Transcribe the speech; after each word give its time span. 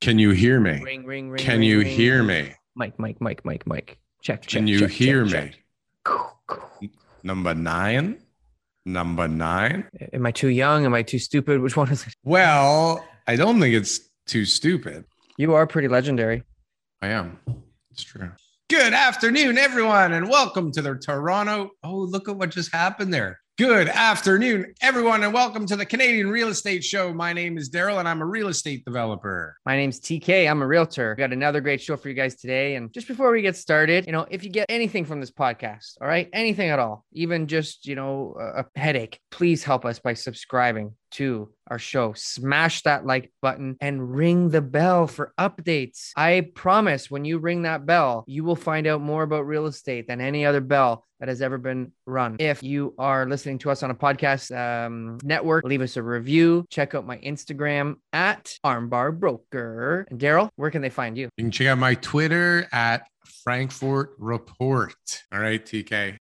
Can 0.00 0.18
you 0.18 0.30
hear 0.30 0.60
me? 0.60 0.82
Ring, 0.82 1.04
ring, 1.04 1.30
ring. 1.30 1.42
Can 1.42 1.60
ring, 1.60 1.68
you 1.68 1.78
ring. 1.80 1.86
hear 1.88 2.22
me? 2.22 2.52
Mike, 2.74 2.98
Mike, 2.98 3.20
Mike, 3.20 3.44
Mike, 3.44 3.66
Mike. 3.66 3.98
Check, 4.22 4.42
check. 4.42 4.50
Can 4.60 4.66
you 4.66 4.80
check, 4.80 4.90
hear 4.90 5.26
check, 5.26 5.44
me? 5.44 5.50
check. 5.50 6.90
Number 7.22 7.54
nine. 7.54 8.18
Number 8.84 9.28
nine. 9.28 9.88
Am 10.12 10.26
I 10.26 10.30
too 10.30 10.48
young? 10.48 10.84
Am 10.84 10.92
I 10.92 11.02
too 11.02 11.18
stupid? 11.18 11.60
Which 11.62 11.76
one 11.76 11.90
is 11.90 12.06
it? 12.06 12.14
Well, 12.22 13.02
I 13.26 13.36
don't 13.36 13.58
think 13.60 13.74
it's 13.74 14.00
too 14.26 14.44
stupid. 14.44 15.04
You 15.38 15.54
are 15.54 15.66
pretty 15.66 15.88
legendary. 15.88 16.42
I 17.00 17.08
am. 17.08 17.38
It's 17.90 18.02
true. 18.02 18.30
Good 18.68 18.92
afternoon, 18.92 19.56
everyone, 19.56 20.12
and 20.12 20.28
welcome 20.28 20.70
to 20.72 20.82
the 20.82 20.96
Toronto. 20.96 21.70
Oh, 21.82 21.96
look 21.96 22.28
at 22.28 22.36
what 22.36 22.50
just 22.50 22.72
happened 22.74 23.12
there. 23.12 23.40
Good 23.56 23.88
afternoon, 23.88 24.74
everyone, 24.80 25.22
and 25.22 25.32
welcome 25.32 25.64
to 25.66 25.76
the 25.76 25.86
Canadian 25.86 26.28
Real 26.28 26.48
Estate 26.48 26.82
Show. 26.82 27.14
My 27.14 27.32
name 27.32 27.56
is 27.56 27.70
Daryl, 27.70 28.00
and 28.00 28.08
I'm 28.08 28.20
a 28.20 28.26
real 28.26 28.48
estate 28.48 28.84
developer. 28.84 29.56
My 29.64 29.76
name's 29.76 30.00
TK. 30.00 30.50
I'm 30.50 30.60
a 30.60 30.66
realtor. 30.66 31.14
We 31.16 31.20
got 31.20 31.32
another 31.32 31.60
great 31.60 31.80
show 31.80 31.96
for 31.96 32.08
you 32.08 32.16
guys 32.16 32.34
today. 32.34 32.74
And 32.74 32.92
just 32.92 33.06
before 33.06 33.30
we 33.30 33.42
get 33.42 33.56
started, 33.56 34.06
you 34.06 34.12
know, 34.12 34.26
if 34.28 34.42
you 34.42 34.50
get 34.50 34.66
anything 34.68 35.04
from 35.04 35.20
this 35.20 35.30
podcast, 35.30 35.98
all 36.00 36.08
right, 36.08 36.28
anything 36.32 36.70
at 36.70 36.80
all, 36.80 37.04
even 37.12 37.46
just, 37.46 37.86
you 37.86 37.94
know, 37.94 38.34
a 38.40 38.62
a 38.62 38.66
headache, 38.74 39.20
please 39.30 39.62
help 39.62 39.84
us 39.84 40.00
by 40.00 40.14
subscribing 40.14 40.96
to 41.12 41.53
our 41.68 41.78
show. 41.78 42.12
Smash 42.14 42.82
that 42.82 43.06
like 43.06 43.32
button 43.42 43.76
and 43.80 44.14
ring 44.14 44.50
the 44.50 44.60
bell 44.60 45.06
for 45.06 45.32
updates. 45.38 46.10
I 46.16 46.48
promise 46.54 47.10
when 47.10 47.24
you 47.24 47.38
ring 47.38 47.62
that 47.62 47.86
bell, 47.86 48.24
you 48.26 48.44
will 48.44 48.56
find 48.56 48.86
out 48.86 49.00
more 49.00 49.22
about 49.22 49.46
real 49.46 49.66
estate 49.66 50.06
than 50.08 50.20
any 50.20 50.44
other 50.44 50.60
bell 50.60 51.04
that 51.20 51.28
has 51.28 51.40
ever 51.40 51.58
been 51.58 51.92
run. 52.06 52.36
If 52.38 52.62
you 52.62 52.94
are 52.98 53.26
listening 53.26 53.58
to 53.58 53.70
us 53.70 53.82
on 53.82 53.90
a 53.90 53.94
podcast 53.94 54.54
um, 54.56 55.18
network, 55.22 55.64
leave 55.64 55.80
us 55.80 55.96
a 55.96 56.02
review. 56.02 56.66
Check 56.70 56.94
out 56.94 57.06
my 57.06 57.18
Instagram 57.18 57.94
at 58.12 58.58
Armbar 58.64 59.18
Broker. 59.18 60.06
And 60.10 60.20
Daryl, 60.20 60.50
where 60.56 60.70
can 60.70 60.82
they 60.82 60.90
find 60.90 61.16
you? 61.16 61.28
You 61.36 61.44
can 61.44 61.50
check 61.50 61.68
out 61.68 61.78
my 61.78 61.94
Twitter 61.94 62.68
at 62.72 63.06
Frankfurt 63.42 64.14
Report. 64.18 64.94
All 65.32 65.40
right, 65.40 65.64
TK. 65.64 66.18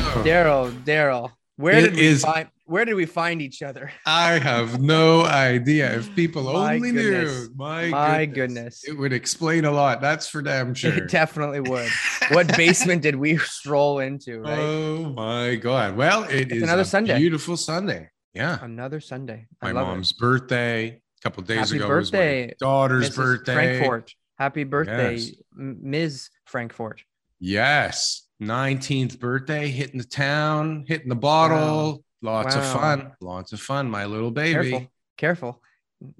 Daryl, 0.00 0.72
Daryl. 0.84 1.30
Where 1.56 1.78
It 1.78 1.82
did 1.82 1.94
we 1.94 2.00
is- 2.06 2.22
find 2.24 2.48
where 2.66 2.84
did 2.84 2.94
we 2.94 3.06
find 3.06 3.40
each 3.40 3.62
other? 3.62 3.92
I 4.06 4.40
have 4.40 4.80
no 4.80 5.24
idea. 5.24 5.98
If 5.98 6.12
people 6.16 6.48
only 6.48 6.90
goodness. 6.90 7.48
knew, 7.48 7.54
my, 7.54 7.86
My 7.90 8.26
goodness, 8.26 8.34
goodness. 8.34 8.84
it 8.88 8.92
would 8.98 9.12
explain 9.12 9.64
a 9.64 9.70
lot. 9.70 10.00
That's 10.00 10.28
for 10.28 10.42
damn 10.42 10.74
sure. 10.74 10.92
It 10.92 11.08
definitely 11.08 11.60
would. 11.60 11.88
what 12.32 12.48
basement 12.56 13.02
did 13.02 13.14
we 13.14 13.38
stroll 13.38 14.00
into, 14.00 14.40
right? 14.40 14.58
Oh 14.58 15.10
my 15.10 15.54
god! 15.54 15.96
Well, 15.96 16.24
it 16.24 16.50
is 16.50 16.58
It's 16.58 16.62
another 16.64 16.82
a 16.82 16.84
Sunday. 16.84 17.16
Beautiful 17.18 17.56
Sunday. 17.56 18.10
Yeah, 18.34 18.58
Another 18.62 19.00
Sunday. 19.00 19.46
I 19.62 19.72
my 19.72 19.80
mom's 19.84 20.12
birthday. 20.12 20.88
A 20.88 21.00
couple 21.22 21.42
it. 21.44 21.46
days 21.46 21.70
Happy 21.70 21.76
ago 21.76 21.88
was 21.96 22.12
my 22.12 22.18
birthday, 22.18 22.54
daughter's 22.58 23.10
Mrs. 23.10 23.16
birthday. 23.16 23.54
Frankfort. 23.54 24.14
Happy 24.38 24.64
birthday, 24.64 25.14
Yes. 25.14 25.30
Ms. 25.54 26.28
Frankfort. 26.44 27.02
Yes, 27.40 28.25
nineteenth 28.40 29.18
birthday, 29.20 29.68
hitting 29.68 29.98
the 29.98 30.04
town, 30.04 30.84
hitting 30.86 31.08
the 31.08 31.14
bottle. 31.16 32.02
Lots 32.22 32.54
of 32.54 32.64
fun. 32.66 33.12
Lots 33.20 33.52
of 33.52 33.60
fun. 33.60 33.90
My 33.90 34.06
little 34.06 34.30
baby. 34.30 34.70
Careful, 34.70 34.86
careful. 35.16 35.62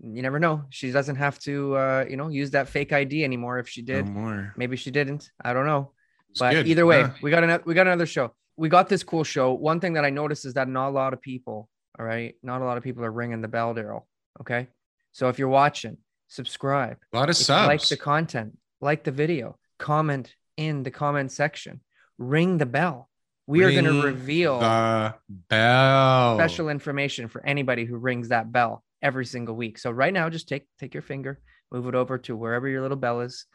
You 0.03 0.23
never 0.23 0.39
know. 0.39 0.65
She 0.71 0.91
doesn't 0.91 1.17
have 1.17 1.39
to, 1.41 1.75
uh, 1.77 2.05
you 2.09 2.17
know, 2.17 2.29
use 2.29 2.51
that 2.53 2.69
fake 2.69 2.93
ID 2.93 3.25
anymore. 3.25 3.59
If 3.59 3.69
she 3.69 3.83
No 3.83 3.87
did, 3.95 4.09
more. 4.09 4.55
maybe 4.57 4.77
she 4.77 4.91
didn't. 4.91 5.31
I 5.45 5.53
don't 5.53 5.67
know. 5.67 5.93
It's 6.31 6.41
but 6.41 6.53
good. 6.53 6.67
either 6.67 6.87
way, 6.87 7.01
Yeah. 7.01 7.13
we 7.23 7.31
got 7.31 7.45
another 7.45 7.63
we 7.67 7.75
got 7.75 7.87
another 7.87 8.07
show. 8.07 8.33
We 8.57 8.69
got 8.69 8.89
this 8.89 9.03
cool 9.03 9.25
show. 9.25 9.53
One 9.53 9.81
thing 9.81 9.95
that 9.95 10.05
I 10.05 10.11
noticed 10.11 10.47
is 10.47 10.55
that 10.55 10.69
not 10.69 10.89
a 10.89 10.91
lot 10.91 11.13
of 11.13 11.21
people, 11.21 11.69
all 11.99 12.07
right, 12.07 12.35
not 12.43 12.63
a 12.63 12.65
lot 12.65 12.79
of 12.79 12.83
people 12.85 13.05
are 13.05 13.13
ringing 13.13 13.43
the 13.43 13.49
bell, 13.49 13.75
Daryl. 13.75 14.03
Okay, 14.41 14.69
so 15.13 15.29
if 15.29 15.39
you're 15.39 15.49
watching, 15.49 15.99
subscribe. 16.29 16.97
a 17.13 17.17
lot 17.17 17.29
of 17.29 17.37
If 17.37 17.45
subs. 17.45 17.69
like 17.69 17.83
the 17.89 17.97
content, 17.99 18.57
like 18.81 19.05
the 19.05 19.11
video, 19.13 19.59
comment 19.79 20.35
in 20.57 20.83
the 20.85 20.91
comment 20.91 21.33
section, 21.33 21.81
ring 22.19 22.59
the 22.59 22.67
bell. 22.67 23.09
We 23.47 23.63
are 23.63 23.71
going 23.71 23.85
to 23.85 24.03
reveal 24.03 24.59
the 24.59 25.15
bell. 25.29 26.37
special 26.37 26.69
information 26.69 27.29
for 27.29 27.45
anybody 27.47 27.85
who 27.85 27.97
rings 27.97 28.29
that 28.29 28.51
bell 28.51 28.83
every 29.03 29.25
single 29.25 29.55
week. 29.55 29.79
So 29.79 29.91
right 29.91 30.13
now, 30.13 30.29
just 30.29 30.49
take 30.49 30.67
take 30.81 30.95
your 30.95 31.03
finger, 31.03 31.41
move 31.71 31.87
it 31.87 31.95
over 31.95 32.19
to 32.19 32.37
wherever 32.37 32.69
your 32.69 32.83
little 32.83 32.97
bell 32.97 33.21
is, 33.21 33.47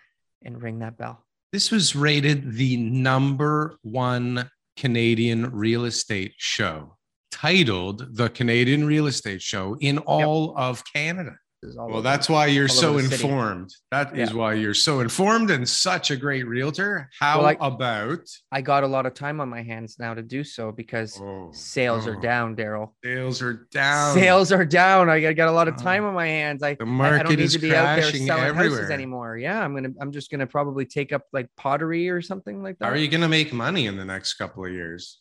and 0.44 0.61
ring 0.61 0.79
that 0.79 0.97
bell. 0.97 1.25
This 1.51 1.72
was 1.72 1.95
rated 1.95 2.53
the 2.53 2.77
number 2.77 3.77
one 3.81 4.49
Canadian 4.78 5.51
real 5.51 5.83
estate 5.83 6.33
show, 6.38 6.95
titled 7.29 8.16
The 8.16 8.29
Canadian 8.29 8.85
Real 8.85 9.07
Estate 9.07 9.41
Show 9.41 9.75
in 9.81 9.97
all 9.97 10.55
of 10.57 10.83
Canada. 10.93 11.35
Well, 11.63 12.01
that's 12.01 12.27
why 12.27 12.47
you're 12.47 12.67
so 12.67 12.89
over 12.94 13.03
the 13.03 13.09
city. 13.09 13.23
informed. 13.23 13.72
That 13.91 14.17
is 14.17 14.31
Yeah. 14.31 14.35
why 14.35 14.53
you're 14.55 14.73
so 14.73 14.99
informed 14.99 15.51
and 15.51 15.69
such 15.69 16.09
a 16.09 16.16
great 16.17 16.47
realtor. 16.47 17.07
How 17.19 17.38
Well, 17.44 17.47
I- 17.47 17.57
about 17.67 18.27
I 18.51 18.61
got 18.61 18.83
a 18.83 18.88
lot 18.88 19.05
of 19.05 19.13
time 19.13 19.39
on 19.39 19.47
my 19.47 19.61
hands 19.61 19.97
now 19.99 20.16
to 20.16 20.23
do 20.23 20.44
so 20.44 20.72
because 20.72 21.19
Oh, 21.22 21.51
sales 21.53 22.07
are 22.07 22.17
oh, 22.17 22.19
down, 22.22 22.55
Daryl. 22.55 22.94
Sales 23.03 23.44
are 23.44 23.67
down. 23.72 24.16
Sales 24.16 24.51
are 24.51 24.66
down. 24.66 25.07
I 25.09 25.33
got, 25.33 25.47
a 25.49 25.51
lot 25.51 25.67
of 25.67 25.75
Oh. 25.77 25.83
time 25.83 26.03
on 26.03 26.16
my 26.16 26.25
hands. 26.27 26.63
I, 26.63 26.73
The 26.73 26.83
I- 26.83 26.88
I 26.88 26.89
market 26.89 27.23
don't 27.25 27.29
need 27.38 27.39
is 27.41 27.53
to 27.53 27.59
be 27.59 27.75
out 27.75 27.95
there 27.95 28.03
crashing 28.05 28.25
selling 28.25 28.43
everywhere. 28.45 28.78
houses 28.79 28.89
anymore. 28.89 29.38
Yeah, 29.38 29.63
I'm 29.63 29.75
gonna. 29.75 29.89
I'm 30.01 30.11
just 30.11 30.31
gonna 30.31 30.47
probably 30.47 30.85
take 30.85 31.13
up 31.13 31.25
like 31.31 31.47
pottery 31.57 32.09
or 32.09 32.22
something 32.23 32.63
like 32.63 32.79
that. 32.79 32.85
How 32.85 32.91
are 32.91 32.97
you 32.97 33.07
going 33.07 33.22
to 33.22 33.29
make 33.29 33.53
money 33.53 33.85
in 33.85 33.97
the 33.97 34.05
next 34.05 34.33
couple 34.33 34.66
of 34.66 34.72
years? 34.72 35.19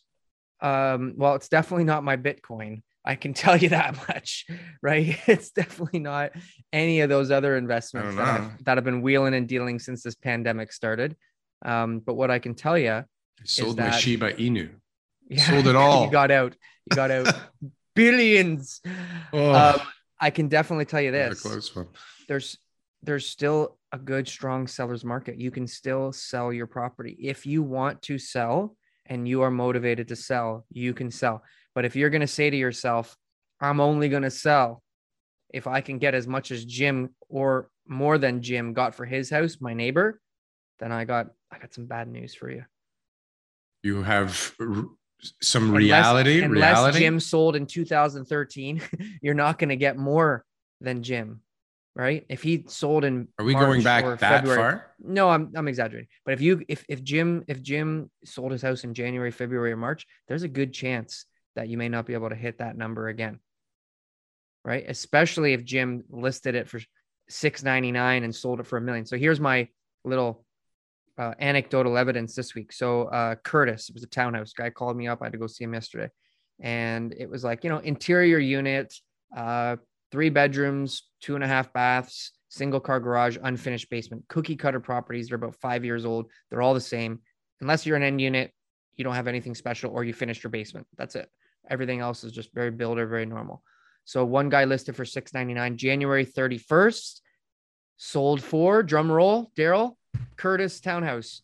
Um, 0.59 1.13
well, 1.17 1.35
it's 1.35 1.49
definitely 1.49 1.83
not 1.85 2.03
my 2.03 2.17
Bitcoin. 2.17 2.81
I 3.03 3.15
can 3.15 3.33
tell 3.43 3.57
you 3.57 3.69
that 3.69 3.95
much, 4.07 4.45
right? 4.81 5.17
It's 5.27 5.51
definitely 5.51 5.99
not 5.99 6.31
any 6.71 7.01
of 7.01 7.09
those 7.09 7.31
other 7.31 7.57
investments 7.57 8.15
that. 8.15 8.41
I've, 8.41 8.63
that 8.65 8.77
have 8.77 8.83
been 8.85 9.01
wheeling 9.01 9.33
and 9.33 9.47
dealing 9.47 9.79
since 9.79 10.03
this 10.03 10.15
pandemic 10.15 10.71
started. 10.71 11.15
Um, 11.63 11.99
but 11.99 12.15
what 12.15 12.31
I 12.31 12.39
can 12.39 12.53
tell 12.55 12.77
you, 12.77 12.91
I 12.91 13.03
sold 13.43 13.77
my 13.77 13.85
that- 13.89 13.99
Shiba 14.01 14.33
Inu. 14.33 14.69
yeah, 15.29 15.49
Sold 15.49 15.67
it 15.67 15.75
all. 15.75 16.05
You 16.05 16.11
got 16.11 16.29
out. 16.31 16.55
You 16.89 16.95
got 16.95 17.11
out 17.11 17.33
billions. 17.95 18.81
Oh, 19.33 19.51
Um, 19.53 19.79
I 20.19 20.29
can 20.29 20.47
definitely 20.47 20.85
tell 20.85 21.01
you 21.01 21.11
this: 21.11 21.41
close 21.41 21.75
one. 21.75 21.87
there's 22.27 22.57
there's 23.03 23.27
still 23.27 23.77
a 23.91 23.97
good, 23.97 24.27
strong 24.27 24.67
seller's 24.67 25.03
market. 25.03 25.39
You 25.39 25.51
can 25.51 25.67
still 25.67 26.11
sell 26.11 26.53
your 26.53 26.67
property 26.67 27.17
if 27.19 27.45
you 27.45 27.63
want 27.63 28.01
to 28.03 28.17
sell 28.19 28.75
and 29.07 29.27
you 29.27 29.41
are 29.41 29.51
motivated 29.51 30.07
to 30.09 30.15
sell. 30.15 30.65
You 30.71 30.93
can 30.93 31.09
sell. 31.11 31.43
But 31.75 31.85
if 31.85 31.95
you're 31.95 32.09
going 32.09 32.21
to 32.21 32.27
say 32.27 32.49
to 32.49 32.57
yourself, 32.57 33.15
I'm 33.59 33.79
only 33.79 34.09
going 34.09 34.23
to 34.23 34.31
sell 34.31 34.81
if 35.53 35.67
I 35.67 35.81
can 35.81 35.97
get 35.97 36.13
as 36.15 36.27
much 36.27 36.51
as 36.51 36.65
Jim 36.65 37.09
or 37.29 37.69
more 37.87 38.17
than 38.17 38.41
Jim 38.41 38.73
got 38.73 38.95
for 38.95 39.05
his 39.05 39.29
house, 39.29 39.57
my 39.59 39.73
neighbor, 39.73 40.19
then 40.79 40.91
I 40.91 41.05
got 41.05 41.27
I 41.51 41.59
got 41.59 41.73
some 41.73 41.85
bad 41.85 42.07
news 42.07 42.33
for 42.33 42.49
you. 42.49 42.63
You 43.83 44.03
have 44.03 44.53
r- 44.59 44.85
some 45.41 45.63
Unless- 45.69 45.81
reality. 45.81 46.41
Unless 46.41 46.71
reality. 46.77 46.99
Jim 46.99 47.19
sold 47.19 47.55
in 47.55 47.65
2013, 47.65 48.81
you're 49.21 49.33
not 49.33 49.59
going 49.59 49.69
to 49.69 49.75
get 49.75 49.97
more 49.97 50.43
than 50.79 51.03
Jim, 51.03 51.41
right? 51.95 52.25
If 52.29 52.41
he 52.43 52.63
sold 52.67 53.03
in 53.03 53.27
Are 53.37 53.45
we 53.45 53.53
March 53.53 53.65
going 53.65 53.83
back 53.83 54.05
that 54.05 54.19
February- 54.19 54.57
far? 54.57 54.87
No, 54.99 55.29
I'm 55.29 55.51
I'm 55.55 55.67
exaggerating. 55.67 56.07
But 56.25 56.33
if 56.35 56.41
you 56.41 56.63
if 56.67 56.85
if 56.87 57.03
Jim 57.03 57.43
if 57.47 57.61
Jim 57.61 58.09
sold 58.25 58.51
his 58.51 58.61
house 58.61 58.83
in 58.83 58.93
January, 58.93 59.31
February, 59.31 59.71
or 59.73 59.77
March, 59.77 60.05
there's 60.27 60.43
a 60.43 60.47
good 60.47 60.73
chance 60.73 61.25
that 61.55 61.67
you 61.67 61.77
may 61.77 61.89
not 61.89 62.05
be 62.05 62.13
able 62.13 62.29
to 62.29 62.35
hit 62.35 62.59
that 62.59 62.77
number 62.77 63.07
again. 63.07 63.39
Right? 64.63 64.85
Especially 64.87 65.53
if 65.53 65.63
Jim 65.65 66.03
listed 66.09 66.55
it 66.55 66.69
for 66.69 66.79
699 67.29 68.23
and 68.23 68.35
sold 68.35 68.59
it 68.59 68.67
for 68.67 68.77
a 68.77 68.81
million. 68.81 69.05
So 69.05 69.17
here's 69.17 69.39
my 69.39 69.67
little 70.03 70.45
uh, 71.17 71.33
anecdotal 71.39 71.97
evidence 71.97 72.35
this 72.35 72.55
week. 72.55 72.71
So 72.71 73.03
uh, 73.03 73.35
Courtice, 73.35 73.89
it 73.89 73.95
was 73.95 74.03
a 74.03 74.07
townhouse 74.07 74.53
guy 74.53 74.69
called 74.69 74.97
me 74.97 75.07
up. 75.07 75.21
I 75.21 75.25
had 75.25 75.33
to 75.33 75.37
go 75.37 75.47
see 75.47 75.63
him 75.63 75.73
yesterday. 75.73 76.09
and 76.59 77.13
it 77.17 77.29
was 77.29 77.43
like 77.43 77.63
you 77.63 77.69
know 77.69 77.79
interior 77.79 78.39
unit, 78.39 78.93
uh, 79.35 79.77
three 80.11 80.29
bedrooms, 80.29 81.03
two 81.21 81.35
and 81.35 81.43
a 81.43 81.47
half 81.47 81.73
baths, 81.73 82.31
single 82.49 82.79
car 82.79 82.99
garage, 82.99 83.37
unfinished 83.41 83.89
basement, 83.89 84.23
cookie 84.27 84.55
cutter 84.55 84.79
properties. 84.79 85.27
They're 85.27 85.35
about 85.35 85.55
five 85.55 85.85
years 85.85 86.05
old. 86.05 86.29
They're 86.49 86.61
all 86.61 86.73
the 86.73 86.81
same, 86.81 87.19
unless 87.61 87.85
you're 87.85 87.97
an 87.97 88.03
end 88.03 88.21
unit. 88.21 88.51
You 88.95 89.03
don't 89.03 89.15
have 89.15 89.27
anything 89.27 89.55
special, 89.55 89.91
or 89.91 90.03
you 90.03 90.13
finished 90.13 90.43
your 90.43 90.51
basement. 90.51 90.85
That's 90.97 91.15
it. 91.15 91.29
Everything 91.69 91.99
else 91.99 92.23
is 92.23 92.31
just 92.31 92.53
very 92.53 92.71
builder, 92.71 93.05
very 93.07 93.25
normal. 93.25 93.63
So 94.05 94.25
one 94.25 94.49
guy 94.49 94.65
listed 94.65 94.95
for 94.95 95.05
699 95.05 95.77
January 95.77 96.25
31st, 96.25 97.21
sold 97.97 98.41
for 98.41 98.83
drum 98.83 99.11
roll, 99.11 99.51
Daryl 99.55 99.95
Courtice 100.37 100.79
Townhouse, 100.81 101.41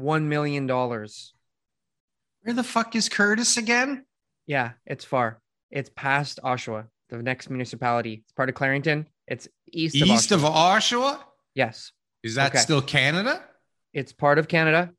$1 0.00 0.22
million. 0.24 0.66
Where 0.68 2.54
the 2.54 2.62
fuck 2.62 2.94
is 2.96 3.08
Courtice 3.08 3.56
again? 3.56 4.04
Yeah, 4.46 4.72
it's 4.86 5.04
far. 5.04 5.40
It's 5.70 5.90
past 5.94 6.40
Oshawa, 6.42 6.86
the 7.10 7.22
next 7.22 7.50
municipality. 7.50 8.22
It's 8.24 8.32
part 8.32 8.48
of 8.48 8.54
Clarington. 8.54 9.06
It's 9.26 9.46
east, 9.70 9.94
East 9.96 10.32
of 10.32 10.44
of 10.44 10.52
Oshawa. 10.52 10.78
Oshawa? 11.16 11.18
yes, 11.54 11.92
Is 12.22 12.34
that 12.36 12.50
Okay. 12.52 12.58
still 12.58 12.82
Canada? 12.82 13.44
it's 13.92 14.12
part 14.12 14.38
of 14.38 14.46
Canada. 14.48 14.90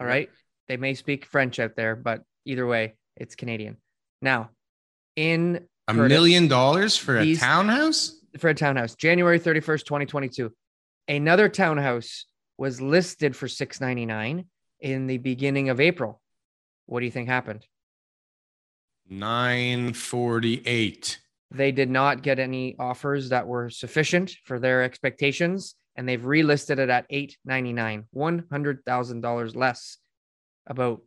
All 0.00 0.06
right. 0.06 0.30
They 0.68 0.76
may 0.76 0.94
speak 0.94 1.24
French 1.24 1.58
out 1.58 1.76
there, 1.76 1.94
but 1.96 2.22
either 2.44 2.66
way, 2.66 2.94
it's 3.18 3.34
Canadian. 3.34 3.76
Now, 4.22 4.50
in 5.16 5.66
A 5.86 5.94
Courtice, 5.94 6.08
million 6.08 6.48
dollars 6.48 6.96
for 6.96 7.18
a 7.18 7.34
townhouse? 7.34 8.14
for 8.38 8.48
a 8.48 8.54
townhouse, 8.54 8.94
January 8.94 9.40
31st, 9.40 9.84
2022. 9.84 10.52
Another 11.08 11.48
townhouse 11.48 12.26
was 12.56 12.80
listed 12.80 13.34
for 13.34 13.48
699 13.48 14.46
in 14.80 15.06
the 15.06 15.18
beginning 15.18 15.70
of 15.70 15.80
April. 15.80 16.20
What 16.86 17.00
do 17.00 17.06
you 17.06 17.10
think 17.10 17.28
happened? 17.28 17.66
948. 19.08 21.18
They 21.50 21.72
did 21.72 21.90
not 21.90 22.22
get 22.22 22.38
any 22.38 22.76
offers 22.78 23.30
that 23.30 23.46
were 23.46 23.70
sufficient 23.70 24.36
for 24.44 24.58
their 24.58 24.82
expectations, 24.82 25.74
and 25.96 26.08
they've 26.08 26.20
relisted 26.20 26.78
it 26.78 26.90
at 26.90 27.06
899, 27.08 28.04
$100,000 28.14 29.56
less 29.56 29.96
about 30.66 31.00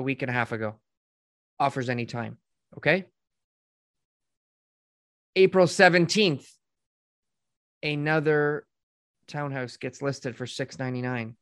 a 0.00 0.02
week 0.02 0.22
and 0.22 0.30
a 0.30 0.32
half 0.32 0.50
ago. 0.50 0.74
Offers 1.60 1.88
anytime. 1.88 2.38
Okay. 2.78 3.04
April 5.36 5.66
17th, 5.66 6.46
another 7.82 8.66
townhouse 9.28 9.76
gets 9.76 10.02
listed 10.02 10.36
for 10.36 10.46
699 10.46 11.36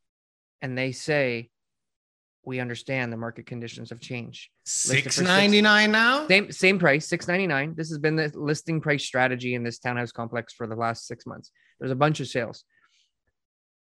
and 0.60 0.76
they 0.76 0.93
say 0.93 1.49
we 2.44 2.60
understand 2.60 3.12
the 3.12 3.16
market 3.16 3.46
conditions 3.46 3.90
have 3.90 4.00
changed 4.00 4.49
Listed 4.66 5.04
for 5.04 5.11
six- 5.11 5.16
699 5.16 5.93
now? 5.93 6.26
same 6.28 6.52
same 6.52 6.78
price, 6.78 7.06
six 7.06 7.28
ninety 7.28 7.46
nine. 7.46 7.75
This 7.76 7.88
has 7.90 7.99
been 7.99 8.16
the 8.16 8.31
listing 8.34 8.81
price 8.81 9.04
strategy 9.04 9.54
in 9.54 9.62
this 9.62 9.78
townhouse 9.78 10.12
complex 10.12 10.52
for 10.52 10.66
the 10.66 10.76
last 10.76 11.06
six 11.06 11.26
months. 11.26 11.50
There's 11.78 11.90
a 11.93 11.96
bunch 11.96 12.20
of 12.20 12.28
sales. 12.28 12.64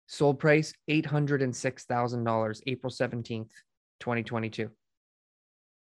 Sold 0.07 0.39
price 0.39 0.73
eight 0.89 1.07
hundred 1.07 1.43
and 1.43 1.55
six 1.55 1.85
thousand 1.85 2.25
dollars, 2.25 2.61
April 2.67 2.91
seventeenth, 2.91 3.53
twenty 4.01 4.23
twenty 4.25 4.51
two. 4.51 4.71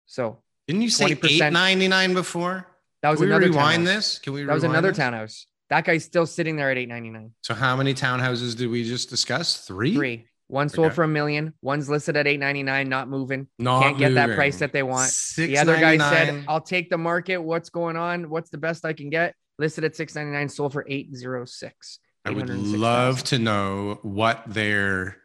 So 0.06 0.42
Didn't 0.66 0.82
you 0.82 0.90
say 0.90 1.06
899 1.06 2.14
before? 2.14 2.66
that 3.02 3.10
was 3.10 3.18
Can 3.20 3.28
we 3.28 3.32
another 3.34 3.46
rewind 3.50 3.86
townhouse. 3.86 3.94
this? 4.14 4.18
Can 4.18 4.32
we 4.34 4.42
That 4.44 4.52
was 4.52 4.64
another 4.64 4.88
this? 4.88 4.98
townhouse. 4.98 5.46
That 5.70 5.84
guy's 5.84 6.04
still 6.04 6.26
sitting 6.26 6.56
there 6.56 6.70
at 6.70 6.76
eight 6.76 6.88
ninety 6.88 7.10
nine. 7.10 7.32
So 7.42 7.54
how 7.54 7.76
many 7.76 7.94
townhouses 7.94 8.56
did 8.56 8.68
we 8.68 8.82
just 8.84 9.08
discuss? 9.08 9.64
Three? 9.66 9.94
Three. 9.94 10.26
One 10.48 10.68
sold 10.68 10.88
Okay. 10.88 10.96
for 10.96 11.04
a 11.04 11.08
million. 11.08 11.54
One's 11.62 11.88
listed 11.88 12.16
at 12.16 12.26
eight 12.26 12.40
ninety 12.40 12.64
nine, 12.64 12.88
not 12.88 13.08
moving. 13.08 13.46
Not 13.60 13.82
Can't 13.84 13.98
get 13.98 14.14
that 14.14 14.34
price 14.34 14.58
that 14.58 14.72
they 14.72 14.82
want. 14.82 15.12
The 15.36 15.56
other 15.58 15.78
guy 15.78 15.96
said, 15.96 16.44
"I'll 16.48 16.60
take 16.60 16.90
the 16.90 16.98
market. 16.98 17.38
What's 17.38 17.70
going 17.70 17.96
on? 17.96 18.28
What's 18.28 18.50
the 18.50 18.58
best 18.58 18.84
I 18.84 18.92
can 18.92 19.10
get?" 19.10 19.36
Listed 19.60 19.84
at 19.84 19.94
six 19.94 20.16
ninety 20.16 20.32
nine, 20.32 20.48
sold 20.48 20.72
for 20.72 20.84
eight 20.88 21.14
zero 21.14 21.44
six. 21.44 22.00
I 22.24 22.30
would 22.32 22.50
love 22.50 23.22
to 23.24 23.38
know 23.38 24.00
what 24.02 24.42
their 24.48 25.18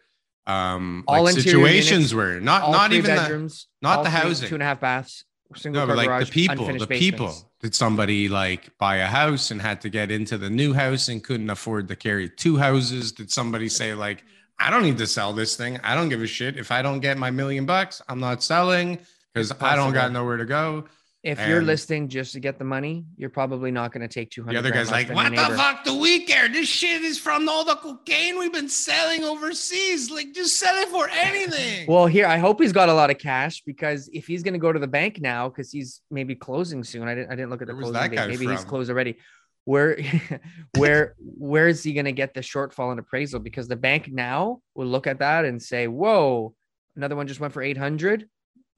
um 0.48 1.04
All 1.08 1.24
like 1.24 1.36
situations 1.36 2.12
units, 2.12 2.14
were. 2.14 2.40
Not 2.40 2.72
not 2.72 2.92
even 2.94 3.16
the, 3.16 3.22
bedrooms, 3.22 3.68
not 3.82 3.98
all 4.00 4.04
the 4.04 4.10
three- 4.10 4.20
housing. 4.20 4.50
two 4.50 4.56
and 4.56 4.64
a 4.64 4.66
half 4.66 4.80
baths, 4.80 5.24
single 5.56 5.86
no, 5.88 5.94
like 5.94 6.08
garage, 6.08 6.28
the 6.28 6.32
people, 6.32 6.56
the 6.56 6.62
unfinished 6.72 6.90
people. 6.90 7.28
basements. 7.28 7.50
Did 7.62 7.74
somebody 7.76 8.30
like 8.30 8.78
buy 8.78 8.98
a 8.98 9.08
house 9.08 9.50
and 9.52 9.60
had 9.62 9.82
to 9.82 9.90
get 9.90 10.12
into 10.12 10.38
the 10.38 10.50
new 10.50 10.74
house 10.74 11.08
and 11.08 11.24
couldn't 11.24 11.50
afford 11.50 11.88
to 11.88 11.96
carry 11.96 12.30
two 12.30 12.58
houses? 12.58 13.12
Did 13.12 13.32
somebody 13.32 13.70
say 13.70 13.94
like, 13.96 14.24
I 14.60 14.70
don't 14.70 14.84
need 14.84 15.00
to 15.00 15.08
sell 15.08 15.34
this 15.34 15.56
thing. 15.56 15.80
I 15.84 15.96
don't 15.96 16.10
give 16.10 16.22
a 16.22 16.28
shit. 16.28 16.58
If 16.58 16.72
I 16.72 16.82
don't 16.84 17.00
get 17.00 17.18
my 17.18 17.32
million 17.32 17.66
bucks, 17.66 18.02
I'm 18.08 18.20
not 18.20 18.44
selling 18.44 19.00
because 19.34 19.52
I 19.60 19.76
don't 19.76 19.94
got 19.94 20.12
nowhere 20.12 20.38
to 20.38 20.46
go. 20.46 20.86
If 21.26 21.40
you're 21.48 21.58
and- 21.58 21.66
listing 21.66 22.08
just 22.08 22.34
to 22.34 22.40
get 22.40 22.60
the 22.60 22.66
money, 22.66 23.04
you're 23.18 23.32
probably 23.32 23.72
not 23.72 23.92
going 23.92 24.08
to 24.08 24.08
take 24.08 24.30
200. 24.30 24.54
The 24.54 24.60
other 24.60 24.70
guy's 24.70 24.92
like, 24.92 25.10
what 25.10 25.32
the 25.32 25.58
fuck 25.58 25.84
do 25.84 25.98
we 25.98 26.24
care? 26.24 26.48
This 26.48 26.70
shit 26.70 27.02
is 27.02 27.18
from 27.18 27.50
all 27.50 27.66
the 27.66 27.78
cocaine 27.78 28.38
we've 28.38 28.54
been 28.54 28.70
selling 28.70 29.24
overseas. 29.24 30.12
Like, 30.12 30.36
just 30.36 30.60
sell 30.60 30.76
it 30.76 30.90
for 30.90 31.10
anything. 31.10 31.88
Well, 31.96 32.06
here 32.06 32.28
I 32.28 32.38
hope 32.38 32.62
he's 32.62 32.74
got 32.74 32.90
a 32.90 32.94
lot 32.94 33.10
of 33.10 33.18
cash 33.18 33.64
because 33.66 34.08
if 34.14 34.28
he's 34.28 34.44
going 34.44 34.54
to 34.54 34.60
go 34.60 34.72
to 34.72 34.78
the 34.78 34.88
bank 34.88 35.20
now, 35.20 35.50
because 35.50 35.72
he's 35.72 36.02
maybe 36.12 36.36
closing 36.36 36.84
soon. 36.84 37.08
I 37.08 37.16
didn't. 37.16 37.32
I 37.32 37.36
didn't 37.36 37.50
look 37.50 37.62
at 37.62 37.68
the 37.68 37.74
Where 37.74 37.84
closing 37.84 38.12
date. 38.12 38.28
Maybe 38.28 38.46
he's 38.46 38.64
closed 38.64 38.90
already. 38.90 39.18
Where, 39.64 39.98
where, 40.78 41.16
where 41.20 41.68
is 41.68 41.82
he 41.82 41.94
going 41.94 42.06
to 42.06 42.12
get 42.12 42.34
the 42.34 42.42
shortfall 42.42 42.92
in 42.92 43.00
appraisal? 43.00 43.40
Because 43.40 43.68
the 43.68 43.76
bank 43.76 44.12
now 44.12 44.62
will 44.76 44.88
look 44.88 45.08
at 45.08 45.20
that 45.20 45.46
and 45.46 45.62
say, 45.62 45.88
"Whoa, 45.88 46.54
another 46.96 47.16
one 47.16 47.28
just 47.28 47.40
went 47.40 47.54
for 47.54 47.64
eight 47.64 47.78
hundred. 47.78 48.28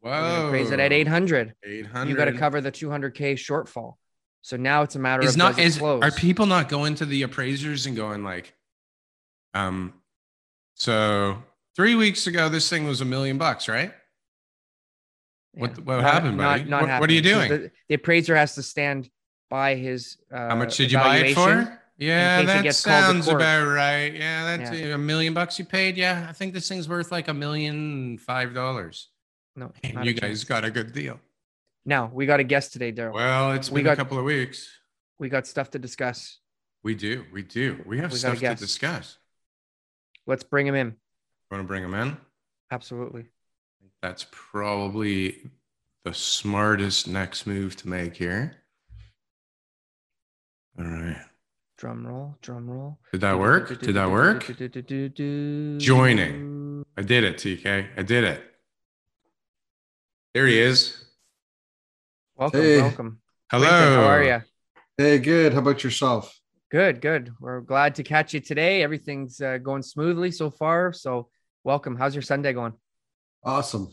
Whoa. 0.07 0.47
Appraise 0.47 0.71
it 0.71 0.79
at 0.79 0.91
eight 0.93 1.07
hundred. 1.07 1.53
800. 1.63 2.09
You 2.09 2.15
got 2.15 2.25
to 2.25 2.33
cover 2.33 2.61
the 2.61 2.71
two 2.71 2.89
hundred 2.89 3.13
k 3.15 3.35
shortfall. 3.35 3.95
So 4.41 4.55
now 4.57 4.81
it's 4.83 4.95
a 4.95 4.99
matter 4.99 5.23
Is 5.23 5.31
of 5.31 5.37
not 5.37 5.59
is 5.59 5.77
close? 5.77 6.01
are 6.03 6.11
people 6.11 6.45
not 6.45 6.69
going 6.69 6.95
to 6.95 7.05
the 7.05 7.23
appraisers 7.23 7.85
and 7.85 7.95
going 7.95 8.23
like, 8.23 8.53
um, 9.53 9.93
so 10.75 11.43
three 11.75 11.95
weeks 11.95 12.27
ago 12.27 12.47
this 12.47 12.69
thing 12.69 12.87
was 12.87 13.01
a 13.01 13.05
million 13.05 13.37
bucks, 13.37 13.67
right? 13.67 13.91
What- 15.53 15.79
what 15.79 16.01
happened, 16.01 16.37
buddy? 16.37 16.63
What- 16.69 16.99
what 17.01 17.09
are 17.09 17.13
you 17.13 17.21
doing? 17.21 17.49
The, 17.49 17.71
the 17.89 17.95
appraiser 17.95 18.35
has 18.35 18.55
to 18.55 18.63
stand 18.63 19.09
by 19.49 19.75
his. 19.75 20.17
Uh, 20.31 20.49
How 20.49 20.55
much 20.55 20.77
did 20.77 20.91
you 20.91 20.97
buy 20.97 21.17
it 21.17 21.33
for? 21.33 21.81
Yeah, 21.97 22.43
that 22.43 22.63
gets 22.63 22.83
called 22.85 23.17
to 23.17 23.23
sounds 23.23 23.27
about 23.27 23.65
right. 23.67 24.13
Yeah, 24.13 24.57
that's 24.57 24.71
Yeah. 24.77 24.93
a 24.93 24.97
million 24.99 25.33
bucks 25.33 25.57
you 25.57 25.65
paid. 25.65 25.97
Yeah, 25.97 26.27
I 26.29 26.33
think 26.33 26.53
this 26.53 26.69
thing's 26.69 26.87
worth 26.87 27.11
like 27.11 27.27
a 27.27 27.33
million 27.33 28.19
five 28.19 28.53
dollars. 28.53 29.09
No, 29.57 29.73
And 29.83 30.05
you 30.05 30.13
guys 30.13 30.43
got 30.43 30.63
a 30.63 30.69
good 30.71 30.93
deal. 30.93 31.19
Now 31.83 32.11
we 32.13 32.25
got 32.27 32.39
a 32.39 32.43
guest 32.43 32.73
today, 32.73 32.91
Daryl. 32.93 33.13
Well, 33.13 33.53
it's 33.53 33.71
We 33.71 33.81
been 33.81 33.87
a 33.87 33.95
got- 33.95 33.97
couple 33.97 34.19
of 34.19 34.23
weeks. 34.23 34.69
we 35.17 35.29
got 35.29 35.47
stuff 35.47 35.71
to 35.71 35.79
discuss. 35.79 36.37
We 36.83 36.93
do, 36.93 37.25
we 37.33 37.41
do. 37.41 37.81
We 37.85 37.97
have 37.97 38.11
We 38.11 38.19
stuff 38.19 38.37
to 38.39 38.55
discuss. 38.55 39.17
Let's 40.27 40.43
bring 40.43 40.67
him 40.67 40.75
in. 40.75 40.95
Want 41.49 41.63
to 41.63 41.67
bring 41.67 41.83
him 41.83 41.93
in? 41.95 42.17
Absolutely. 42.71 43.25
That's 44.01 44.27
probably 44.29 45.49
the 46.03 46.13
smartest 46.13 47.07
next 47.07 47.47
move 47.47 47.75
to 47.77 47.87
make 47.89 48.15
here. 48.15 48.57
All 50.77 50.85
right. 50.85 51.25
Drum 51.77 52.05
roll, 52.05 52.37
drum 52.41 52.69
roll. 52.69 52.99
Did 53.11 53.21
that 53.21 53.39
work? 53.39 53.79
Did 53.81 53.95
that 53.95 54.09
work? 54.11 54.45
Joining. 55.79 56.85
I 56.95 57.01
did 57.01 57.23
it, 57.23 57.37
TK. 57.37 57.87
I 57.97 58.03
did 58.03 58.23
it. 58.23 58.43
There 60.37 60.45
he 60.45 60.59
is. 60.59 61.03
Welcome, 62.35 62.61
Hey. 62.61 62.79
welcome. 62.79 63.19
Hello. 63.49 63.65
Quentin, 63.67 63.93
how 63.95 64.03
are 64.03 64.23
you? 64.23 64.41
Hey, 64.95 65.17
good. 65.17 65.51
How 65.51 65.57
about 65.61 65.83
yourself? 65.83 66.39
Good, 66.69 67.01
good. 67.01 67.31
We're 67.39 67.61
glad 67.61 67.95
to 67.95 68.03
catch 68.03 68.35
you 68.35 68.39
today. 68.39 68.83
Everything's 68.83 69.41
uh, 69.41 69.57
going 69.57 69.81
smoothly 69.81 70.29
so 70.29 70.51
far. 70.51 70.93
So, 70.93 71.29
welcome. 71.63 71.95
How's 71.95 72.13
your 72.13 72.21
Sunday 72.21 72.53
going? 72.53 72.73
Awesome. 73.43 73.89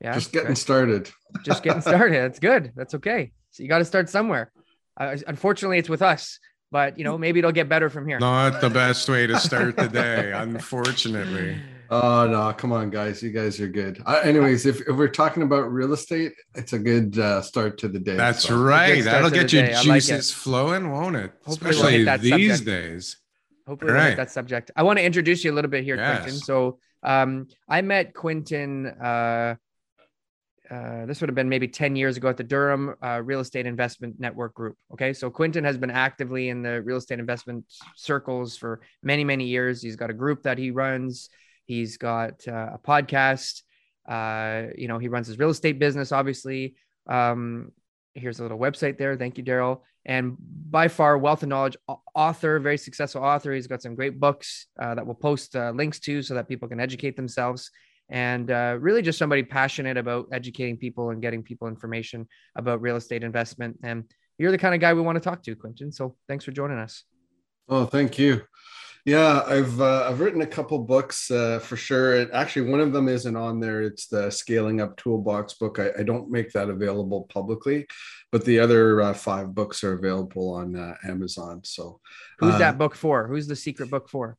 Yeah, 0.00 0.12
Just 0.14 0.32
getting 0.32 0.48
good. 0.48 0.58
started. 0.58 1.10
just 1.44 1.62
getting 1.62 1.82
started. 1.82 2.20
That's 2.20 2.40
good. 2.40 2.72
That's 2.74 2.94
okay. 2.96 3.30
So 3.52 3.62
you 3.62 3.68
got 3.68 3.78
to 3.78 3.84
start 3.84 4.10
somewhere. 4.10 4.50
Uh, 4.98 5.16
unfortunately, 5.28 5.78
it's 5.78 5.88
with 5.88 6.02
us, 6.02 6.40
but 6.72 6.98
you 6.98 7.04
know 7.04 7.16
maybe 7.16 7.38
it'll 7.38 7.52
get 7.52 7.68
better 7.68 7.90
from 7.90 8.08
here. 8.08 8.18
Not 8.18 8.60
the 8.60 8.70
best 8.70 9.08
way 9.08 9.28
to 9.28 9.38
start 9.38 9.76
the 9.76 9.86
day, 9.86 10.32
unfortunately. 10.34 11.60
Oh 11.90 12.26
no, 12.26 12.52
come 12.52 12.72
on, 12.72 12.90
guys. 12.90 13.22
You 13.22 13.30
guys 13.30 13.60
are 13.60 13.68
good. 13.68 14.02
Uh, 14.04 14.20
anyways, 14.24 14.66
if, 14.66 14.80
if 14.82 14.96
we're 14.96 15.08
talking 15.08 15.42
about 15.42 15.72
real 15.72 15.92
estate, 15.92 16.32
it's 16.54 16.72
a 16.72 16.78
good 16.78 17.18
uh, 17.18 17.42
start 17.42 17.78
to 17.78 17.88
the 17.88 17.98
day. 17.98 18.16
That's 18.16 18.44
So, 18.44 18.56
right. 18.56 19.02
That'll 19.04 19.30
get 19.30 19.52
your 19.52 19.62
day. 19.66 19.72
I 19.74 19.76
like 19.82 20.02
juices 20.02 20.32
flowing, 20.32 20.90
won't 20.90 21.16
it? 21.16 21.32
Hopefully 21.44 21.70
we'll 21.70 21.70
Especially 21.80 22.04
that 22.04 22.20
these 22.20 22.58
subject. 22.58 22.66
days. 22.66 23.16
Hopefully, 23.66 23.92
we'll 23.92 24.00
hit 24.00 24.08
Right. 24.10 24.16
that 24.16 24.30
subject. 24.30 24.70
I 24.76 24.82
want 24.82 24.98
to 24.98 25.04
introduce 25.04 25.44
you 25.44 25.52
a 25.52 25.54
little 25.54 25.70
bit 25.70 25.84
here, 25.84 25.96
Quentin. 25.96 26.32
So, 26.34 26.78
um, 27.02 27.48
I 27.68 27.82
met 27.82 28.14
Quentin. 28.14 28.86
Uh, 28.86 29.56
uh, 30.70 31.06
this 31.06 31.20
would 31.20 31.28
have 31.28 31.36
been 31.36 31.48
maybe 31.48 31.68
10 31.68 31.94
years 31.94 32.16
ago 32.16 32.28
at 32.28 32.36
the 32.36 32.42
Durham 32.42 32.94
uh, 33.00 33.20
Real 33.24 33.38
Estate 33.38 33.66
Investment 33.66 34.18
Network 34.18 34.52
Group. 34.54 34.76
Okay. 34.92 35.12
So, 35.12 35.30
Quentin 35.30 35.62
has 35.62 35.76
been 35.78 35.90
actively 35.92 36.48
in 36.48 36.62
the 36.62 36.82
real 36.82 36.96
estate 36.96 37.20
investment 37.20 37.64
circles 37.94 38.56
for 38.56 38.80
many, 39.02 39.22
many 39.22 39.44
years. 39.44 39.80
He's 39.80 39.94
got 39.96 40.10
a 40.10 40.14
group 40.14 40.42
that 40.42 40.58
he 40.58 40.72
runs, 40.72 41.28
he's 41.66 41.98
got 41.98 42.46
uh, 42.48 42.70
a 42.74 42.80
podcast. 42.82 43.62
Uh, 44.08 44.72
you 44.76 44.88
know, 44.88 44.98
he 44.98 45.08
runs 45.08 45.26
his 45.26 45.38
real 45.38 45.50
estate 45.50 45.78
business, 45.78 46.12
obviously. 46.12 46.76
Um, 47.08 47.72
here's 48.14 48.40
a 48.40 48.42
little 48.42 48.58
website 48.58 48.98
there. 48.98 49.16
Thank 49.16 49.36
you, 49.36 49.44
Daryl. 49.44 49.80
And 50.04 50.36
by 50.38 50.86
far, 50.88 51.18
wealth 51.18 51.42
and 51.42 51.50
knowledge 51.50 51.76
author, 52.14 52.60
very 52.60 52.78
successful 52.78 53.22
author. 53.22 53.52
He's 53.52 53.66
got 53.66 53.82
some 53.82 53.96
great 53.96 54.20
books 54.20 54.66
uh, 54.80 54.94
that 54.94 55.04
we'll 55.04 55.16
post 55.16 55.56
uh, 55.56 55.72
links 55.72 55.98
to 56.00 56.22
so 56.22 56.34
that 56.34 56.48
people 56.48 56.68
can 56.68 56.78
educate 56.78 57.16
themselves. 57.16 57.70
And 58.08 58.50
uh, 58.52 58.76
really, 58.78 59.02
just 59.02 59.18
somebody 59.18 59.42
passionate 59.42 59.96
about 59.96 60.28
educating 60.30 60.76
people 60.76 61.10
and 61.10 61.20
getting 61.20 61.42
people 61.42 61.66
information 61.66 62.28
about 62.54 62.80
real 62.80 62.94
estate 62.94 63.24
investment. 63.24 63.78
And 63.82 64.04
you're 64.38 64.52
the 64.52 64.58
kind 64.58 64.76
of 64.76 64.80
guy 64.80 64.94
we 64.94 65.00
want 65.00 65.16
to 65.16 65.20
talk 65.20 65.42
to, 65.42 65.56
Quentin. 65.56 65.90
So 65.90 66.14
thanks 66.28 66.44
for 66.44 66.52
joining 66.52 66.78
us. 66.78 67.02
Oh, 67.68 67.84
thank 67.84 68.16
you. 68.16 68.42
Yeah, 69.06 69.44
I've 69.46 69.80
uh, 69.80 70.08
I've 70.08 70.18
written 70.18 70.42
a 70.42 70.46
couple 70.46 70.80
books 70.80 71.30
uh, 71.30 71.60
for 71.60 71.76
sure. 71.76 72.16
It, 72.16 72.30
actually, 72.32 72.68
one 72.68 72.80
of 72.80 72.92
them 72.92 73.08
isn't 73.08 73.36
on 73.36 73.60
there. 73.60 73.82
It's 73.82 74.08
the 74.08 74.30
Scaling 74.30 74.80
Up 74.80 74.96
Toolbox 74.96 75.54
book. 75.54 75.78
I, 75.78 75.92
I 75.96 76.02
don't 76.02 76.28
make 76.28 76.50
that 76.52 76.68
available 76.68 77.22
publicly, 77.28 77.86
but 78.32 78.44
the 78.44 78.58
other 78.58 79.00
uh, 79.00 79.14
five 79.14 79.54
books 79.54 79.84
are 79.84 79.92
available 79.92 80.54
on 80.54 80.74
uh, 80.74 80.96
Amazon. 81.04 81.60
So, 81.62 82.00
who's 82.40 82.58
that 82.58 82.74
uh, 82.74 82.78
book 82.78 82.96
for? 82.96 83.28
Who's 83.28 83.46
the 83.46 83.54
secret 83.54 83.90
book 83.90 84.08
for? 84.08 84.38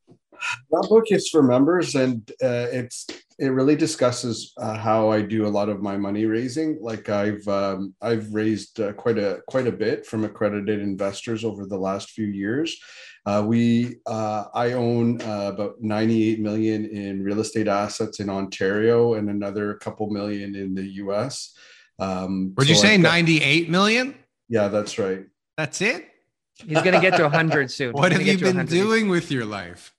That 0.71 0.87
book 0.89 1.05
is 1.11 1.29
for 1.29 1.41
members, 1.41 1.95
and 1.95 2.29
uh, 2.43 2.67
it's 2.69 3.07
it 3.39 3.49
really 3.49 3.75
discusses 3.75 4.53
how 4.59 5.11
I 5.11 5.21
do 5.21 5.45
a 5.45 5.49
lot 5.49 5.69
of 5.69 5.81
my 5.81 5.97
money 5.97 6.25
raising. 6.25 6.77
Like 6.81 7.09
I've 7.09 7.47
um, 7.47 7.93
I've 8.01 8.33
raised 8.33 8.79
quite 8.97 9.17
a 9.17 9.41
quite 9.47 9.67
a 9.67 9.71
bit 9.71 10.05
from 10.05 10.23
accredited 10.23 10.79
investors 10.79 11.45
over 11.45 11.65
the 11.65 11.77
last 11.77 12.11
few 12.11 12.25
years 12.25 12.77
uh, 13.27 13.43
we, 13.45 13.97
uh, 14.05 14.45
I 14.53 14.71
own 14.71 15.21
uh, 15.21 15.51
about 15.53 15.81
98 15.81 16.39
million 16.39 16.85
in 16.85 17.21
real 17.21 17.41
estate 17.41 17.67
assets 17.67 18.21
in 18.21 18.29
Ontario 18.29 19.15
and 19.15 19.29
another 19.29 19.73
couple 19.73 20.09
million 20.09 20.55
in 20.55 20.73
the 20.73 20.87
US. 21.03 21.53
Um, 21.99 22.53
Would 22.55 22.67
so 22.67 22.69
you 22.69 22.79
say 22.79 22.95
got, 22.95 23.11
98 23.11 23.69
million? 23.69 24.15
Yeah, 24.47 24.69
that's 24.69 24.97
right. 24.97 25.25
That's 25.57 25.81
it. 25.81 26.07
He's 26.55 26.81
going 26.81 26.93
to 26.93 27.01
get 27.01 27.17
to 27.17 27.23
100 27.23 27.69
soon. 27.69 27.91
what 27.91 28.13
have 28.13 28.21
you 28.21 28.37
been 28.37 28.65
doing 28.65 29.09
with 29.09 29.29
your 29.29 29.43
life? 29.43 29.93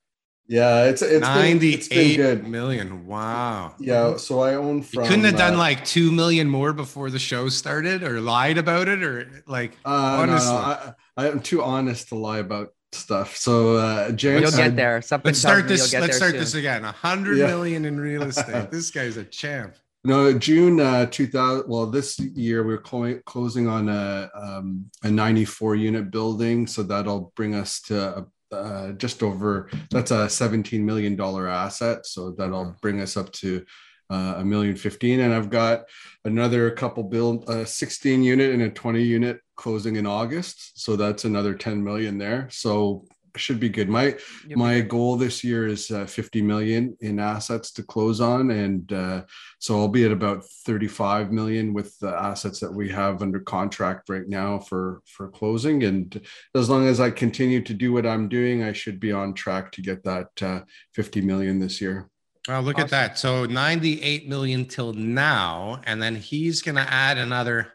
Yeah, 0.49 0.85
it's 0.85 1.03
it's 1.03 1.21
98 1.21 1.61
been, 1.61 1.79
it's 1.79 1.89
been 1.89 2.17
good. 2.17 2.49
million. 2.49 3.07
Wow. 3.07 3.75
Yeah, 3.79 4.17
so 4.17 4.41
I 4.41 4.55
own 4.55 4.83
from. 4.83 5.03
You 5.03 5.09
couldn't 5.11 5.27
have 5.27 5.37
done 5.37 5.55
uh, 5.55 5.59
like 5.59 5.85
two 5.85 6.11
million 6.11 6.49
more 6.49 6.73
before 6.73 7.11
the 7.11 7.19
show 7.19 7.51
started, 7.51 8.03
or 8.03 8.21
lied 8.23 8.57
about 8.57 8.89
it, 8.89 9.03
or 9.03 9.43
like. 9.47 9.73
Uh, 9.85 10.19
honestly, 10.21 10.53
no, 10.55 10.61
no, 10.61 10.95
I, 11.19 11.29
I'm 11.29 11.41
too 11.41 11.63
honest 11.63 12.09
to 12.09 12.15
lie 12.15 12.39
about 12.39 12.73
stuff. 12.93 13.37
So 13.37 13.77
uh 13.77 14.13
James, 14.13 14.41
you'll 14.43 14.65
get 14.65 14.75
there. 14.75 15.03
Something 15.03 15.29
let's 15.29 15.41
start 15.41 15.69
this. 15.69 15.93
Let's 15.93 16.17
start 16.17 16.33
soon. 16.33 16.41
this 16.41 16.55
again. 16.55 16.85
A 16.85 16.93
hundred 16.93 17.39
yeah. 17.39 17.47
million 17.47 17.85
in 17.85 18.01
real 18.01 18.23
estate. 18.25 18.71
this 18.71 18.91
guy's 18.91 19.19
a 19.19 19.25
champ. 19.25 19.77
No, 20.05 20.33
June 20.33 20.81
uh, 20.81 21.07
2000. 21.07 21.69
Well, 21.69 21.87
this 21.87 22.19
year 22.19 22.65
we're 22.65 22.79
clo- 22.79 23.21
closing 23.27 23.67
on 23.69 23.89
a 23.89 24.31
um, 24.35 24.87
a 25.03 25.11
94 25.11 25.75
unit 25.75 26.11
building, 26.11 26.67
so 26.67 26.83
that'll 26.83 27.33
bring 27.37 27.55
us 27.55 27.83
to 27.83 28.27
uh, 28.53 28.93
just 28.93 29.23
over. 29.23 29.71
That's 29.91 30.11
a 30.11 30.29
17 30.29 30.85
million 30.85 31.17
dollar 31.17 31.49
asset, 31.49 32.07
so 32.07 32.33
that'll 32.33 32.77
bring 32.81 33.01
us 33.01 33.17
up 33.17 33.33
to 33.33 33.65
uh, 34.11 34.37
a 34.39 34.45
million 34.45 34.77
fifteen. 34.77 35.21
And 35.21 35.35
I've 35.35 35.51
got 35.51 35.85
another 36.25 36.71
couple 36.71 37.05
build 37.05 37.49
a 37.49 37.67
16 37.67 38.23
unit 38.23 38.53
and 38.53 38.63
a 38.63 38.71
20 38.71 39.03
unit 39.03 39.41
closing 39.57 39.97
in 39.97 40.07
August. 40.07 40.81
So 40.81 40.97
that's 40.97 41.25
another 41.25 41.55
10 41.55 41.83
million 41.83 42.17
there. 42.17 42.49
So 42.51 43.05
should 43.39 43.61
be 43.61 43.69
good. 43.69 43.89
My 43.89 44.05
yep. 44.47 44.57
my 44.57 44.81
goal 44.81 45.17
this 45.17 45.43
year 45.43 45.67
is 45.67 45.91
uh, 45.91 46.07
50 46.07 46.43
million 46.43 46.97
in 47.01 47.19
assets 47.19 47.71
to 47.73 47.83
close 47.83 48.21
on, 48.21 48.51
and 48.51 48.93
uh, 48.93 49.23
so 49.59 49.79
I'll 49.79 49.89
be 49.89 50.05
at 50.05 50.13
about 50.13 50.45
35 50.45 51.33
million 51.33 51.73
with 51.73 51.99
the 51.99 52.09
assets 52.09 52.61
that 52.61 52.73
we 52.73 52.89
have 52.91 53.23
under 53.23 53.41
contract 53.41 54.09
right 54.09 54.29
now 54.29 54.59
for 54.59 55.03
for 55.07 55.29
closing. 55.29 55.85
And 55.85 56.21
as 56.55 56.69
long 56.69 56.87
as 56.87 57.01
I 57.01 57.11
continue 57.11 57.63
to 57.63 57.75
do 57.75 57.93
what 57.93 58.07
I'm 58.07 58.29
doing, 58.29 58.63
I 58.63 58.73
should 58.73 59.01
be 59.01 59.13
on 59.13 59.35
track 59.35 59.73
to 59.73 59.83
get 59.83 60.05
that 60.05 60.43
uh, 60.43 60.61
50 60.95 61.21
million 61.23 61.59
this 61.59 61.81
year. 61.81 62.09
Well, 62.49 62.63
look 62.63 62.77
awesome. 62.77 62.85
at 62.85 62.91
that. 62.91 63.19
So 63.19 63.45
98 63.45 64.29
million 64.29 64.65
till 64.65 64.95
now, 64.95 65.81
and 65.85 66.03
then 66.03 66.17
he's 66.17 66.63
going 66.63 66.77
to 66.77 66.93
add 66.93 67.19
another 67.19 67.73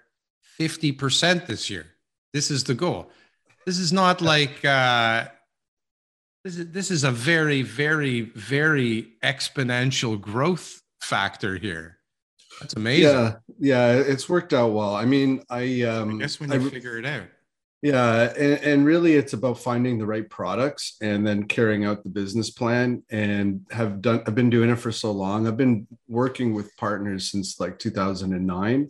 50% 0.60 1.46
this 1.46 1.70
year. 1.70 1.86
This 2.34 2.50
is 2.50 2.64
the 2.64 2.74
goal. 2.74 3.12
This 3.66 3.78
is 3.78 3.94
not 3.94 4.22
like 4.22 4.66
uh, 4.66 5.28
this 6.44 6.58
is 6.58 6.72
this 6.72 6.92
is 6.92 7.04
a 7.04 7.12
very, 7.12 7.62
very, 7.62 8.22
very 8.22 9.14
exponential 9.24 10.20
growth 10.20 10.82
factor 11.02 11.56
here. 11.56 11.98
That's 12.60 12.76
amazing. 12.76 13.04
Yeah, 13.04 13.36
yeah, 13.60 13.92
it's 13.94 14.30
worked 14.30 14.54
out 14.54 14.74
well. 14.74 14.96
I 14.96 15.06
mean, 15.06 15.44
I 15.50 15.82
um, 15.84 16.16
I 16.16 16.20
guess 16.20 16.40
when 16.40 16.52
you 16.52 16.68
I, 16.68 16.70
figure 16.70 16.98
it 16.98 17.06
out. 17.06 17.24
Yeah, 17.84 18.32
and, 18.38 18.64
and, 18.64 18.86
really, 18.86 19.16
it's 19.16 19.34
about 19.34 19.60
finding 19.60 19.98
the 19.98 20.06
right 20.06 20.30
products 20.30 20.96
and 21.02 21.28
then 21.28 21.44
carrying 21.44 21.84
out 21.84 22.02
the 22.02 22.10
business 22.10 22.50
plan. 22.50 23.04
And 23.10 23.68
have 23.72 24.02
done. 24.02 24.24
I've 24.26 24.36
been 24.36 24.50
doing 24.50 24.70
it 24.70 24.78
for 24.78 24.94
so 24.94 25.12
long. 25.12 25.46
I've 25.46 25.58
been 25.58 25.86
working 26.08 26.54
with 26.54 26.74
partners 26.78 27.30
since 27.30 27.60
like 27.60 27.78
2009, 27.80 28.90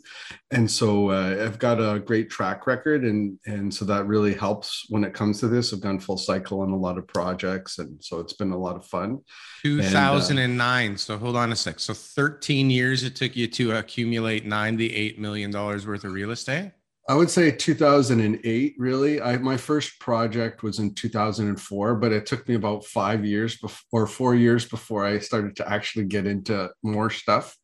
and 0.52 0.70
so 0.70 1.10
uh, 1.10 1.44
I've 1.44 1.58
got 1.58 1.80
a 1.80 2.00
great 2.02 2.30
track 2.30 2.68
record, 2.68 3.04
and 3.04 3.40
and 3.48 3.74
so 3.74 3.84
that 3.86 4.06
really 4.06 4.36
helps 4.36 4.86
when 4.90 5.04
it 5.04 5.16
comes 5.16 5.40
to 5.40 5.48
this. 5.48 5.74
I've 5.74 5.82
done 5.82 6.00
full 6.00 6.20
cycle 6.20 6.62
on 6.62 6.70
a 6.70 6.78
lot 6.78 7.00
of 7.00 7.08
projects, 7.08 7.80
and 7.80 7.98
so 8.00 8.20
it's 8.20 8.34
been 8.34 8.52
a 8.52 8.58
lot 8.58 8.76
of 8.76 8.86
fun. 8.86 9.22
2009. 9.64 10.86
And, 10.86 10.94
uh, 10.94 10.98
so 11.00 11.18
hold 11.18 11.36
on 11.36 11.52
a 11.52 11.56
sec. 11.56 11.80
So 11.80 11.96
13 11.96 12.70
years 12.70 13.02
it 13.02 13.16
took 13.16 13.36
you 13.36 13.48
to 13.48 13.72
accumulate 13.72 14.46
98 14.46 15.18
million 15.18 15.50
dollars 15.50 15.88
worth 15.88 16.04
of 16.04 16.12
real 16.12 16.30
estate. 16.30 16.74
I 17.10 17.16
would 17.16 17.30
say 17.30 17.52
2008, 17.52 18.76
really. 18.78 19.22
I, 19.22 19.38
my 19.38 19.58
first 19.58 20.00
project 20.00 20.64
was 20.64 20.80
in 20.80 20.94
2004, 20.94 21.96
but 21.96 22.14
it 22.14 22.26
took 22.26 22.48
me 22.48 22.56
about 22.56 22.86
five 22.86 23.26
years 23.26 23.58
before, 23.58 24.04
or 24.04 24.08
four 24.08 24.36
years 24.36 24.66
before 24.66 25.06
I 25.06 25.20
started 25.20 25.58
to 25.58 25.70
actually 25.70 26.06
get 26.06 26.26
into 26.26 26.72
more 26.82 27.10
stuff. 27.10 27.58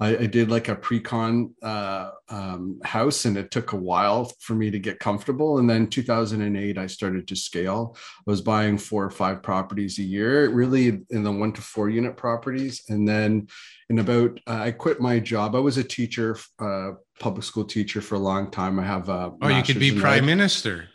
I, 0.00 0.16
I 0.16 0.26
did 0.26 0.50
like 0.50 0.68
a 0.68 0.76
pre-con 0.76 1.54
uh, 1.62 2.10
um, 2.28 2.80
house, 2.84 3.24
and 3.24 3.36
it 3.36 3.50
took 3.50 3.72
a 3.72 3.76
while 3.76 4.32
for 4.40 4.54
me 4.54 4.70
to 4.70 4.78
get 4.78 5.00
comfortable. 5.00 5.58
And 5.58 5.68
then 5.68 5.88
2008, 5.88 6.78
I 6.78 6.86
started 6.86 7.26
to 7.26 7.36
scale. 7.36 7.96
I 7.96 8.30
was 8.30 8.40
buying 8.40 8.78
four 8.78 9.04
or 9.04 9.10
five 9.10 9.42
properties 9.42 9.98
a 9.98 10.04
year, 10.04 10.50
really 10.50 11.00
in 11.10 11.22
the 11.24 11.32
one 11.32 11.52
to 11.52 11.62
four 11.62 11.90
unit 11.90 12.16
properties. 12.16 12.82
And 12.88 13.08
then 13.08 13.48
in 13.90 13.98
about, 13.98 14.38
uh, 14.46 14.60
I 14.62 14.70
quit 14.70 15.00
my 15.00 15.18
job. 15.18 15.56
I 15.56 15.60
was 15.60 15.78
a 15.78 15.84
teacher, 15.84 16.38
uh, 16.60 16.92
public 17.18 17.44
school 17.44 17.64
teacher 17.64 18.00
for 18.00 18.14
a 18.14 18.20
long 18.20 18.50
time. 18.50 18.78
I 18.78 18.84
have 18.84 19.08
a. 19.08 19.32
Oh, 19.42 19.48
you 19.48 19.62
could 19.62 19.80
be 19.80 19.98
prime 19.98 20.26
minister. 20.26 20.88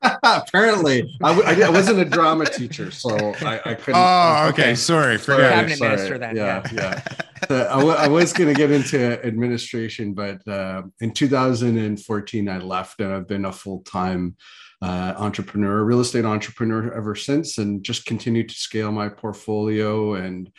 Apparently, 0.22 1.16
I 1.22 1.34
w- 1.34 1.64
I 1.64 1.70
wasn't 1.70 1.98
a 1.98 2.04
drama 2.04 2.46
teacher, 2.46 2.90
so 2.92 3.34
I, 3.42 3.60
I 3.64 3.74
couldn't. 3.74 4.00
Oh, 4.00 4.46
okay. 4.50 4.62
okay. 4.62 4.74
Sorry, 4.76 5.18
forget 5.18 5.52
cabinet 5.52 5.78
sorry. 5.78 5.90
minister. 5.90 6.18
Then, 6.18 6.36
yeah, 6.36 6.62
yeah. 6.72 7.02
yeah. 7.50 7.68
I, 7.70 7.78
w- 7.78 7.96
I 7.96 8.06
was 8.06 8.32
going 8.32 8.48
to 8.48 8.54
get 8.54 8.70
into 8.70 9.24
administration, 9.26 10.14
but 10.14 10.46
uh, 10.46 10.82
in 11.00 11.12
2014, 11.12 12.48
I 12.48 12.58
left, 12.58 13.00
and 13.00 13.12
I've 13.12 13.26
been 13.26 13.44
a 13.44 13.52
full 13.52 13.80
time 13.80 14.36
uh, 14.82 15.14
entrepreneur, 15.16 15.82
real 15.84 16.00
estate 16.00 16.24
entrepreneur 16.24 16.92
ever 16.92 17.16
since, 17.16 17.58
and 17.58 17.82
just 17.82 18.06
continue 18.06 18.46
to 18.46 18.54
scale 18.54 18.92
my 18.92 19.08
portfolio 19.08 20.14
and 20.14 20.50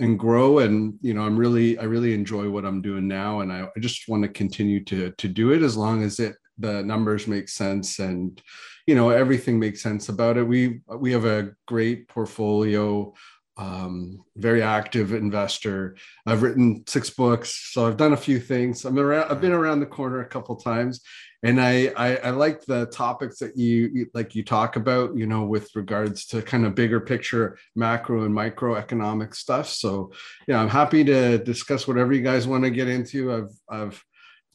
and 0.00 0.18
grow 0.18 0.60
and 0.60 0.94
you 1.02 1.12
know 1.12 1.20
i'm 1.20 1.36
really 1.36 1.78
i 1.78 1.84
really 1.84 2.14
enjoy 2.14 2.48
what 2.48 2.64
i'm 2.64 2.80
doing 2.80 3.06
now 3.06 3.40
and 3.40 3.52
i, 3.52 3.64
I 3.64 3.80
just 3.80 4.08
want 4.08 4.22
to 4.22 4.30
continue 4.30 4.82
to 4.84 5.10
to 5.10 5.28
do 5.28 5.52
it 5.52 5.60
as 5.60 5.76
long 5.76 6.02
as 6.02 6.18
it 6.18 6.36
the 6.58 6.82
numbers 6.82 7.26
make 7.26 7.48
sense 7.48 7.98
and 7.98 8.40
you 8.86 8.94
know 8.94 9.10
everything 9.10 9.58
makes 9.58 9.82
sense 9.82 10.08
about 10.08 10.36
it. 10.36 10.44
We 10.44 10.80
we 10.88 11.12
have 11.12 11.24
a 11.24 11.52
great 11.66 12.08
portfolio 12.08 13.12
um, 13.60 14.24
very 14.36 14.62
active 14.62 15.12
investor. 15.12 15.96
I've 16.24 16.42
written 16.42 16.82
six 16.86 17.10
books 17.10 17.72
so 17.72 17.86
i've 17.86 17.98
done 17.98 18.14
a 18.14 18.16
few 18.16 18.40
things. 18.40 18.84
I'm 18.84 18.98
around 18.98 19.30
i've 19.30 19.40
been 19.40 19.52
around 19.52 19.80
the 19.80 19.86
corner 19.86 20.20
a 20.20 20.28
couple 20.28 20.56
times 20.56 21.00
and 21.42 21.58
I, 21.58 21.90
I, 21.96 22.16
I 22.16 22.30
like 22.30 22.66
the 22.66 22.86
topics 22.86 23.38
that 23.38 23.56
you 23.56 24.06
like 24.12 24.34
you 24.34 24.44
talk 24.44 24.76
about 24.76 25.16
you 25.16 25.26
know 25.26 25.44
with 25.44 25.74
regards 25.74 26.26
to 26.26 26.42
kind 26.42 26.66
of 26.66 26.74
bigger 26.74 27.00
picture 27.00 27.58
macro 27.74 28.24
and 28.24 28.34
microeconomic 28.34 29.34
stuff. 29.34 29.68
So 29.68 30.12
yeah 30.46 30.60
i'm 30.60 30.68
happy 30.68 31.04
to 31.04 31.38
discuss 31.38 31.86
whatever 31.86 32.12
you 32.12 32.22
guys 32.22 32.46
want 32.46 32.64
to 32.64 32.70
get 32.70 32.88
into. 32.88 33.32
I've 33.32 33.50
i've 33.68 34.04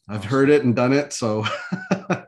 I've 0.08 0.26
oh, 0.26 0.28
heard 0.28 0.50
it 0.50 0.64
and 0.64 0.76
done 0.76 0.94
it, 0.94 1.14
so 1.14 1.44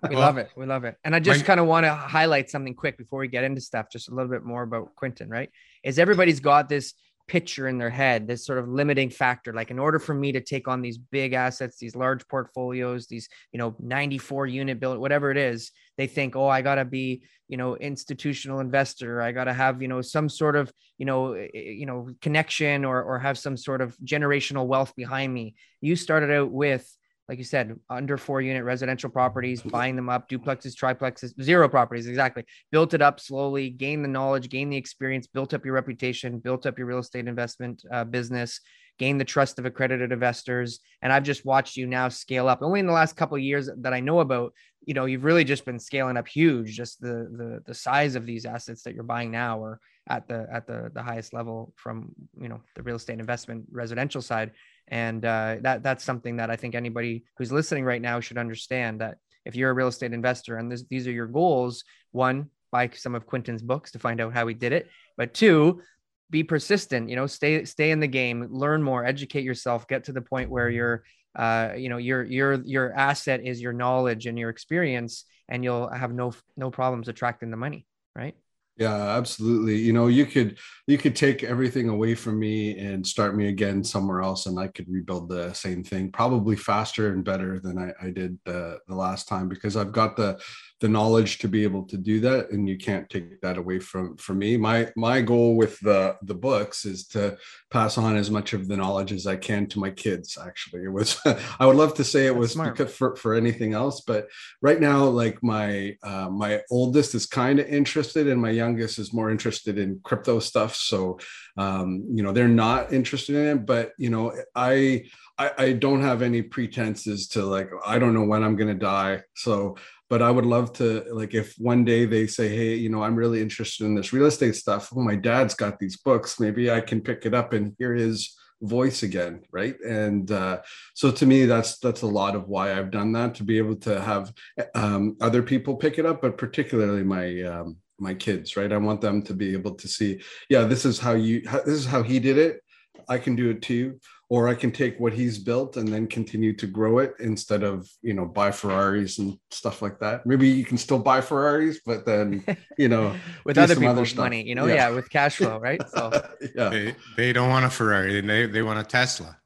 we 0.10 0.16
love 0.16 0.38
it. 0.38 0.50
We 0.56 0.66
love 0.66 0.84
it. 0.84 0.96
And 1.04 1.16
I 1.16 1.20
just 1.20 1.46
kind 1.46 1.60
of 1.60 1.68
want 1.68 1.86
to 1.86 1.94
highlight 1.94 2.50
something 2.50 2.74
quick 2.74 2.98
before 2.98 3.20
we 3.20 3.28
get 3.28 3.44
into 3.44 3.62
stuff, 3.62 3.88
just 3.92 4.10
a 4.10 4.16
little 4.16 4.32
bit 4.32 4.44
more 4.44 4.64
about 4.64 4.96
Quentin, 4.96 5.30
right? 5.30 5.50
Is 5.84 6.00
everybody's 6.00 6.40
got 6.40 6.70
this 6.70 6.94
picture 7.28 7.68
in 7.68 7.78
their 7.78 7.90
head, 7.90 8.28
this 8.28 8.46
sort 8.46 8.58
of 8.58 8.70
limiting 8.70 9.10
factor. 9.10 9.54
Like, 9.54 9.70
in 9.70 9.80
order 9.80 10.00
for 10.00 10.14
me 10.14 10.32
to 10.32 10.42
take 10.42 10.68
on 10.68 10.82
these 10.82 10.98
big 10.98 11.34
assets, 11.34 11.78
these 11.78 11.96
large 11.96 12.28
portfolios, 12.28 13.08
these, 13.08 13.30
you 13.52 13.60
know, 13.60 13.76
94 13.80 14.48
unit 14.48 14.80
build, 14.80 14.98
whatever 14.98 15.30
it 15.30 15.38
is, 15.38 15.72
they 15.98 16.08
think, 16.08 16.36
oh, 16.36 16.48
I 16.48 16.62
got 16.62 16.76
to 16.76 16.86
be, 16.86 17.24
you 17.48 17.58
know, 17.58 17.76
institutional 17.76 18.60
investor. 18.60 19.22
I 19.22 19.34
got 19.34 19.46
to 19.46 19.54
have, 19.54 19.82
you 19.82 19.88
know, 19.88 20.02
some 20.02 20.30
sort 20.30 20.56
of, 20.56 20.72
you 20.98 21.06
know, 21.06 21.34
eh, 21.34 21.48
eh, 21.54 21.60
you 21.60 21.86
know, 21.86 22.10
connection 22.22 22.86
or, 22.86 23.04
or 23.04 23.20
have 23.20 23.38
some 23.38 23.58
sort 23.58 23.82
of 23.82 23.96
generational 23.98 24.66
wealth 24.66 24.96
behind 24.96 25.34
me. 25.34 25.56
You 25.82 25.96
started 25.96 26.32
out 26.32 26.52
with, 26.52 26.90
like 27.30 27.38
you 27.38 27.44
said, 27.44 27.78
under 27.90 28.18
four 28.18 28.42
unit 28.42 28.64
residential 28.64 29.10
properties, 29.10 29.62
buying 29.62 29.96
them 29.98 30.08
up, 30.10 30.30
duplexes, 30.30 30.74
triplexes, 30.76 31.34
zero 31.42 31.68
properties, 31.68 32.08
exactly. 32.08 32.44
Built 32.72 32.94
it 32.94 33.02
up 33.02 33.20
slowly, 33.20 33.70
gain 33.70 34.02
the 34.02 34.08
knowledge, 34.08 34.50
gain 34.50 34.70
the 34.70 34.78
experience, 34.78 35.28
built 35.28 35.54
up 35.54 35.66
your 35.66 35.74
reputation, 35.74 36.40
built 36.40 36.66
up 36.66 36.78
your 36.78 36.88
real 36.88 37.00
estate 37.00 37.28
investment 37.28 37.84
uh, 37.92 38.06
business, 38.06 38.62
gain 38.98 39.18
the 39.18 39.26
trust 39.26 39.60
of 39.60 39.66
accredited 39.66 40.14
investors. 40.14 40.80
And 41.02 41.12
I've 41.12 41.24
just 41.24 41.46
watched 41.46 41.76
you 41.76 41.86
now 41.86 42.08
scale 42.08 42.48
up. 42.48 42.62
Only 42.62 42.80
in 42.80 42.88
the 42.88 42.94
last 42.94 43.18
couple 43.18 43.36
of 43.36 43.44
years 43.44 43.70
that 43.78 43.94
I 43.94 44.00
know 44.00 44.22
about, 44.22 44.54
you 44.86 44.94
know, 44.94 45.04
you've 45.04 45.26
really 45.26 45.44
just 45.44 45.66
been 45.66 45.80
scaling 45.80 46.16
up 46.16 46.30
huge. 46.30 46.78
Just 46.78 47.02
the 47.02 47.28
the 47.30 47.62
the 47.66 47.74
size 47.74 48.16
of 48.16 48.26
these 48.26 48.46
assets 48.46 48.84
that 48.84 48.94
you're 48.94 49.04
buying 49.04 49.32
now 49.32 49.62
are 49.62 49.82
at 50.10 50.28
the 50.28 50.48
at 50.52 50.66
the 50.66 50.90
the 50.94 51.04
highest 51.04 51.34
level 51.34 51.74
from 51.76 52.14
you 52.40 52.48
know 52.48 52.62
the 52.76 52.84
real 52.84 52.96
estate 52.96 53.20
investment 53.20 53.66
residential 53.70 54.22
side 54.22 54.52
and 54.88 55.24
uh, 55.26 55.58
that 55.62 55.84
that's 55.84 56.04
something 56.04 56.38
that 56.38 56.50
I 56.50 56.56
think 56.56 56.76
anybody 56.76 57.24
who's 57.38 57.52
listening 57.52 57.84
right 57.84 58.02
now 58.02 58.20
should 58.20 58.38
understand 58.38 59.02
that 59.02 59.18
if 59.46 59.56
you're 59.56 59.70
a 59.70 59.74
real 59.74 59.88
estate 59.88 60.14
investor 60.14 60.58
and 60.58 60.72
this, 60.72 60.84
these 60.90 61.08
are 61.08 61.12
your 61.12 61.28
goals, 61.28 61.84
one, 62.12 62.50
buy 62.72 62.90
some 62.94 63.16
of 63.16 63.26
Quentin's 63.26 63.62
books 63.62 63.92
to 63.92 64.00
find 64.00 64.20
out 64.20 64.34
how 64.34 64.46
he 64.48 64.54
did 64.54 64.74
it, 64.74 64.90
but 65.16 65.34
two, 65.34 65.82
be 66.30 66.44
persistent. 66.44 67.10
You 67.10 67.16
know, 67.16 67.28
stay 67.28 67.64
stay 67.66 67.92
in 67.92 68.00
the 68.00 68.08
game, 68.08 68.48
learn 68.50 68.84
more, 68.84 69.06
educate 69.06 69.44
yourself, 69.44 69.88
get 69.88 70.06
to 70.06 70.12
the 70.12 70.22
point 70.22 70.50
where 70.50 70.70
you're, 70.70 71.04
uh, 71.36 71.72
you 71.78 71.90
know, 71.90 71.98
your 71.98 72.24
your 72.24 72.56
your 72.66 72.94
asset 72.94 73.42
is 73.46 73.62
your 73.62 73.74
knowledge 73.74 74.26
and 74.26 74.38
your 74.38 74.50
experience, 74.50 75.26
and 75.48 75.64
you'll 75.64 75.90
have 75.90 76.14
no 76.14 76.34
no 76.56 76.70
problems 76.70 77.08
attracting 77.08 77.52
the 77.52 77.58
money, 77.58 77.86
right? 78.16 78.36
Yeah, 78.78 79.18
absolutely. 79.18 79.76
You 79.78 79.92
know, 79.92 80.06
you 80.06 80.28
could 80.28 80.60
you 80.86 81.00
could 81.00 81.16
take 81.16 81.44
everything 81.44 81.90
away 81.90 82.14
from 82.14 82.38
me 82.38 82.78
and 82.78 83.06
start 83.06 83.36
me 83.36 83.48
again 83.48 83.84
somewhere 83.84 84.22
else, 84.22 84.46
and 84.46 84.60
I 84.60 84.68
could 84.68 84.88
rebuild 84.88 85.30
the 85.30 85.52
same 85.54 85.84
thing, 85.84 86.12
probably 86.12 86.56
faster 86.56 87.12
and 87.12 87.24
better 87.26 87.60
than 87.60 87.80
I, 87.80 87.92
I 88.00 88.12
did 88.12 88.38
the, 88.46 88.80
the 88.88 88.94
last 88.96 89.28
time 89.28 89.50
because 89.50 89.76
I've 89.76 89.92
got 89.92 90.16
the 90.16 90.40
the 90.80 90.88
knowledge 90.88 91.40
to 91.40 91.48
be 91.48 91.64
able 91.64 91.84
to 91.84 91.98
do 91.98 92.20
that 92.20 92.52
and 92.52 92.70
you 92.70 92.78
can't 92.78 93.10
take 93.10 93.42
that 93.42 93.58
away 93.58 93.80
from 93.80 94.16
from 94.18 94.38
me. 94.40 94.58
My 94.58 94.90
my 94.96 95.22
goal 95.22 95.56
with 95.56 95.80
the 95.80 96.16
the 96.22 96.36
books 96.36 96.86
is 96.86 97.08
to 97.08 97.38
pass 97.72 97.98
on 97.98 98.16
as 98.16 98.30
much 98.30 98.54
of 98.54 98.68
the 98.68 98.78
knowledge 98.78 99.12
as 99.12 99.26
i 99.26 99.36
can 99.36 99.68
to 99.68 99.80
my 99.80 99.90
kids 99.90 100.38
actually. 100.38 100.84
It 100.84 100.92
was 100.92 101.20
i 101.60 101.66
would 101.66 101.76
love 101.76 101.96
to 101.96 102.04
say 102.04 102.28
it 102.28 102.36
was 102.36 102.54
for, 102.54 103.16
for 103.16 103.34
anything 103.34 103.74
else 103.74 104.02
but 104.02 104.28
right 104.62 104.80
now 104.80 105.06
like 105.06 105.42
my 105.42 105.96
uh, 106.04 106.30
my 106.30 106.62
oldest 106.70 107.16
is 107.16 107.26
kind 107.26 107.60
of 107.60 107.68
interested 107.68 108.28
and 108.28 108.42
my 108.42 108.52
youngest 108.52 109.00
is 109.00 109.14
more 109.14 109.32
interested 109.32 109.78
in 109.78 110.00
crypto 110.04 110.40
stuff. 110.40 110.76
So 110.76 111.20
um, 111.58 112.06
you 112.14 112.22
know 112.24 112.32
they're 112.32 112.48
not 112.48 112.94
interested 112.94 113.36
in 113.36 113.58
it 113.58 113.66
but 113.66 113.94
you 113.98 114.10
know 114.10 114.34
i 114.56 115.06
I, 115.38 115.52
I 115.58 115.74
don't 115.74 116.02
have 116.02 116.22
any 116.22 116.42
pretenses 116.42 117.28
to 117.30 117.46
like 117.46 117.70
I 117.86 118.00
don't 118.00 118.14
know 118.14 118.24
when 118.24 118.44
I'm 118.44 118.56
gonna 118.56 118.74
die. 118.74 119.22
So 119.36 119.78
but 120.10 120.22
I 120.22 120.32
would 120.32 120.46
love 120.46 120.74
to 120.74 121.06
like 121.12 121.34
if 121.34 121.56
one 121.58 121.84
day 121.84 122.06
they 122.06 122.28
say, 122.28 122.48
hey, 122.50 122.76
you 122.76 122.90
know, 122.90 123.04
I'm 123.04 123.16
really 123.16 123.42
interested 123.42 123.86
in 123.86 123.96
this 123.96 124.14
real 124.14 124.26
estate 124.26 124.56
stuff. 124.56 124.90
Oh, 124.96 125.02
my 125.02 125.16
dad's 125.16 125.54
got 125.54 125.80
these 125.80 125.98
books. 125.98 126.40
Maybe 126.40 126.72
I 126.72 126.82
can 126.82 127.02
pick 127.02 127.26
it 127.26 127.34
up 127.34 127.54
and 127.54 127.76
hear 127.78 127.94
his 127.94 128.36
voice 128.62 129.04
again 129.04 129.42
right 129.52 129.80
and 129.82 130.32
uh, 130.32 130.60
so 130.96 131.12
to 131.12 131.26
me 131.26 131.46
that's 131.46 131.78
that's 131.78 132.02
a 132.02 132.08
lot 132.08 132.36
of 132.36 132.48
why 132.48 132.74
i've 132.74 132.90
done 132.90 133.12
that 133.12 133.36
to 133.36 133.44
be 133.44 133.58
able 133.58 133.76
to 133.76 134.02
have 134.02 134.34
um, 134.74 135.16
other 135.22 135.44
people 135.44 135.76
pick 135.76 136.00
it 136.00 136.06
up 136.06 136.22
but 136.22 136.38
particularly 136.38 137.04
my 137.04 137.42
um, 137.44 137.78
my 138.00 138.14
kids 138.14 138.58
right 138.58 138.74
i 138.74 138.78
want 138.78 139.02
them 139.02 139.22
to 139.22 139.34
be 139.34 139.54
able 139.54 139.76
to 139.76 139.88
see 139.88 140.20
yeah 140.50 140.64
this 140.64 140.86
is 140.86 140.98
how 140.98 141.14
you 141.14 141.42
this 141.42 141.76
is 141.76 141.86
how 141.86 142.02
he 142.02 142.20
did 142.20 142.38
it 142.38 142.62
i 143.10 143.18
can 143.18 143.36
do 143.36 143.52
it 143.52 143.62
too 143.62 144.00
or 144.30 144.50
I 144.50 144.56
can 144.56 144.72
take 144.72 145.00
what 145.00 145.14
he's 145.14 145.38
built 145.38 145.78
and 145.78 145.88
then 145.88 146.06
continue 146.08 146.54
to 146.54 146.68
grow 146.68 147.00
it 147.00 147.14
instead 147.20 147.64
of 147.64 147.90
you 148.02 148.14
know 148.14 148.26
buy 148.26 148.52
Ferraris 148.52 149.20
and 149.20 149.38
stuff 149.52 149.82
like 149.82 150.00
that. 150.00 150.26
Maybe 150.26 150.50
you 150.50 150.66
can 150.66 150.78
still 150.78 151.00
buy 151.00 151.22
Ferraris, 151.22 151.80
but 151.86 152.06
then 152.06 152.44
you 152.78 152.90
know 152.90 153.16
with 153.46 153.58
other 153.58 153.76
people's 153.76 154.12
other 154.12 154.22
money, 154.22 154.44
you 154.44 154.56
know, 154.56 154.66
yeah. 154.66 154.76
yeah. 154.76 154.90
with 154.90 155.10
cash 155.10 155.38
flow, 155.38 155.58
right? 155.60 155.82
So 155.90 156.12
yeah, 156.56 156.70
they, 156.70 156.96
they 157.16 157.34
don't 157.34 157.50
want 157.50 157.66
a 157.66 157.70
Ferrari, 157.70 158.22
they 158.22 158.48
they 158.48 158.62
want 158.62 158.80
a 158.80 158.84
Tesla. 158.84 159.38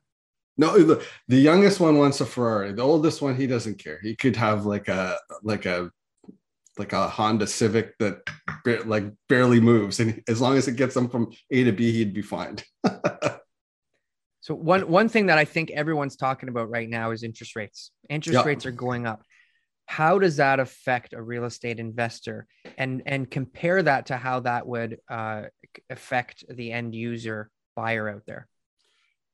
No, 0.58 0.78
the, 0.78 1.04
the 1.28 1.40
youngest 1.40 1.80
one 1.80 1.98
wants 1.98 2.22
a 2.22 2.26
Ferrari. 2.26 2.74
The 2.74 2.84
oldest 2.84 3.22
one, 3.22 3.36
he 3.36 3.48
doesn't 3.48 3.80
care. 3.80 4.00
He 4.04 4.16
could 4.16 4.36
have 4.36 4.66
like 4.66 4.90
a 4.90 5.18
like 5.44 5.66
a 5.66 5.90
like 6.78 6.94
a 6.94 7.08
Honda 7.08 7.48
Civic 7.48 7.98
that 8.00 8.22
like 8.86 9.06
barely 9.30 9.60
moves, 9.60 10.00
and 10.00 10.22
as 10.28 10.42
long 10.42 10.58
as 10.58 10.68
it 10.68 10.76
gets 10.76 10.94
them 10.94 11.10
from 11.10 11.32
A 11.52 11.64
to 11.64 11.72
B, 11.72 11.92
he'd 11.92 12.14
be 12.14 12.22
fine. 12.22 12.58
So 14.42 14.56
one 14.56 14.88
one 14.90 15.08
thing 15.08 15.28
that 15.28 15.38
I 15.38 15.46
think 15.46 15.72
everyone's 15.72 16.16
talking 16.16 16.50
about 16.50 16.70
right 16.70 16.90
now 16.90 17.12
is 17.12 17.24
interest 17.24 17.56
rates. 17.56 17.92
Interest 18.10 18.38
yep. 18.38 18.46
rates 18.46 18.66
are 18.66 18.72
going 18.72 19.06
up. 19.06 19.24
How 19.86 20.20
does 20.20 20.38
that 20.38 20.60
affect 20.60 21.14
a 21.14 21.22
real 21.22 21.46
estate 21.46 21.80
investor? 21.80 22.48
And 22.78 23.04
and 23.06 23.30
compare 23.30 23.82
that 23.84 24.08
to 24.08 24.18
how 24.18 24.42
that 24.42 24.66
would 24.66 24.98
uh, 25.10 25.44
affect 25.90 26.44
the 26.50 26.72
end 26.72 26.96
user 26.96 27.50
buyer 27.76 28.10
out 28.10 28.24
there. 28.26 28.48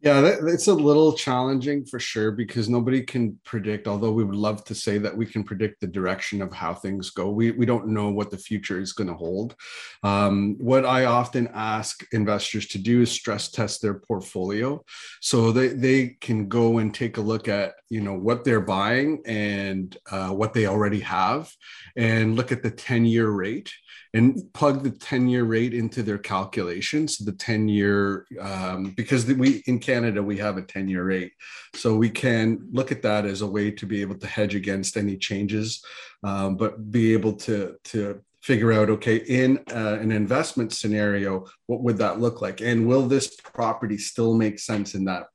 Yeah, 0.08 0.22
that, 0.22 0.40
it's 0.46 0.68
a 0.68 0.74
little 0.74 1.12
challenging 1.12 1.84
for 1.84 2.00
sure 2.00 2.32
because 2.32 2.70
nobody 2.70 3.02
can 3.02 3.38
predict. 3.44 3.90
Although 3.90 4.14
we 4.14 4.24
would 4.24 4.38
love 4.38 4.64
to 4.66 4.74
say 4.74 4.98
that 5.00 5.16
we 5.16 5.26
can 5.26 5.44
predict 5.44 5.82
the 5.82 5.88
direction 5.88 6.42
of 6.42 6.54
how 6.54 6.74
things 6.74 7.10
go, 7.10 7.30
we 7.30 7.52
we 7.52 7.66
don't 7.66 7.90
know 7.90 8.08
what 8.10 8.32
the 8.32 8.38
future 8.38 8.80
is 8.80 8.94
going 8.94 9.10
to 9.10 9.14
hold. 9.14 9.58
Um, 10.04 10.56
what 10.60 10.86
I 10.86 11.06
often 11.06 11.50
ask 11.54 12.06
investors 12.14 12.68
to 12.68 12.78
do 12.78 13.02
is 13.02 13.12
stress 13.12 13.52
test 13.52 13.82
their 13.82 13.96
portfolio, 13.96 14.82
so 15.20 15.52
they 15.52 15.68
they 15.68 16.16
can 16.22 16.48
go 16.48 16.78
and 16.78 16.94
take 16.94 17.18
a 17.18 17.28
look 17.32 17.50
at 17.50 17.74
you 17.90 18.00
know 18.00 18.14
what 18.14 18.46
they're 18.46 18.62
buying 18.62 19.22
and 19.26 19.98
uh, 20.10 20.30
what 20.30 20.54
they 20.54 20.68
already 20.68 21.02
have, 21.02 21.52
and 21.98 22.38
look 22.38 22.54
at 22.54 22.64
the 22.64 22.72
ten 22.72 23.04
year 23.04 23.30
rate 23.30 23.74
and 24.14 24.42
plug 24.54 24.84
the 24.84 24.92
10 24.92 25.28
year 25.28 25.44
rate 25.44 25.74
into 25.74 26.02
their 26.04 26.18
calculations 26.18 27.18
the 27.18 27.32
10 27.32 27.68
year 27.68 28.26
um, 28.42 28.92
because 28.96 29.26
we 29.26 29.64
in 29.68 29.80
canada 29.80 30.22
we 30.24 30.38
have 30.38 30.58
a 30.58 30.62
10 30.62 30.88
year 30.88 31.06
rate. 31.06 31.34
So 31.76 31.96
we 31.96 32.10
can 32.10 32.68
look 32.72 32.92
at 32.92 33.02
that 33.04 33.26
as 33.26 33.42
a 33.42 33.48
way 33.48 33.72
to 33.72 33.86
be 33.86 34.02
able 34.02 34.18
to 34.20 34.28
hedge 34.28 34.56
against 34.56 34.98
any 34.98 35.18
changes 35.18 35.84
um, 36.24 36.58
but 36.58 36.92
be 36.92 37.14
able 37.14 37.34
to 37.34 37.76
to 37.86 38.22
figure 38.42 38.72
out 38.72 38.90
okay 38.90 39.18
in 39.18 39.58
uh, 39.72 39.98
an 40.00 40.12
investment 40.12 40.72
scenario 40.72 41.46
what 41.66 41.82
would 41.82 41.98
that 41.98 42.20
look 42.20 42.42
like? 42.42 42.62
And 42.62 42.88
will 42.88 43.06
this 43.08 43.36
property 43.36 43.98
still 43.98 44.34
make 44.34 44.58
sense 44.60 44.96
in 44.96 45.04
that 45.06 45.28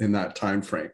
in 0.00 0.12
that 0.12 0.36
time 0.36 0.62
frame 0.62 0.90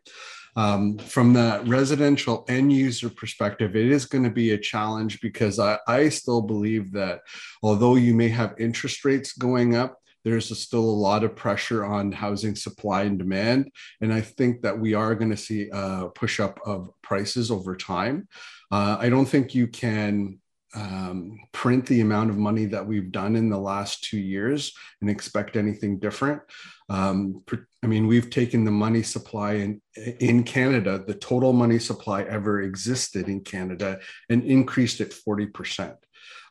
um, 0.56 0.98
from 0.98 1.32
the 1.32 1.62
residential 1.66 2.44
end 2.48 2.72
user 2.72 3.10
perspective, 3.10 3.74
it 3.74 3.90
is 3.90 4.06
going 4.06 4.24
to 4.24 4.30
be 4.30 4.50
a 4.50 4.58
challenge 4.58 5.20
because 5.20 5.58
I, 5.58 5.78
I 5.86 6.08
still 6.08 6.42
believe 6.42 6.92
that 6.92 7.20
although 7.62 7.96
you 7.96 8.14
may 8.14 8.28
have 8.28 8.54
interest 8.58 9.04
rates 9.04 9.32
going 9.32 9.74
up, 9.74 9.98
there's 10.24 10.56
still 10.58 10.84
a 10.84 11.02
lot 11.08 11.22
of 11.22 11.36
pressure 11.36 11.84
on 11.84 12.10
housing 12.10 12.56
supply 12.56 13.02
and 13.02 13.18
demand. 13.18 13.70
And 14.00 14.12
I 14.12 14.22
think 14.22 14.62
that 14.62 14.78
we 14.78 14.94
are 14.94 15.14
going 15.14 15.30
to 15.30 15.36
see 15.36 15.68
a 15.70 16.08
push 16.14 16.40
up 16.40 16.60
of 16.64 16.90
prices 17.02 17.50
over 17.50 17.76
time. 17.76 18.28
Uh, 18.70 18.96
I 18.98 19.10
don't 19.10 19.26
think 19.26 19.54
you 19.54 19.66
can 19.66 20.38
um, 20.74 21.38
print 21.52 21.86
the 21.86 22.00
amount 22.00 22.30
of 22.30 22.36
money 22.36 22.64
that 22.66 22.86
we've 22.86 23.12
done 23.12 23.36
in 23.36 23.48
the 23.48 23.58
last 23.58 24.04
two 24.04 24.18
years 24.18 24.72
and 25.00 25.08
expect 25.08 25.56
anything 25.56 25.98
different. 25.98 26.42
Um, 26.88 27.42
I 27.82 27.86
mean, 27.86 28.06
we've 28.06 28.30
taken 28.30 28.64
the 28.64 28.70
money 28.70 29.02
supply 29.02 29.54
in, 29.54 29.80
in 30.20 30.42
Canada, 30.42 31.02
the 31.06 31.14
total 31.14 31.52
money 31.52 31.78
supply 31.78 32.22
ever 32.24 32.62
existed 32.62 33.28
in 33.28 33.40
Canada, 33.40 34.00
and 34.28 34.42
increased 34.42 35.00
it 35.00 35.14
40%. 35.26 35.96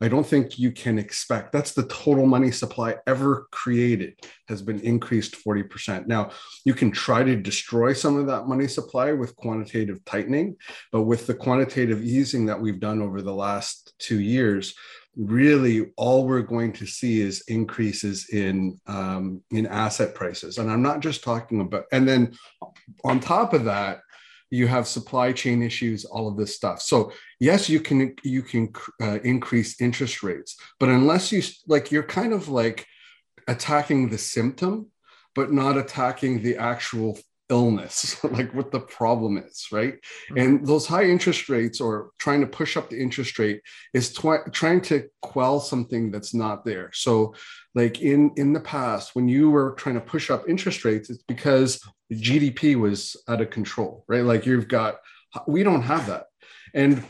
I 0.04 0.10
don't 0.10 0.28
think 0.28 0.60
you 0.60 0.74
can 0.74 1.00
expect 1.00 1.54
that's 1.54 1.72
the 1.72 1.88
total 1.88 2.26
money 2.26 2.52
supply 2.52 2.96
ever 3.08 3.48
created 3.52 4.20
has 4.50 4.62
been 4.62 4.82
increased 4.82 5.38
40%. 5.46 6.08
Now, 6.08 6.32
you 6.66 6.74
can 6.74 6.92
try 6.92 7.24
to 7.24 7.38
destroy 7.38 7.94
some 7.94 8.18
of 8.18 8.28
that 8.28 8.46
money 8.46 8.68
supply 8.68 9.14
with 9.14 9.36
quantitative 9.38 10.04
tightening, 10.04 10.58
but 10.92 11.04
with 11.04 11.26
the 11.26 11.34
quantitative 11.34 12.04
easing 12.04 12.46
that 12.48 12.60
we've 12.60 12.82
done 12.82 13.02
over 13.02 13.22
the 13.22 13.34
last 13.34 13.94
two 13.98 14.20
years, 14.20 14.76
really 15.16 15.92
all 15.96 16.28
we're 16.28 16.42
going 16.42 16.74
to 16.74 16.86
see 16.86 17.22
is 17.22 17.44
increases 17.48 18.30
in 18.30 18.80
um, 18.88 19.42
in 19.52 19.68
asset 19.68 20.16
prices 20.16 20.58
and 20.58 20.72
i'm 20.72 20.82
not 20.82 21.02
just 21.02 21.24
talking 21.24 21.62
about 21.62 21.86
and 21.92 22.08
then 22.08 22.34
on 23.06 23.20
top 23.20 23.54
of 23.54 23.64
that 23.66 24.00
you 24.54 24.68
have 24.68 24.88
supply 24.88 25.32
chain 25.42 25.64
issues 25.64 26.06
all 26.06 26.28
of 26.28 26.38
this 26.38 26.56
stuff. 26.56 26.80
So 26.82 27.12
yes 27.40 27.70
you 27.74 27.80
can 27.88 28.16
you 28.24 28.42
can 28.42 28.72
uh, 29.02 29.20
increase 29.34 29.82
interest 29.82 30.24
rates 30.24 30.52
but 30.80 30.90
unless 30.90 31.32
you 31.34 31.42
like 31.68 31.92
you're 31.92 32.12
kind 32.20 32.34
of 32.34 32.48
like 32.48 32.86
attacking 33.48 34.10
the 34.10 34.18
symptom 34.18 34.74
but 35.36 35.52
not 35.52 35.76
attacking 35.84 36.34
the 36.42 36.56
actual 36.58 37.20
illness, 37.54 38.22
like 38.38 38.52
what 38.54 38.72
the 38.72 38.80
problem 38.80 39.38
is, 39.38 39.68
right? 39.72 39.94
Mm-hmm. 39.94 40.38
And 40.38 40.68
those 40.68 40.88
high 40.88 41.06
interest 41.06 41.50
rates 41.50 41.80
or 41.80 42.10
trying 42.18 42.42
to 42.42 42.48
push 42.48 42.76
up 42.76 42.90
the 42.90 43.00
interest 43.00 43.38
rate 43.38 43.62
is 43.94 44.12
twi- 44.12 44.50
trying 44.52 44.82
to 44.90 45.08
quell 45.22 45.60
something 45.60 46.10
that's 46.12 46.34
not 46.34 46.66
there. 46.66 46.90
So, 46.94 47.36
like 47.76 48.02
in 48.02 48.32
in 48.38 48.54
the 48.54 48.66
past, 48.76 49.16
when 49.16 49.28
you 49.28 49.52
were 49.52 49.74
trying 49.74 49.96
to 49.96 50.10
push 50.14 50.32
up 50.32 50.50
interest 50.50 50.84
rates, 50.84 51.10
it's 51.12 51.24
because 51.28 51.80
GDP 52.12 52.76
was 52.76 53.16
out 53.28 53.42
of 53.42 53.52
control, 53.52 54.04
right? 54.08 54.24
Like 54.24 54.46
you've 54.48 54.68
got, 54.68 54.96
we 55.48 55.64
don't 55.64 55.84
have 55.84 56.08
that, 56.08 56.26
and 56.74 57.04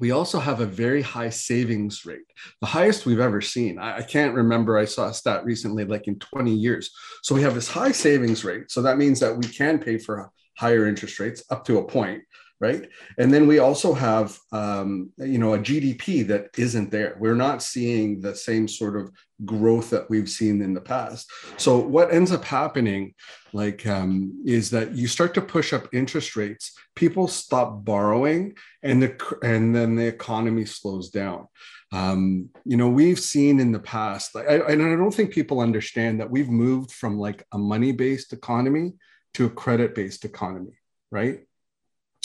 we 0.00 0.10
also 0.10 0.38
have 0.38 0.60
a 0.60 0.66
very 0.66 1.02
high 1.02 1.28
savings 1.28 2.06
rate, 2.06 2.24
the 2.60 2.66
highest 2.66 3.04
we've 3.04 3.20
ever 3.20 3.40
seen. 3.42 3.78
I, 3.78 3.98
I, 3.98 4.02
can't 4.02 4.34
remember, 4.34 4.78
I 4.78 4.86
saw 4.86 5.08
a 5.08 5.14
stat 5.14 5.44
recently, 5.44 5.84
like 5.84 6.08
in 6.08 6.18
20 6.18 6.52
years. 6.52 6.90
So 7.22 7.34
we 7.34 7.42
have 7.42 7.54
this 7.54 7.68
high 7.68 7.92
savings 7.92 8.42
rate. 8.42 8.70
So 8.70 8.80
that 8.82 8.96
means 8.96 9.20
that 9.20 9.36
we 9.36 9.46
can 9.46 9.78
pay 9.78 9.98
for 9.98 10.32
higher 10.56 10.86
interest 10.86 11.20
rates 11.20 11.44
up 11.50 11.64
to 11.66 11.78
a 11.78 11.84
point 11.84 12.22
right? 12.60 12.90
And 13.16 13.32
then 13.32 13.46
we 13.46 13.58
also 13.58 13.94
have, 13.94 14.38
um, 14.52 15.10
you 15.16 15.38
know, 15.38 15.54
a 15.54 15.58
GDP 15.58 16.26
that 16.26 16.50
isn't 16.58 16.90
there. 16.90 17.16
We're 17.18 17.34
not 17.34 17.62
seeing 17.62 18.20
the 18.20 18.34
same 18.34 18.68
sort 18.68 18.96
of 18.96 19.10
growth 19.46 19.88
that 19.90 20.10
we've 20.10 20.28
seen 20.28 20.60
in 20.60 20.74
the 20.74 20.80
past. 20.80 21.30
So 21.56 21.78
what 21.78 22.12
ends 22.12 22.32
up 22.32 22.44
happening, 22.44 23.14
like, 23.54 23.86
um, 23.86 24.42
is 24.44 24.68
that 24.70 24.92
you 24.92 25.08
start 25.08 25.32
to 25.34 25.40
push 25.40 25.72
up 25.72 25.88
interest 25.94 26.36
rates. 26.36 26.72
People 26.94 27.26
stop 27.28 27.82
borrowing, 27.82 28.54
and 28.82 29.02
the 29.02 29.38
and 29.42 29.74
then 29.74 29.96
the 29.96 30.06
economy 30.06 30.66
slows 30.66 31.08
down. 31.08 31.48
Um, 31.92 32.50
you 32.64 32.76
know, 32.76 32.90
we've 32.90 33.18
seen 33.18 33.58
in 33.58 33.72
the 33.72 33.80
past, 33.80 34.36
I, 34.36 34.58
and 34.58 34.82
I 34.82 34.96
don't 34.96 35.14
think 35.14 35.32
people 35.32 35.60
understand 35.60 36.20
that 36.20 36.30
we've 36.30 36.50
moved 36.50 36.92
from 36.92 37.18
like 37.18 37.44
a 37.52 37.58
money-based 37.58 38.32
economy 38.32 38.92
to 39.34 39.46
a 39.46 39.50
credit-based 39.50 40.24
economy, 40.24 40.78
right? 41.10 41.40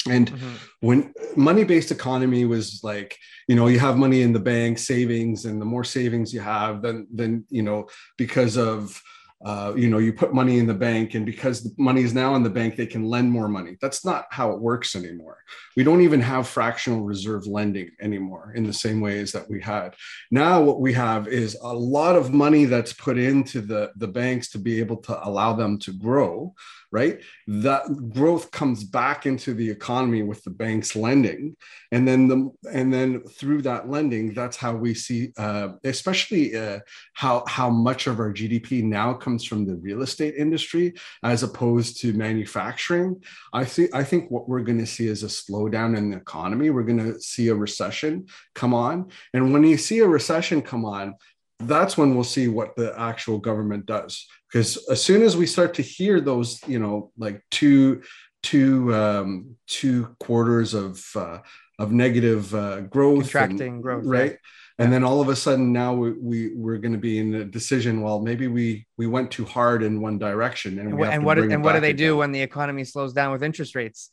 And 0.10 0.32
mm-hmm. 0.32 0.56
when 0.82 1.14
money 1.36 1.64
based 1.64 1.92
economy 1.92 2.46
was 2.46 2.82
like, 2.84 3.18
you 3.48 3.56
know, 3.56 3.68
you 3.68 3.80
have 3.80 3.98
money 3.98 4.22
in 4.22 4.34
the 4.34 4.40
bank, 4.40 4.78
savings, 4.78 5.46
and 5.46 5.60
the 5.60 5.66
more 5.66 5.84
savings 5.84 6.34
you 6.34 6.42
have, 6.42 6.82
then, 6.82 7.08
then, 7.12 7.46
you 7.50 7.64
know, 7.64 7.88
because 8.18 8.58
of 8.58 9.02
uh, 9.46 9.74
you 9.78 9.88
know, 9.88 10.00
you 10.00 10.12
put 10.12 10.34
money 10.34 10.58
in 10.58 10.66
the 10.66 10.74
bank, 10.74 11.14
and 11.14 11.24
because 11.24 11.62
the 11.62 11.72
money 11.78 12.02
is 12.02 12.16
now 12.16 12.34
in 12.34 12.42
the 12.42 12.50
bank, 12.50 12.76
they 12.76 12.88
can 12.88 13.04
lend 13.06 13.32
more 13.32 13.48
money. 13.48 13.78
That's 13.80 14.04
not 14.04 14.26
how 14.32 14.52
it 14.52 14.60
works 14.60 14.96
anymore. 14.96 15.38
We 15.78 15.84
don't 15.84 16.02
even 16.02 16.20
have 16.22 16.48
fractional 16.48 17.04
reserve 17.04 17.46
lending 17.46 17.92
anymore 18.02 18.54
in 18.56 18.64
the 18.64 18.74
same 18.74 19.02
way 19.02 19.20
as 19.20 19.32
that 19.34 19.48
we 19.48 19.62
had. 19.62 19.94
Now, 20.32 20.64
what 20.64 20.82
we 20.82 20.94
have 20.94 21.28
is 21.28 21.56
a 21.62 21.72
lot 21.72 22.16
of 22.16 22.34
money 22.34 22.66
that's 22.66 22.94
put 22.94 23.20
into 23.20 23.62
the, 23.62 23.92
the 23.98 24.08
banks 24.08 24.50
to 24.50 24.58
be 24.58 24.80
able 24.80 24.98
to 24.98 25.28
allow 25.28 25.54
them 25.54 25.78
to 25.80 25.94
grow, 25.94 26.56
right? 26.92 27.22
That 27.46 27.84
growth 28.14 28.52
comes 28.52 28.86
back 28.86 29.26
into 29.26 29.54
the 29.54 29.70
economy 29.70 30.24
with 30.24 30.44
the 30.46 30.50
banks 30.50 30.96
lending, 30.96 31.58
and 31.92 32.08
then 32.08 32.30
the 32.30 32.52
and 32.72 32.92
then 32.92 33.22
through 33.24 33.64
that 33.64 33.90
lending, 33.90 34.34
that's 34.34 34.56
how 34.56 34.74
we 34.76 34.94
see, 34.94 35.34
uh, 35.38 35.70
especially 35.84 36.56
uh, 36.56 36.80
how 37.14 37.44
how 37.48 37.70
much 37.70 38.08
of 38.08 38.20
our 38.20 38.32
GDP 38.32 38.82
now 38.82 39.14
comes 39.14 39.35
from 39.44 39.66
the 39.66 39.76
real 39.76 40.02
estate 40.02 40.36
industry 40.36 40.94
as 41.24 41.44
opposed 41.44 42.00
to 42.02 42.14
manufacturing. 42.14 43.22
I 43.54 43.66
think 43.66 43.94
I 43.94 44.04
think 44.04 44.32
what 44.32 44.48
we're 44.48 44.62
going 44.62 44.80
to 44.80 44.86
see 44.86 45.08
is 45.08 45.24
a 45.24 45.28
slowdown 45.28 45.98
in 45.98 46.12
the 46.12 46.18
economy. 46.18 46.70
We're 46.70 46.84
going 46.84 47.14
to 47.14 47.20
see 47.20 47.50
a 47.50 47.56
recession 47.56 48.28
come 48.54 48.74
on, 48.74 49.10
and 49.34 49.52
when 49.52 49.64
you 49.64 49.78
see 49.78 50.00
a 50.00 50.08
recession 50.08 50.62
come 50.62 50.86
on, 50.86 51.16
that's 51.60 51.98
when 51.98 52.16
we'll 52.16 52.24
see 52.24 52.48
what 52.48 52.76
the 52.76 52.94
actual 53.00 53.38
government 53.38 53.86
does 53.86 54.28
because 54.52 54.78
as 54.90 55.04
soon 55.04 55.22
as 55.24 55.38
we 55.38 55.46
start 55.46 55.74
to 55.74 55.82
hear 55.82 56.20
those 56.20 56.66
you 56.68 56.80
know 56.80 57.12
like 57.18 57.42
two 57.50 58.02
two 58.44 58.94
um 58.94 59.56
two 59.68 60.16
quarters 60.20 60.74
of 60.74 61.04
uh 61.16 61.40
of 61.80 61.92
negative 61.92 62.54
uh 62.54 62.82
growth 62.82 63.24
contracting 63.24 63.76
and, 63.76 63.84
growth 63.84 64.06
right 64.06 64.32
yeah. 64.32 64.38
And 64.78 64.92
then 64.92 65.04
all 65.04 65.22
of 65.22 65.30
a 65.30 65.36
sudden 65.36 65.72
now 65.72 65.94
we, 65.94 66.12
we 66.12 66.56
we're 66.56 66.78
going 66.78 66.92
to 66.92 66.98
be 66.98 67.20
in 67.20 67.34
a 67.36 67.46
decision 67.46 68.02
well 68.02 68.20
maybe 68.20 68.48
we 68.48 68.86
we 68.98 69.08
went 69.08 69.32
too 69.32 69.46
hard 69.46 69.84
in 69.84 70.02
one 70.02 70.18
direction 70.18 70.80
and, 70.80 70.90
and, 70.90 71.02
and 71.02 71.26
what 71.26 71.38
and 71.40 71.64
what 71.64 71.74
do 71.74 71.80
they 71.80 71.92
again. 71.92 72.08
do 72.08 72.18
when 72.18 72.32
the 72.32 72.42
economy 72.42 72.84
slows 72.84 73.14
down 73.14 73.32
with 73.32 73.44
interest 73.44 73.76
rates? 73.76 74.12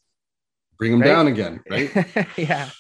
Bring 0.79 0.93
them 0.93 1.01
right? 1.01 1.09
down 1.09 1.27
again 1.27 1.61
right? 1.71 1.91
Yeah. 2.37 2.71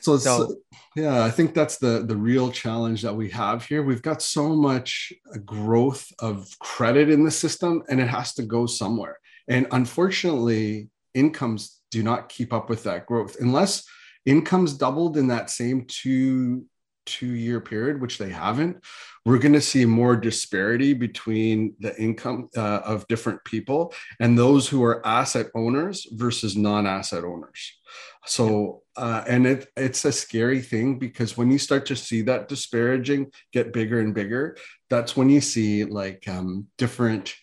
So, 0.00 0.18
so 0.18 0.56
yeah 0.96 1.24
i 1.24 1.30
think 1.30 1.54
that's 1.54 1.78
the 1.78 2.04
the 2.06 2.16
real 2.16 2.50
challenge 2.50 3.00
that 3.02 3.14
we 3.14 3.30
have 3.30 3.64
here. 3.64 3.82
We've 3.82 4.02
got 4.02 4.20
so 4.20 4.54
much 4.54 5.12
growth 5.44 6.12
of 6.18 6.46
credit 6.58 7.08
in 7.08 7.24
the 7.24 7.30
system 7.30 7.82
and 7.88 8.00
it 8.00 8.08
has 8.08 8.34
to 8.34 8.42
go 8.42 8.66
somewhere. 8.66 9.18
And 9.48 9.66
unfortunately 9.70 10.90
incomes 11.14 11.80
do 11.90 12.02
not 12.02 12.28
keep 12.28 12.52
up 12.52 12.68
with 12.68 12.82
that 12.84 13.06
growth 13.06 13.36
unless 13.40 13.84
incomes 14.26 14.74
doubled 14.74 15.16
in 15.16 15.28
that 15.28 15.48
same 15.48 15.86
two 15.86 16.66
two 17.06 17.34
year 17.34 17.60
period 17.60 18.00
which 18.00 18.18
they 18.18 18.30
haven't 18.30 18.82
we're 19.24 19.38
going 19.38 19.54
to 19.54 19.60
see 19.60 19.86
more 19.86 20.16
disparity 20.16 20.92
between 20.92 21.74
the 21.80 21.98
income 21.98 22.50
uh, 22.56 22.80
of 22.84 23.08
different 23.08 23.42
people 23.44 23.94
and 24.20 24.38
those 24.38 24.68
who 24.68 24.84
are 24.84 25.06
asset 25.06 25.46
owners 25.54 26.06
versus 26.12 26.56
non-asset 26.56 27.24
owners. 27.24 27.78
So 28.26 28.82
uh, 28.96 29.24
and 29.26 29.46
it 29.46 29.68
it's 29.76 30.04
a 30.04 30.12
scary 30.12 30.60
thing 30.60 30.98
because 30.98 31.36
when 31.36 31.50
you 31.50 31.58
start 31.58 31.86
to 31.86 31.96
see 31.96 32.22
that 32.22 32.48
disparaging 32.48 33.32
get 33.52 33.72
bigger 33.72 34.00
and 34.00 34.14
bigger 34.14 34.56
that's 34.88 35.16
when 35.16 35.28
you 35.28 35.40
see 35.40 35.84
like 35.84 36.26
um, 36.28 36.68
different 36.78 37.34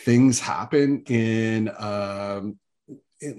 things 0.00 0.38
happen 0.38 1.02
in 1.06 1.70
um, 1.78 2.58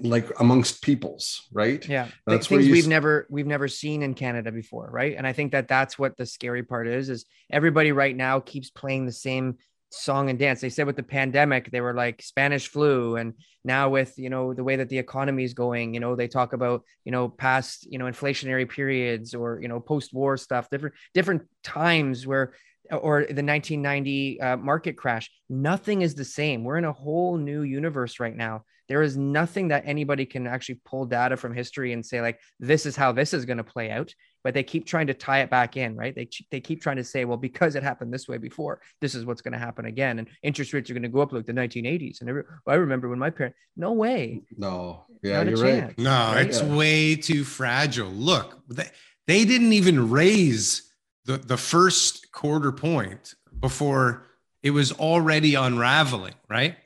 like 0.02 0.28
amongst 0.40 0.82
peoples 0.82 1.48
right? 1.52 1.86
Yeah. 1.88 2.08
That's 2.26 2.46
things 2.46 2.68
we've 2.68 2.88
never 2.88 3.26
we've 3.30 3.46
never 3.46 3.68
seen 3.68 4.02
in 4.02 4.14
canada 4.14 4.52
before 4.52 4.90
right? 4.90 5.14
And 5.16 5.26
i 5.26 5.32
think 5.32 5.52
that 5.52 5.68
that's 5.68 5.98
what 5.98 6.16
the 6.16 6.26
scary 6.26 6.62
part 6.62 6.86
is 6.86 7.08
is 7.08 7.24
everybody 7.50 7.92
right 7.92 8.16
now 8.16 8.40
keeps 8.40 8.70
playing 8.70 9.06
the 9.06 9.12
same 9.12 9.56
song 9.92 10.30
and 10.30 10.38
dance. 10.38 10.60
They 10.60 10.68
said 10.68 10.86
with 10.86 10.96
the 10.96 11.02
pandemic 11.02 11.70
they 11.70 11.80
were 11.80 11.94
like 11.94 12.22
spanish 12.22 12.68
flu 12.68 13.16
and 13.16 13.34
now 13.64 13.90
with 13.90 14.18
you 14.18 14.30
know 14.30 14.54
the 14.54 14.64
way 14.64 14.76
that 14.76 14.88
the 14.88 14.98
economy 14.98 15.44
is 15.44 15.54
going 15.54 15.94
you 15.94 16.00
know 16.00 16.16
they 16.16 16.28
talk 16.28 16.52
about 16.52 16.82
you 17.04 17.12
know 17.12 17.28
past 17.28 17.90
you 17.90 17.98
know 17.98 18.06
inflationary 18.06 18.68
periods 18.68 19.34
or 19.34 19.60
you 19.60 19.68
know 19.68 19.80
post-war 19.80 20.36
stuff 20.36 20.70
different 20.70 20.94
different 21.12 21.42
times 21.62 22.26
where 22.26 22.54
or 22.90 23.20
the 23.20 23.42
1990 23.42 24.40
uh, 24.40 24.56
market 24.56 24.96
crash 24.96 25.30
nothing 25.50 26.02
is 26.02 26.14
the 26.14 26.24
same. 26.24 26.64
We're 26.64 26.78
in 26.78 26.84
a 26.84 26.92
whole 26.92 27.36
new 27.36 27.62
universe 27.62 28.20
right 28.20 28.34
now. 28.34 28.64
There 28.88 29.02
is 29.02 29.16
nothing 29.16 29.68
that 29.68 29.84
anybody 29.86 30.26
can 30.26 30.46
actually 30.46 30.80
pull 30.84 31.04
data 31.06 31.36
from 31.36 31.54
history 31.54 31.92
and 31.92 32.04
say 32.04 32.20
like 32.20 32.40
this 32.58 32.86
is 32.86 32.96
how 32.96 33.12
this 33.12 33.34
is 33.34 33.44
going 33.44 33.58
to 33.58 33.64
play 33.64 33.90
out. 33.90 34.14
But 34.42 34.54
they 34.54 34.62
keep 34.62 34.86
trying 34.86 35.08
to 35.08 35.14
tie 35.14 35.40
it 35.40 35.50
back 35.50 35.76
in 35.76 35.96
right? 35.96 36.14
They, 36.14 36.28
they 36.50 36.60
keep 36.60 36.80
trying 36.80 36.96
to 36.96 37.04
say 37.04 37.24
well 37.24 37.36
because 37.36 37.74
it 37.74 37.82
happened 37.82 38.12
this 38.12 38.26
way 38.26 38.38
before 38.38 38.80
this 39.00 39.14
is 39.14 39.26
what's 39.26 39.42
going 39.42 39.52
to 39.52 39.58
happen 39.58 39.84
again 39.84 40.18
and 40.18 40.28
interest 40.42 40.72
rates 40.72 40.88
are 40.90 40.94
going 40.94 41.02
to 41.02 41.08
go 41.08 41.20
up 41.20 41.32
like 41.32 41.46
the 41.46 41.52
1980s 41.52 42.20
and 42.20 42.30
every, 42.30 42.44
i 42.66 42.74
remember 42.74 43.08
when 43.08 43.18
my 43.18 43.30
parents 43.30 43.58
no 43.76 43.92
way. 43.92 44.42
No. 44.56 45.04
Yeah 45.22 45.42
you're 45.42 45.58
right. 45.58 45.98
no 45.98 46.10
right? 46.10 46.46
it's 46.46 46.62
yeah. 46.62 46.74
way 46.74 47.16
too 47.16 47.44
fragile. 47.44 48.10
Look 48.10 48.62
they, 48.68 48.88
they 49.26 49.44
didn't 49.44 49.74
even 49.74 50.10
raise 50.10 50.89
the, 51.32 51.38
the 51.38 51.56
first 51.56 52.32
quarter 52.32 52.72
point 52.72 53.34
before 53.58 54.24
it 54.62 54.70
was 54.70 54.92
already 54.92 55.54
unraveling 55.54 56.34
right 56.48 56.76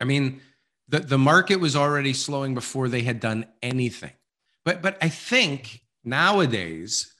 i 0.00 0.04
mean 0.04 0.40
the, 0.88 1.00
the 1.00 1.18
market 1.18 1.56
was 1.56 1.74
already 1.74 2.12
slowing 2.12 2.54
before 2.54 2.88
they 2.88 3.02
had 3.02 3.20
done 3.20 3.46
anything. 3.62 4.12
But 4.64 4.82
but 4.82 4.98
I 5.02 5.08
think 5.08 5.82
nowadays, 6.04 7.12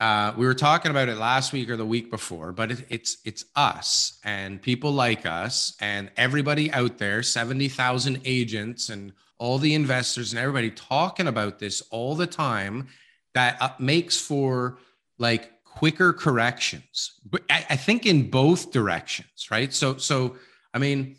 uh, 0.00 0.32
we 0.36 0.46
were 0.46 0.54
talking 0.54 0.90
about 0.90 1.08
it 1.08 1.16
last 1.16 1.52
week 1.52 1.68
or 1.68 1.76
the 1.76 1.86
week 1.86 2.10
before, 2.10 2.52
but 2.52 2.72
it, 2.72 2.86
it's 2.88 3.18
it's 3.24 3.44
us 3.56 4.18
and 4.24 4.60
people 4.60 4.92
like 4.92 5.26
us 5.26 5.74
and 5.80 6.10
everybody 6.16 6.72
out 6.72 6.98
there, 6.98 7.22
seventy 7.22 7.68
thousand 7.68 8.20
agents 8.24 8.88
and 8.88 9.12
all 9.38 9.58
the 9.58 9.74
investors 9.74 10.32
and 10.32 10.40
everybody 10.40 10.70
talking 10.70 11.26
about 11.26 11.58
this 11.58 11.82
all 11.90 12.14
the 12.14 12.26
time. 12.26 12.88
That 13.34 13.56
uh, 13.60 13.70
makes 13.78 14.18
for 14.18 14.78
like 15.18 15.52
quicker 15.74 16.12
corrections. 16.12 17.20
But 17.28 17.42
I, 17.48 17.66
I 17.70 17.76
think 17.76 18.06
in 18.06 18.30
both 18.30 18.72
directions, 18.72 19.50
right? 19.50 19.72
So 19.72 19.96
so 19.96 20.36
I 20.74 20.78
mean 20.78 21.16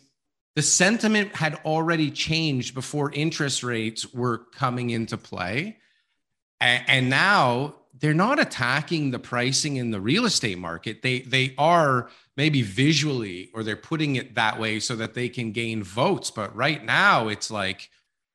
the 0.54 0.62
sentiment 0.62 1.34
had 1.34 1.54
already 1.64 2.10
changed 2.10 2.74
before 2.74 3.10
interest 3.12 3.62
rates 3.62 4.12
were 4.12 4.38
coming 4.54 4.90
into 4.90 5.16
play. 5.16 5.78
And, 6.60 7.10
now 7.10 7.74
they're 7.98 8.14
not 8.14 8.38
attacking 8.38 9.10
the 9.10 9.18
pricing 9.18 9.76
in 9.76 9.90
the 9.90 10.00
real 10.00 10.26
estate 10.26 10.58
market. 10.58 11.02
They 11.02 11.20
they 11.20 11.54
are 11.58 12.08
maybe 12.36 12.62
visually 12.62 13.50
or 13.52 13.64
they're 13.64 13.76
putting 13.76 14.14
it 14.16 14.36
that 14.36 14.60
way 14.60 14.78
so 14.78 14.94
that 14.96 15.14
they 15.14 15.28
can 15.28 15.50
gain 15.50 15.82
votes. 15.82 16.30
But 16.30 16.54
right 16.54 16.84
now 16.84 17.26
it's 17.28 17.50
like 17.50 17.90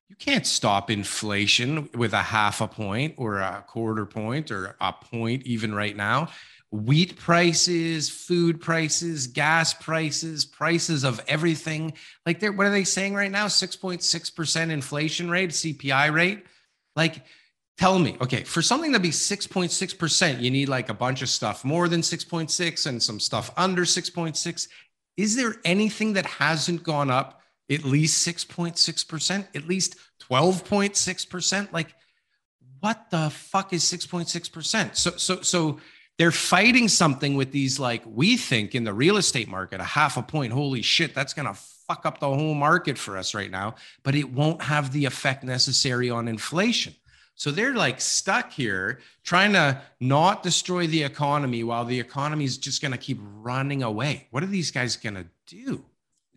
you 0.10 0.16
can't 0.16 0.48
stop 0.48 0.90
inflation 0.90 1.90
with 1.94 2.14
a 2.14 2.22
half 2.22 2.62
a 2.62 2.68
point 2.68 3.16
or 3.18 3.40
a 3.40 3.64
quarter 3.68 4.06
point 4.06 4.52
or 4.52 4.76
a 4.80 4.94
point 4.94 5.44
even 5.44 5.74
right 5.74 5.96
now 5.96 6.30
wheat 6.72 7.18
prices, 7.18 8.10
food 8.10 8.60
prices, 8.60 9.28
gas 9.28 9.74
prices, 9.74 10.46
prices 10.46 11.04
of 11.04 11.22
everything. 11.28 11.94
Like 12.26 12.40
they're 12.40 12.52
what 12.52 12.68
are 12.68 12.72
they 12.72 12.84
saying 12.84 13.16
right 13.16 13.32
now? 13.32 13.48
6.6% 13.48 14.70
inflation 14.70 15.30
rate, 15.30 15.52
CPI 15.52 16.14
rate. 16.14 16.46
Like 16.96 17.24
tell 17.78 18.00
me, 18.00 18.18
okay, 18.20 18.44
for 18.44 18.62
something 18.62 18.94
to 18.94 19.00
be 19.00 19.10
6.6%, 19.10 20.42
you 20.42 20.52
need 20.52 20.68
like 20.68 20.90
a 20.90 20.94
bunch 20.94 21.22
of 21.22 21.30
stuff 21.30 21.64
more 21.64 21.88
than 21.88 22.02
6.6 22.02 22.86
and 22.86 23.02
some 23.02 23.20
stuff 23.20 23.52
under 23.56 23.84
6.6. 23.84 24.68
Is 25.16 25.36
there 25.36 25.56
anything 25.64 26.14
that 26.14 26.26
hasn't 26.26 26.84
gone 26.84 27.10
up 27.10 27.42
at 27.70 27.84
least 27.84 28.28
6.6%, 28.28 29.48
at 29.56 29.68
least 29.68 29.96
12.6%? 30.30 31.74
Like 31.74 31.94
what 32.80 33.10
the 33.10 33.30
fuck 33.30 33.74
is 33.74 33.84
6.6%? 33.84 34.96
So 34.96 35.12
so 35.12 35.42
so 35.42 35.80
they're 36.18 36.32
fighting 36.32 36.88
something 36.88 37.36
with 37.36 37.52
these 37.52 37.80
like 37.80 38.04
we 38.06 38.38
think 38.38 38.76
in 38.76 38.84
the 38.84 38.94
real 38.94 39.18
estate 39.18 39.48
market 39.48 39.80
a 39.80 39.84
half 39.84 40.18
a 40.18 40.24
point 40.24 40.52
holy 40.52 40.82
shit 40.82 41.14
that's 41.14 41.34
going 41.34 41.48
to 41.48 41.54
fuck 41.54 42.06
up 42.06 42.20
the 42.20 42.28
whole 42.28 42.56
market 42.56 42.98
for 42.98 43.18
us 43.18 43.34
right 43.34 43.52
now 43.52 43.76
but 44.04 44.16
it 44.16 44.32
won't 44.32 44.62
have 44.62 44.92
the 44.92 45.06
effect 45.06 45.44
necessary 45.44 46.10
on 46.10 46.28
inflation 46.28 46.94
so 47.36 47.52
they're 47.52 47.76
like 47.76 48.02
stuck 48.02 48.52
here 48.52 49.00
trying 49.24 49.54
to 49.54 49.80
not 50.00 50.44
destroy 50.44 50.88
the 50.88 51.04
economy 51.04 51.64
while 51.64 51.86
the 51.86 52.00
economy 52.00 52.46
is 52.46 52.58
just 52.58 52.82
going 52.82 52.92
to 52.92 52.98
keep 52.98 53.20
running 53.22 53.84
away 53.84 54.28
what 54.32 54.44
are 54.44 54.48
these 54.48 54.72
guys 54.72 54.98
going 54.98 55.16
to 55.16 55.26
do 55.46 55.86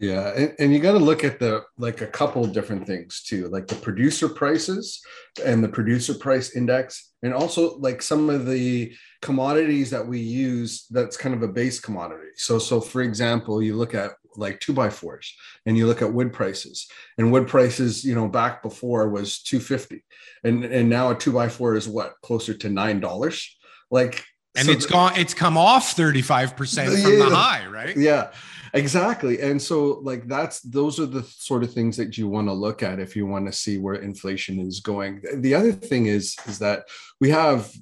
yeah, 0.00 0.32
and, 0.34 0.54
and 0.58 0.72
you 0.72 0.78
got 0.78 0.92
to 0.92 0.98
look 0.98 1.24
at 1.24 1.38
the 1.38 1.62
like 1.76 2.00
a 2.00 2.06
couple 2.06 2.46
different 2.46 2.86
things 2.86 3.22
too, 3.22 3.48
like 3.48 3.66
the 3.66 3.74
producer 3.74 4.30
prices 4.30 4.98
and 5.44 5.62
the 5.62 5.68
producer 5.68 6.14
price 6.14 6.56
index, 6.56 7.12
and 7.22 7.34
also 7.34 7.76
like 7.76 8.00
some 8.00 8.30
of 8.30 8.46
the 8.46 8.94
commodities 9.20 9.90
that 9.90 10.06
we 10.06 10.18
use. 10.18 10.86
That's 10.88 11.18
kind 11.18 11.34
of 11.34 11.42
a 11.42 11.48
base 11.48 11.80
commodity. 11.80 12.30
So, 12.36 12.58
so 12.58 12.80
for 12.80 13.02
example, 13.02 13.62
you 13.62 13.76
look 13.76 13.94
at 13.94 14.12
like 14.36 14.58
two 14.60 14.72
by 14.72 14.88
fours, 14.88 15.30
and 15.66 15.76
you 15.76 15.86
look 15.86 16.00
at 16.00 16.14
wood 16.14 16.32
prices, 16.32 16.88
and 17.18 17.30
wood 17.30 17.46
prices, 17.46 18.02
you 18.02 18.14
know, 18.14 18.26
back 18.26 18.62
before 18.62 19.10
was 19.10 19.42
two 19.42 19.60
fifty, 19.60 20.02
and 20.44 20.64
and 20.64 20.88
now 20.88 21.10
a 21.10 21.14
two 21.14 21.32
by 21.32 21.50
four 21.50 21.76
is 21.76 21.86
what 21.86 22.14
closer 22.22 22.54
to 22.54 22.70
nine 22.70 23.00
dollars. 23.00 23.54
Like 23.90 24.24
and 24.56 24.66
so 24.66 24.72
it's 24.72 24.86
gone 24.86 25.12
it's 25.16 25.34
come 25.34 25.56
off 25.56 25.94
35% 25.94 26.56
from 26.56 27.12
yeah, 27.12 27.24
the 27.24 27.34
high 27.34 27.66
right 27.66 27.96
yeah 27.96 28.32
exactly 28.72 29.40
and 29.40 29.61
so 29.61 30.00
like 30.02 30.26
that's 30.28 30.61
those 30.61 31.00
are 31.00 31.06
the 31.06 31.22
sort 31.22 31.62
of 31.62 31.72
things 31.72 31.96
that 31.96 32.16
you 32.16 32.28
want 32.28 32.48
to 32.48 32.52
look 32.52 32.83
at 32.83 32.98
if 33.00 33.16
you 33.16 33.26
want 33.26 33.46
to 33.46 33.52
see 33.52 33.78
where 33.78 33.94
inflation 33.94 34.61
is 34.61 34.80
going. 34.80 35.22
The 35.35 35.54
other 35.54 35.72
thing 35.72 36.06
is 36.06 36.37
is 36.46 36.59
that 36.59 36.85
we 37.20 37.30
have 37.30 37.72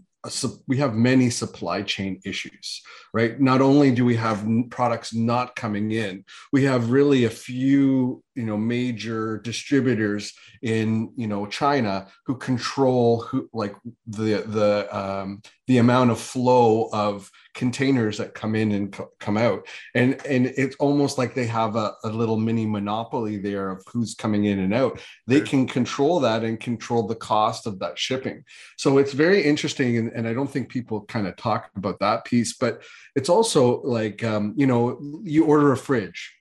we 0.67 0.77
have 0.77 0.95
many 0.95 1.31
supply 1.31 1.81
chain 1.83 2.21
issues 2.25 2.83
right? 3.15 3.41
Not 3.41 3.61
only 3.61 3.93
do 3.93 4.05
we 4.05 4.17
have 4.17 4.47
products 4.69 5.15
not 5.15 5.55
coming 5.55 5.93
in 5.93 6.25
we 6.53 6.65
have 6.65 6.91
really 6.91 7.25
a 7.25 7.31
few 7.31 8.23
you 8.39 8.47
know 8.47 8.57
major 8.57 9.39
distributors 9.39 10.33
in 10.63 11.13
you 11.17 11.27
know 11.27 11.47
china 11.47 12.07
who 12.25 12.37
control 12.37 13.21
who 13.23 13.49
like 13.53 13.75
the 14.07 14.45
the 14.47 14.97
um, 14.97 15.43
the 15.67 15.79
amount 15.79 16.11
of 16.11 16.19
flow 16.19 16.89
of 16.93 17.31
containers 17.59 18.19
that 18.19 18.35
come 18.35 18.55
in 18.55 18.71
and 18.71 18.93
co- 18.93 19.11
come 19.19 19.37
out. 19.37 19.67
And 19.95 20.25
and 20.25 20.47
it's 20.47 20.77
almost 20.77 21.19
like 21.19 21.35
they 21.35 21.47
have 21.47 21.75
a, 21.75 21.93
a, 22.05 22.09
little 22.09 22.37
mini 22.37 22.65
monopoly 22.67 23.37
there 23.37 23.71
of 23.71 23.83
who's 23.93 24.15
coming 24.15 24.45
in 24.45 24.61
and 24.61 24.73
out. 24.73 25.01
They 25.27 25.41
can 25.41 25.67
control 25.67 26.21
that 26.21 26.45
and 26.45 26.59
control 26.61 27.09
the 27.09 27.17
cost 27.17 27.67
of 27.67 27.81
that 27.81 27.99
shipping. 27.99 28.45
So 28.77 28.99
it's 28.99 29.13
very 29.13 29.43
interesting 29.43 29.99
and, 29.99 30.13
and 30.13 30.29
i 30.29 30.33
don't 30.33 30.51
think 30.51 30.69
people 30.69 31.05
kind 31.07 31.27
of 31.27 31.37
talk 31.37 31.71
about 31.77 31.99
that 31.99 32.25
piece 32.25 32.57
but 32.57 32.83
it's 33.17 33.29
also 33.29 33.83
like 33.83 34.23
um, 34.23 34.55
you 34.57 34.67
know 34.67 34.99
you 35.23 35.45
order 35.45 35.73
a 35.73 35.77
fridge 35.77 36.38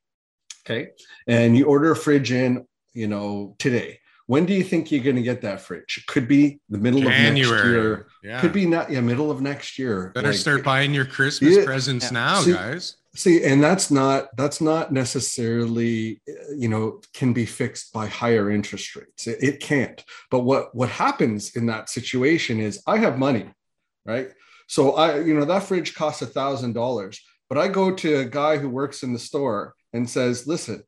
okay 0.69 0.89
and 1.27 1.57
you 1.57 1.65
order 1.65 1.91
a 1.91 1.95
fridge 1.95 2.31
in 2.31 2.65
you 2.93 3.07
know 3.07 3.55
today 3.57 3.99
when 4.27 4.45
do 4.45 4.53
you 4.53 4.63
think 4.63 4.91
you're 4.91 5.03
going 5.03 5.15
to 5.15 5.21
get 5.21 5.41
that 5.41 5.61
fridge? 5.61 5.99
It 5.99 6.05
could 6.05 6.27
be 6.27 6.59
the 6.69 6.77
middle 6.77 6.99
January. 6.99 7.29
of 7.29 7.33
next 7.33 7.65
year. 7.65 8.07
Yeah. 8.21 8.41
Could 8.41 8.51
be 8.51 8.65
not 8.65 8.91
yeah, 8.91 8.99
middle 8.99 9.31
of 9.31 9.41
next 9.41 9.79
year. 9.79 10.11
Better 10.13 10.27
like, 10.27 10.37
start 10.37 10.65
buying 10.65 10.93
your 10.93 11.05
Christmas 11.05 11.55
yeah, 11.55 11.63
presents 11.63 12.05
yeah. 12.05 12.11
now, 12.11 12.41
see, 12.41 12.51
guys. 12.51 12.97
See, 13.15 13.43
and 13.45 13.63
that's 13.63 13.89
not 13.89 14.27
that's 14.35 14.59
not 14.59 14.91
necessarily 14.91 16.21
uh, 16.29 16.51
you 16.55 16.67
know 16.67 17.01
can 17.13 17.31
be 17.31 17.45
fixed 17.45 17.93
by 17.93 18.05
higher 18.05 18.51
interest 18.51 18.95
rates. 18.97 19.27
It, 19.27 19.41
it 19.41 19.59
can't. 19.61 20.03
But 20.29 20.41
what 20.41 20.75
what 20.75 20.89
happens 20.89 21.55
in 21.55 21.65
that 21.67 21.89
situation 21.89 22.59
is 22.59 22.83
I 22.85 22.97
have 22.97 23.17
money, 23.17 23.49
right? 24.05 24.29
So 24.67 24.95
I 24.95 25.21
you 25.21 25.35
know 25.35 25.45
that 25.45 25.63
fridge 25.63 25.95
costs 25.95 26.21
a 26.21 26.25
thousand 26.25 26.73
dollars, 26.73 27.21
but 27.47 27.57
I 27.57 27.69
go 27.69 27.95
to 27.95 28.17
a 28.17 28.25
guy 28.25 28.57
who 28.57 28.69
works 28.69 29.03
in 29.03 29.13
the 29.13 29.19
store 29.19 29.73
and 29.97 30.09
says, 30.09 30.47
listen, 30.47 30.83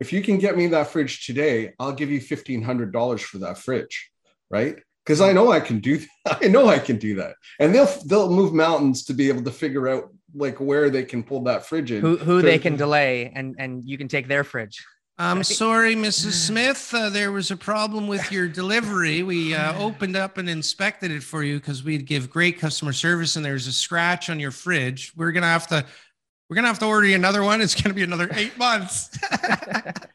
if 0.00 0.12
you 0.12 0.22
can 0.22 0.38
get 0.38 0.56
me 0.56 0.66
that 0.68 0.88
fridge 0.88 1.26
today, 1.26 1.72
I'll 1.78 1.92
give 1.92 2.10
you 2.10 2.20
$1,500 2.20 3.20
for 3.20 3.38
that 3.38 3.58
fridge. 3.58 4.10
Right. 4.50 4.76
Because 5.04 5.20
I 5.20 5.32
know 5.32 5.52
I 5.52 5.60
can 5.60 5.80
do 5.80 5.98
that. 5.98 6.38
I 6.42 6.48
know 6.48 6.68
I 6.68 6.78
can 6.78 6.96
do 6.96 7.16
that. 7.16 7.34
And 7.60 7.74
they'll 7.74 7.92
they'll 8.06 8.30
move 8.30 8.52
mountains 8.52 9.04
to 9.04 9.14
be 9.14 9.28
able 9.28 9.44
to 9.44 9.50
figure 9.50 9.88
out 9.88 10.12
like 10.34 10.58
where 10.58 10.90
they 10.90 11.04
can 11.04 11.22
pull 11.22 11.42
that 11.44 11.66
fridge 11.66 11.92
in. 11.92 12.00
Who, 12.00 12.16
who 12.16 12.42
they 12.42 12.58
can 12.58 12.76
delay 12.76 13.30
and 13.34 13.54
and 13.58 13.84
you 13.84 13.98
can 13.98 14.08
take 14.08 14.28
their 14.28 14.44
fridge. 14.44 14.82
I'm 15.16 15.44
sorry, 15.44 15.94
Mrs. 15.94 16.32
Smith. 16.46 16.92
Uh, 16.92 17.08
there 17.08 17.30
was 17.30 17.52
a 17.52 17.56
problem 17.56 18.08
with 18.08 18.32
your 18.32 18.48
delivery. 18.48 19.22
We 19.22 19.54
uh, 19.54 19.78
opened 19.80 20.16
up 20.16 20.38
and 20.38 20.48
inspected 20.48 21.10
it 21.10 21.22
for 21.22 21.44
you 21.44 21.60
because 21.60 21.84
we'd 21.84 22.06
give 22.06 22.30
great 22.30 22.58
customer 22.58 22.92
service, 22.92 23.36
and 23.36 23.44
there's 23.44 23.68
a 23.68 23.72
scratch 23.72 24.28
on 24.28 24.40
your 24.40 24.50
fridge. 24.50 25.12
We're 25.14 25.32
gonna 25.32 25.46
have 25.46 25.68
to 25.68 25.86
we're 26.48 26.56
gonna 26.56 26.68
have 26.68 26.78
to 26.80 26.86
order 26.86 27.06
you 27.06 27.14
another 27.14 27.42
one. 27.42 27.60
It's 27.60 27.80
gonna 27.80 27.94
be 27.94 28.02
another 28.02 28.28
eight 28.32 28.56
months. 28.58 29.16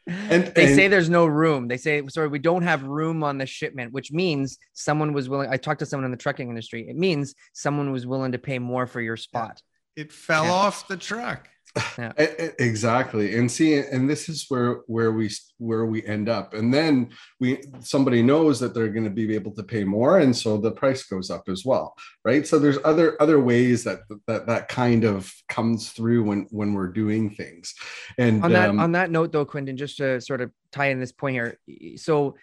and 0.06 0.46
they 0.54 0.66
and, 0.66 0.74
say 0.74 0.88
there's 0.88 1.10
no 1.10 1.26
room. 1.26 1.68
They 1.68 1.76
say 1.76 2.02
sorry, 2.08 2.28
we 2.28 2.38
don't 2.38 2.62
have 2.62 2.82
room 2.84 3.22
on 3.24 3.38
the 3.38 3.46
shipment, 3.46 3.92
which 3.92 4.12
means 4.12 4.58
someone 4.72 5.12
was 5.12 5.28
willing. 5.28 5.50
I 5.50 5.56
talked 5.56 5.80
to 5.80 5.86
someone 5.86 6.04
in 6.04 6.10
the 6.10 6.16
trucking 6.16 6.48
industry. 6.48 6.88
It 6.88 6.96
means 6.96 7.34
someone 7.52 7.92
was 7.92 8.06
willing 8.06 8.32
to 8.32 8.38
pay 8.38 8.58
more 8.58 8.86
for 8.86 9.00
your 9.00 9.16
spot. 9.16 9.60
It 9.96 10.12
fell 10.12 10.44
yeah. 10.44 10.52
off 10.52 10.88
the 10.88 10.96
truck 10.96 11.48
yeah. 11.98 12.12
exactly. 12.58 13.36
And 13.36 13.50
see 13.50 13.74
and 13.74 14.08
this 14.08 14.28
is 14.28 14.46
where 14.48 14.80
where 14.86 15.12
we 15.12 15.30
where 15.58 15.86
we 15.86 16.04
end 16.04 16.28
up. 16.28 16.54
And 16.54 16.72
then 16.72 17.10
we 17.38 17.62
somebody 17.80 18.22
knows 18.22 18.60
that 18.60 18.74
they're 18.74 18.88
going 18.88 19.04
to 19.04 19.10
be 19.10 19.34
able 19.34 19.52
to 19.52 19.62
pay 19.62 19.84
more 19.84 20.18
and 20.18 20.36
so 20.36 20.56
the 20.56 20.72
price 20.72 21.04
goes 21.04 21.30
up 21.30 21.48
as 21.48 21.64
well 21.64 21.94
right? 22.24 22.46
So 22.46 22.58
there's 22.58 22.78
other 22.84 23.20
other 23.20 23.40
ways 23.40 23.84
that 23.84 24.00
that 24.26 24.46
that 24.46 24.68
kind 24.68 25.04
of 25.04 25.32
comes 25.48 25.90
through 25.90 26.24
when 26.24 26.46
when 26.50 26.74
we're 26.74 26.88
doing 26.88 27.30
things. 27.30 27.74
And 28.18 28.44
on 28.44 28.52
that 28.52 28.70
um, 28.70 28.80
on 28.80 28.92
that 28.92 29.10
note 29.10 29.32
though 29.32 29.44
quinton 29.44 29.76
just 29.76 29.98
to 29.98 30.20
sort 30.20 30.40
of 30.40 30.50
tie 30.72 30.86
in 30.86 31.00
this 31.00 31.12
point 31.12 31.34
here 31.34 31.58
so 31.96 32.36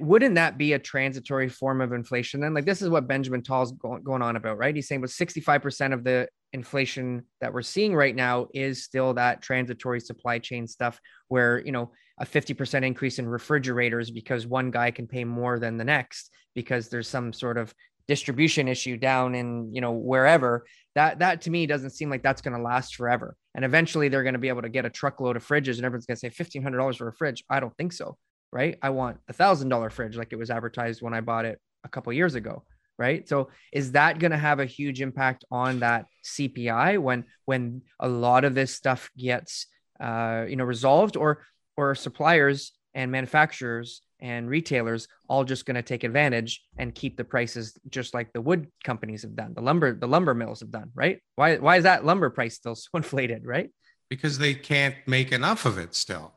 wouldn't 0.00 0.36
that 0.36 0.56
be 0.56 0.74
a 0.74 0.78
transitory 0.78 1.48
form 1.48 1.80
of 1.80 1.92
inflation 1.92 2.40
then? 2.40 2.54
Like 2.54 2.64
this 2.64 2.82
is 2.82 2.88
what 2.88 3.08
Benjamin 3.08 3.42
Tal's 3.42 3.72
going, 3.72 4.02
going 4.02 4.22
on 4.22 4.36
about 4.36 4.58
right? 4.58 4.74
He's 4.74 4.86
saying 4.86 5.00
with 5.00 5.10
65% 5.10 5.92
of 5.92 6.04
the 6.04 6.28
inflation 6.52 7.22
that 7.40 7.52
we're 7.52 7.62
seeing 7.62 7.94
right 7.94 8.16
now 8.16 8.46
is 8.54 8.84
still 8.84 9.14
that 9.14 9.42
transitory 9.42 10.00
supply 10.00 10.38
chain 10.38 10.66
stuff 10.66 11.00
where 11.28 11.60
you 11.64 11.72
know 11.72 11.92
a 12.20 12.26
50% 12.26 12.84
increase 12.84 13.18
in 13.18 13.28
refrigerators 13.28 14.10
because 14.10 14.46
one 14.46 14.70
guy 14.70 14.90
can 14.90 15.06
pay 15.06 15.24
more 15.24 15.58
than 15.58 15.76
the 15.76 15.84
next 15.84 16.30
because 16.54 16.88
there's 16.88 17.06
some 17.06 17.32
sort 17.32 17.56
of 17.56 17.72
distribution 18.08 18.66
issue 18.66 18.96
down 18.96 19.34
in 19.34 19.72
you 19.72 19.80
know 19.80 19.92
wherever 19.92 20.64
that 20.94 21.18
that 21.18 21.42
to 21.42 21.50
me 21.50 21.66
doesn't 21.66 21.90
seem 21.90 22.08
like 22.10 22.22
that's 22.22 22.42
going 22.42 22.56
to 22.56 22.62
last 22.62 22.96
forever. 22.96 23.36
And 23.54 23.64
eventually 23.64 24.08
they're 24.08 24.22
going 24.22 24.34
to 24.34 24.38
be 24.38 24.48
able 24.48 24.62
to 24.62 24.68
get 24.68 24.86
a 24.86 24.90
truckload 24.90 25.36
of 25.36 25.46
fridges 25.46 25.76
and 25.76 25.84
everyone's 25.84 26.06
going 26.06 26.16
to 26.16 26.20
say 26.20 26.30
$1500 26.30 26.96
for 26.96 27.08
a 27.08 27.12
fridge? 27.12 27.44
I 27.50 27.60
don't 27.60 27.76
think 27.76 27.92
so 27.92 28.16
right? 28.52 28.78
I 28.82 28.90
want 28.90 29.18
a 29.28 29.32
thousand 29.32 29.68
dollar 29.68 29.90
fridge 29.90 30.16
like 30.16 30.32
it 30.32 30.38
was 30.38 30.50
advertised 30.50 31.02
when 31.02 31.14
i 31.14 31.20
bought 31.20 31.44
it 31.44 31.60
a 31.84 31.88
couple 31.88 32.12
years 32.12 32.34
ago 32.34 32.64
right? 32.98 33.28
So 33.28 33.50
is 33.72 33.92
that 33.92 34.18
going 34.18 34.32
to 34.32 34.36
have 34.36 34.60
a 34.60 34.66
huge 34.66 35.00
impact 35.00 35.44
on 35.50 35.80
that 35.80 36.06
cpi 36.24 36.98
when 36.98 37.24
when 37.44 37.82
a 38.00 38.08
lot 38.08 38.44
of 38.44 38.54
this 38.54 38.74
stuff 38.74 39.10
gets 39.16 39.66
uh, 40.00 40.44
you 40.48 40.56
know 40.56 40.64
resolved 40.64 41.16
or 41.16 41.46
or 41.76 41.94
suppliers 41.94 42.72
and 42.94 43.10
manufacturers 43.12 44.02
and 44.20 44.48
retailers 44.50 45.06
all 45.28 45.44
just 45.44 45.64
going 45.64 45.76
to 45.76 45.82
take 45.82 46.02
advantage 46.02 46.62
and 46.76 46.94
keep 46.94 47.16
the 47.16 47.24
prices 47.24 47.78
just 47.88 48.14
like 48.14 48.32
the 48.32 48.40
wood 48.40 48.66
companies 48.82 49.22
have 49.22 49.36
done 49.36 49.54
the 49.54 49.62
lumber 49.62 49.94
the 49.94 50.08
lumber 50.08 50.34
mills 50.34 50.60
have 50.60 50.72
done 50.72 50.90
right? 50.94 51.20
Why 51.36 51.56
why 51.56 51.76
is 51.76 51.84
that 51.84 52.04
lumber 52.04 52.30
price 52.30 52.56
still 52.56 52.74
so 52.74 52.88
inflated 52.94 53.46
right? 53.46 53.70
Because 54.10 54.38
they 54.38 54.54
can't 54.54 54.96
make 55.06 55.32
enough 55.32 55.66
of 55.66 55.78
it 55.78 55.94
still. 55.94 56.32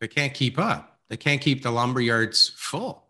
They 0.00 0.08
can't 0.08 0.34
keep 0.34 0.58
up. 0.58 0.98
They 1.08 1.16
can't 1.16 1.40
keep 1.40 1.62
the 1.62 1.70
lumber 1.70 2.00
yards 2.00 2.52
full 2.56 3.09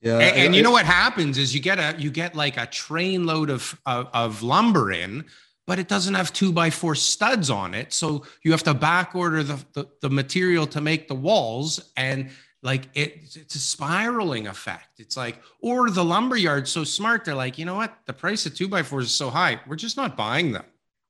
yeah, 0.00 0.18
and, 0.18 0.36
and 0.36 0.54
you 0.54 0.62
know 0.62 0.70
what 0.70 0.86
happens 0.86 1.38
is 1.38 1.54
you 1.54 1.60
get 1.60 1.78
a 1.78 2.00
you 2.00 2.10
get 2.10 2.34
like 2.34 2.56
a 2.56 2.66
train 2.66 3.24
load 3.26 3.50
of, 3.50 3.78
of, 3.86 4.08
of 4.12 4.42
lumber 4.42 4.92
in, 4.92 5.24
but 5.66 5.78
it 5.78 5.88
doesn't 5.88 6.14
have 6.14 6.32
two 6.32 6.52
by 6.52 6.70
four 6.70 6.94
studs 6.94 7.50
on 7.50 7.74
it, 7.74 7.92
so 7.92 8.24
you 8.42 8.50
have 8.52 8.62
to 8.64 8.74
back 8.74 9.14
order 9.14 9.42
the, 9.42 9.64
the 9.74 9.86
the 10.02 10.10
material 10.10 10.66
to 10.68 10.80
make 10.80 11.08
the 11.08 11.14
walls, 11.14 11.92
and 11.96 12.30
like 12.62 12.88
it, 12.94 13.34
it's 13.36 13.54
a 13.54 13.58
spiraling 13.58 14.46
effect. 14.46 14.98
It's 15.00 15.16
like, 15.16 15.40
or 15.62 15.88
the 15.90 16.04
lumber 16.04 16.36
yard's 16.36 16.70
so 16.70 16.84
smart, 16.84 17.24
they're 17.24 17.34
like, 17.34 17.56
you 17.58 17.64
know 17.64 17.74
what? 17.76 17.96
The 18.06 18.12
price 18.12 18.44
of 18.46 18.54
two 18.54 18.68
by 18.68 18.82
fours 18.82 19.06
is 19.06 19.12
so 19.12 19.30
high, 19.30 19.60
we're 19.66 19.76
just 19.76 19.96
not 19.96 20.16
buying 20.16 20.52
them. 20.52 20.64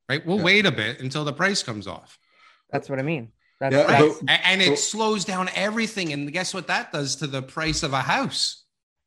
Right. 0.09 0.25
We'll 0.27 0.39
Yeah. 0.39 0.45
wait 0.45 0.67
a 0.67 0.73
bit 0.73 1.01
until 1.01 1.25
the 1.25 1.33
price 1.33 1.63
comes 1.63 1.87
off. 1.87 2.19
That's 2.71 2.89
what 2.89 2.99
I 2.99 3.03
mean. 3.03 3.31
That's 3.61 3.75
Yeah, 3.75 3.87
that's- 3.87 4.19
but- 4.21 4.41
and 4.45 4.63
it 4.63 4.79
so- 4.79 4.97
slows 4.99 5.25
down 5.25 5.49
everything. 5.55 6.13
And 6.13 6.33
guess 6.33 6.53
what 6.55 6.67
that 6.69 6.93
does 6.93 7.17
to 7.17 7.27
the 7.29 7.43
price 7.43 7.83
of 7.85 7.93
a 7.93 8.01
house? 8.01 8.60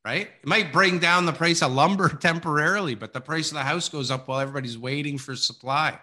Right? 0.04 0.28
It 0.42 0.46
might 0.46 0.72
bring 0.72 0.98
down 0.98 1.24
the 1.24 1.32
price 1.32 1.62
of 1.62 1.72
lumber 1.72 2.08
temporarily, 2.20 2.94
but 2.94 3.12
the 3.12 3.20
price 3.20 3.48
of 3.50 3.54
the 3.54 3.62
house 3.62 3.88
goes 3.88 4.10
up 4.10 4.28
while 4.28 4.40
everybody's 4.40 4.76
waiting 4.76 5.16
for 5.16 5.34
supply. 5.34 5.98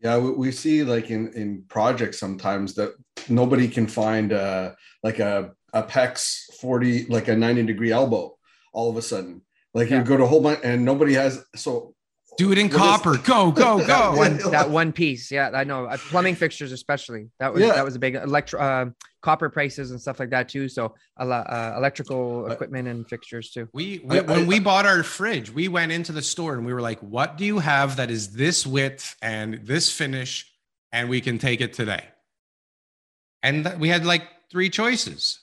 Yeah, 0.00 0.18
we, 0.18 0.52
see 0.52 0.84
like 0.84 1.10
in 1.10 1.32
in 1.32 1.64
projects 1.68 2.20
sometimes 2.20 2.74
that 2.74 2.94
nobody 3.28 3.66
can 3.66 3.86
find 3.86 4.32
uh 4.32 4.72
like 5.02 5.18
a 5.18 5.52
a 5.72 5.82
PEX 5.82 6.54
40 6.60 7.06
like 7.06 7.28
a 7.28 7.36
90 7.36 7.64
degree 7.64 7.90
elbow 7.92 8.36
all 8.72 8.90
of 8.90 8.96
a 8.96 9.02
sudden. 9.02 9.42
Like 9.74 9.90
Yeah. 9.90 9.98
you 9.98 10.04
go 10.04 10.16
to 10.16 10.24
a 10.24 10.26
whole 10.26 10.40
bunch 10.40 10.60
and 10.62 10.84
nobody 10.84 11.14
has 11.14 11.42
so 11.56 11.94
Do 12.38 12.52
it 12.52 12.58
in 12.58 12.66
What 12.68 12.74
is- 12.74 12.78
copper. 12.80 13.18
Go, 13.18 13.50
go, 13.50 13.78
that 13.82 13.86
go. 13.86 14.16
one 14.16 14.38
that 14.52 14.70
one 14.70 14.92
piece. 14.92 15.30
Yeah, 15.30 15.50
I 15.52 15.64
know. 15.64 15.84
Uh, 15.86 15.96
Plumbing 15.98 16.36
fixtures, 16.36 16.72
especially 16.72 17.28
that 17.40 17.52
was 17.52 17.62
Yeah. 17.62 17.74
that 17.74 17.84
was 17.84 17.96
a 17.96 17.98
big 17.98 18.14
electro 18.14 18.60
uh, 18.60 18.86
copper 19.22 19.50
prices 19.50 19.90
and 19.90 20.00
stuff 20.00 20.20
like 20.20 20.30
that 20.30 20.48
too. 20.48 20.68
So 20.68 20.94
a 21.18 21.24
lot 21.26 21.50
uh, 21.50 21.74
electrical 21.76 22.46
Uh, 22.46 22.52
equipment 22.52 22.86
and 22.88 23.06
fixtures 23.08 23.50
too. 23.50 23.68
We, 23.74 24.00
we 24.04 24.18
I- 24.20 24.22
when 24.22 24.46
we 24.46 24.60
bought 24.60 24.86
our 24.86 25.02
fridge, 25.02 25.50
we 25.50 25.66
went 25.68 25.90
into 25.92 26.12
the 26.12 26.22
store 26.22 26.54
and 26.54 26.64
we 26.64 26.72
were 26.72 26.80
like, 26.80 27.00
"What 27.00 27.36
do 27.36 27.44
you 27.44 27.58
have 27.58 27.96
that 27.96 28.10
is 28.10 28.32
this 28.34 28.64
width 28.66 29.16
and 29.20 29.60
this 29.66 29.90
finish, 29.92 30.46
and 30.92 31.08
we 31.10 31.20
can 31.20 31.38
take 31.38 31.60
it 31.60 31.72
today?" 31.72 32.04
And 33.42 33.74
we 33.80 33.88
had 33.88 34.06
like 34.06 34.22
three 34.50 34.70
choices. 34.70 35.40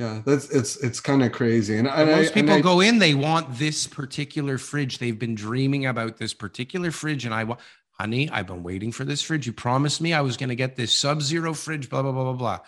Yeah, 0.00 0.22
that's 0.24 0.48
it's 0.50 0.76
it's 0.86 1.00
kind 1.00 1.22
of 1.22 1.32
crazy. 1.32 1.76
And, 1.76 1.86
And 1.88 2.10
most 2.10 2.30
I, 2.30 2.34
people 2.34 2.54
and 2.54 2.58
I, 2.60 2.68
go 2.70 2.80
in, 2.80 2.98
they 2.98 3.14
want 3.14 3.58
this 3.58 3.86
particular 3.86 4.56
fridge. 4.58 4.98
They've 4.98 5.18
been 5.18 5.34
dreaming 5.34 5.86
about 5.86 6.16
this 6.16 6.34
particular 6.34 6.90
fridge, 6.90 7.24
and 7.26 7.34
I 7.34 7.44
want, 7.44 7.60
honey, 7.92 8.30
I've 8.30 8.46
been 8.46 8.62
waiting 8.62 8.92
for 8.92 9.04
this 9.04 9.22
fridge. 9.22 9.46
You 9.46 9.52
promised 9.52 10.00
me 10.00 10.14
I 10.14 10.22
was 10.22 10.36
going 10.36 10.48
to 10.48 10.56
get 10.56 10.76
this 10.76 10.92
Sub-Zero 10.98 11.54
fridge. 11.54 11.90
Blah 11.90 12.02
blah 12.02 12.12
blah 12.12 12.24
blah 12.24 12.32
blah. 12.42 12.58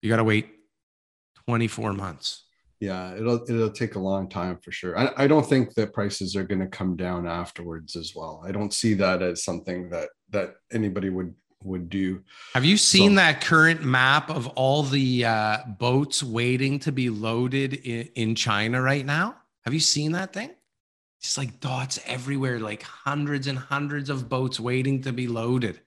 You 0.00 0.08
got 0.08 0.16
to 0.16 0.24
wait 0.24 0.48
twenty 1.46 1.68
four 1.68 1.92
months. 1.92 2.44
yeah, 2.80 3.14
it'll 3.14 3.40
it'll 3.48 3.70
take 3.70 3.94
a 3.94 4.00
long 4.00 4.28
time 4.28 4.58
for 4.64 4.72
sure. 4.72 4.98
I, 4.98 5.24
I 5.24 5.26
don't 5.28 5.46
think 5.46 5.74
that 5.74 5.92
prices 5.92 6.34
are 6.34 6.42
going 6.42 6.60
to 6.60 6.66
come 6.66 6.96
down 6.96 7.28
afterwards 7.28 7.94
as 7.94 8.12
well. 8.16 8.42
I 8.44 8.50
don't 8.50 8.74
see 8.74 8.94
that 8.94 9.22
as 9.22 9.44
something 9.44 9.90
that 9.90 10.08
that 10.30 10.54
anybody 10.72 11.08
would 11.08 11.32
would 11.64 11.88
do. 11.90 12.22
Have 12.54 12.64
you 12.64 12.76
seen 12.76 13.12
So- 13.12 13.16
that 13.16 13.40
current 13.40 13.82
map 13.84 14.30
of 14.30 14.46
all 14.48 14.82
the 14.82 15.24
uh, 15.24 15.58
boats 15.78 16.22
waiting 16.22 16.78
to 16.80 16.92
be 16.92 17.10
loaded 17.10 17.74
in, 17.74 18.08
in 18.14 18.34
China 18.34 18.80
right 18.80 19.04
now? 19.04 19.36
Have 19.64 19.74
you 19.74 19.80
seen 19.80 20.12
that 20.12 20.32
thing? 20.32 20.50
It's 21.20 21.38
like 21.38 21.60
dots 21.60 22.00
everywhere, 22.06 22.58
like 22.58 22.82
hundreds 22.82 23.46
and 23.46 23.56
hundreds 23.56 24.10
of 24.10 24.28
boats 24.28 24.58
waiting 24.58 25.02
to 25.02 25.12
be 25.12 25.28
loaded 25.28 25.80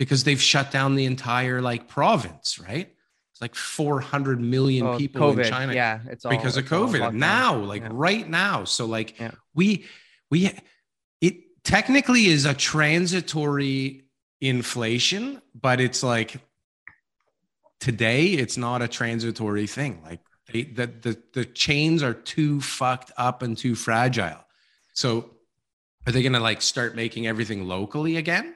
because 0.00 0.24
they've 0.24 0.42
shut 0.42 0.70
down 0.72 0.96
the 0.96 1.04
entire 1.04 1.60
like 1.62 1.86
province, 1.86 2.58
right? 2.58 2.92
It's 3.32 3.40
like 3.40 3.54
400 3.54 4.40
million 4.40 4.84
Oh, 4.84 4.98
people 4.98 5.20
COVID, 5.32 5.44
in 5.44 5.50
China 5.52 5.74
yeah, 5.74 6.00
it's 6.10 6.24
all 6.24 6.32
because 6.32 6.56
of 6.56 6.64
it's 6.64 6.72
all 6.72 6.88
COVID 6.88 6.98
locked 7.00 7.14
now, 7.14 7.54
like 7.56 7.82
Yeah. 7.82 7.88
right 7.92 8.28
now. 8.28 8.64
So 8.64 8.86
like 8.86 9.20
Yeah. 9.20 9.30
we 9.54 9.84
we 10.28 10.50
it 11.20 11.62
technically 11.62 12.26
is 12.26 12.44
a 12.44 12.52
transitory 12.54 14.02
inflation, 14.40 15.42
but 15.54 15.80
it's 15.80 16.02
like 16.02 16.40
today 17.80 18.26
it's 18.26 18.56
not 18.56 18.82
a 18.82 18.88
transitory 18.88 19.66
thing. 19.66 20.02
Like 20.02 20.20
they, 20.52 20.64
the 20.64 20.86
the 20.86 21.22
the 21.32 21.44
chains 21.44 22.02
are 22.02 22.14
too 22.14 22.60
fucked 22.60 23.12
up 23.16 23.42
and 23.42 23.56
too 23.56 23.74
fragile. 23.74 24.44
So 24.92 25.30
are 26.06 26.12
they 26.12 26.22
gonna 26.22 26.40
like 26.40 26.62
start 26.62 26.96
making 26.96 27.26
everything 27.26 27.66
locally 27.66 28.16
again? 28.16 28.54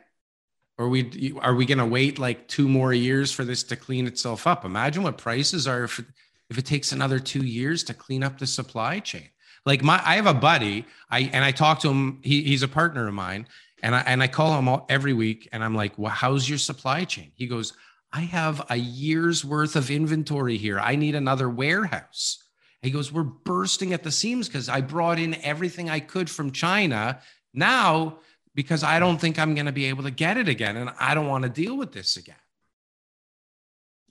Or 0.78 0.88
we 0.88 1.34
are 1.40 1.54
we 1.54 1.66
gonna 1.66 1.86
wait 1.86 2.18
like 2.18 2.48
two 2.48 2.68
more 2.68 2.92
years 2.92 3.30
for 3.30 3.44
this 3.44 3.62
to 3.64 3.76
clean 3.76 4.06
itself 4.06 4.46
up? 4.46 4.64
Imagine 4.64 5.02
what 5.02 5.18
prices 5.18 5.66
are 5.66 5.84
if 5.84 6.02
if 6.50 6.58
it 6.58 6.66
takes 6.66 6.92
another 6.92 7.18
two 7.18 7.44
years 7.44 7.82
to 7.84 7.94
clean 7.94 8.22
up 8.22 8.38
the 8.38 8.46
supply 8.46 9.00
chain. 9.00 9.28
Like 9.64 9.82
my, 9.82 10.02
I 10.04 10.16
have 10.16 10.26
a 10.26 10.34
buddy, 10.34 10.86
I 11.10 11.20
and 11.20 11.44
I 11.44 11.52
talk 11.52 11.80
to 11.80 11.88
him. 11.88 12.20
He, 12.22 12.42
he's 12.42 12.62
a 12.62 12.68
partner 12.68 13.06
of 13.06 13.14
mine, 13.14 13.46
and 13.82 13.94
I 13.94 14.00
and 14.00 14.22
I 14.22 14.28
call 14.28 14.56
him 14.58 14.68
all, 14.68 14.86
every 14.88 15.12
week, 15.12 15.48
and 15.52 15.62
I'm 15.62 15.74
like, 15.74 15.98
"Well, 15.98 16.12
how's 16.12 16.48
your 16.48 16.58
supply 16.58 17.04
chain?" 17.04 17.32
He 17.34 17.46
goes, 17.46 17.72
"I 18.12 18.20
have 18.20 18.64
a 18.70 18.76
year's 18.76 19.44
worth 19.44 19.76
of 19.76 19.90
inventory 19.90 20.56
here. 20.56 20.78
I 20.78 20.96
need 20.96 21.14
another 21.14 21.48
warehouse." 21.48 22.42
He 22.80 22.90
goes, 22.90 23.12
"We're 23.12 23.22
bursting 23.22 23.92
at 23.92 24.02
the 24.02 24.12
seams 24.12 24.48
because 24.48 24.68
I 24.68 24.80
brought 24.80 25.18
in 25.18 25.34
everything 25.42 25.90
I 25.90 26.00
could 26.00 26.30
from 26.30 26.52
China. 26.52 27.20
Now, 27.52 28.18
because 28.54 28.82
I 28.82 28.98
don't 28.98 29.20
think 29.20 29.38
I'm 29.38 29.54
going 29.54 29.66
to 29.66 29.72
be 29.72 29.86
able 29.86 30.04
to 30.04 30.10
get 30.10 30.36
it 30.36 30.48
again, 30.48 30.76
and 30.76 30.90
I 30.98 31.14
don't 31.14 31.28
want 31.28 31.42
to 31.44 31.50
deal 31.50 31.76
with 31.76 31.92
this 31.92 32.16
again." 32.16 32.36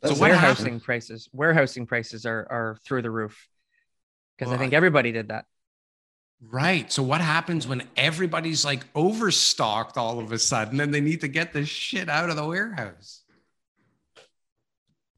That's 0.02 0.20
happened? 0.20 0.32
warehousing 0.32 0.80
prices 0.80 1.30
warehousing 1.32 1.86
prices 1.86 2.26
are 2.26 2.48
are 2.50 2.78
through 2.84 3.04
the 3.04 3.12
roof 3.12 3.48
because 4.36 4.50
Well, 4.50 4.56
I 4.56 4.60
think 4.60 4.74
everybody 4.74 5.12
did 5.12 5.28
that. 5.28 5.46
Right. 6.44 6.92
So 6.92 7.04
what 7.04 7.22
happens 7.22 7.68
when 7.68 7.84
everybody's 7.96 8.66
like 8.66 8.84
overstocked 8.96 9.98
all 9.98 10.20
of 10.20 10.32
a 10.32 10.40
sudden 10.40 10.80
and 10.80 10.94
they 10.94 11.02
need 11.02 11.22
to 11.22 11.28
get 11.28 11.54
this 11.54 11.70
shit 11.70 12.10
out 12.10 12.30
of 12.30 12.36
the 12.36 12.46
warehouse? 12.46 13.22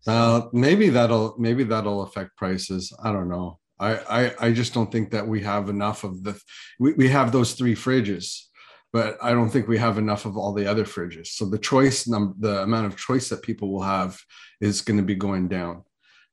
Uh, 0.06 0.48
maybe 0.52 0.90
that'll 0.90 1.36
maybe 1.38 1.64
that'll 1.64 2.02
affect 2.02 2.36
prices. 2.36 2.92
I 3.02 3.14
don't 3.14 3.30
know. 3.30 3.60
I, 3.80 3.96
I 3.96 4.48
I 4.48 4.52
just 4.52 4.74
don't 4.74 4.92
think 4.92 5.12
that 5.12 5.26
we 5.26 5.42
have 5.42 5.70
enough 5.70 6.04
of 6.04 6.24
the. 6.24 6.38
We, 6.78 6.94
we 6.94 7.08
have 7.08 7.32
those 7.32 7.54
three 7.54 7.74
fridges, 7.74 8.42
but 8.92 9.18
I 9.22 9.32
don't 9.32 9.50
think 9.50 9.70
we 9.70 9.78
have 9.78 9.98
enough 9.98 10.26
of 10.26 10.36
all 10.36 10.54
the 10.54 10.70
other 10.70 10.84
fridges. 10.84 11.28
So 11.28 11.46
the 11.46 11.58
choice 11.58 12.06
number, 12.06 12.36
the 12.38 12.64
amount 12.64 12.88
of 12.88 12.98
choice 12.98 13.30
that 13.30 13.44
people 13.44 13.72
will 13.72 13.84
have, 13.84 14.20
is 14.60 14.82
going 14.82 14.98
to 14.98 15.04
be 15.04 15.16
going 15.16 15.48
down, 15.48 15.84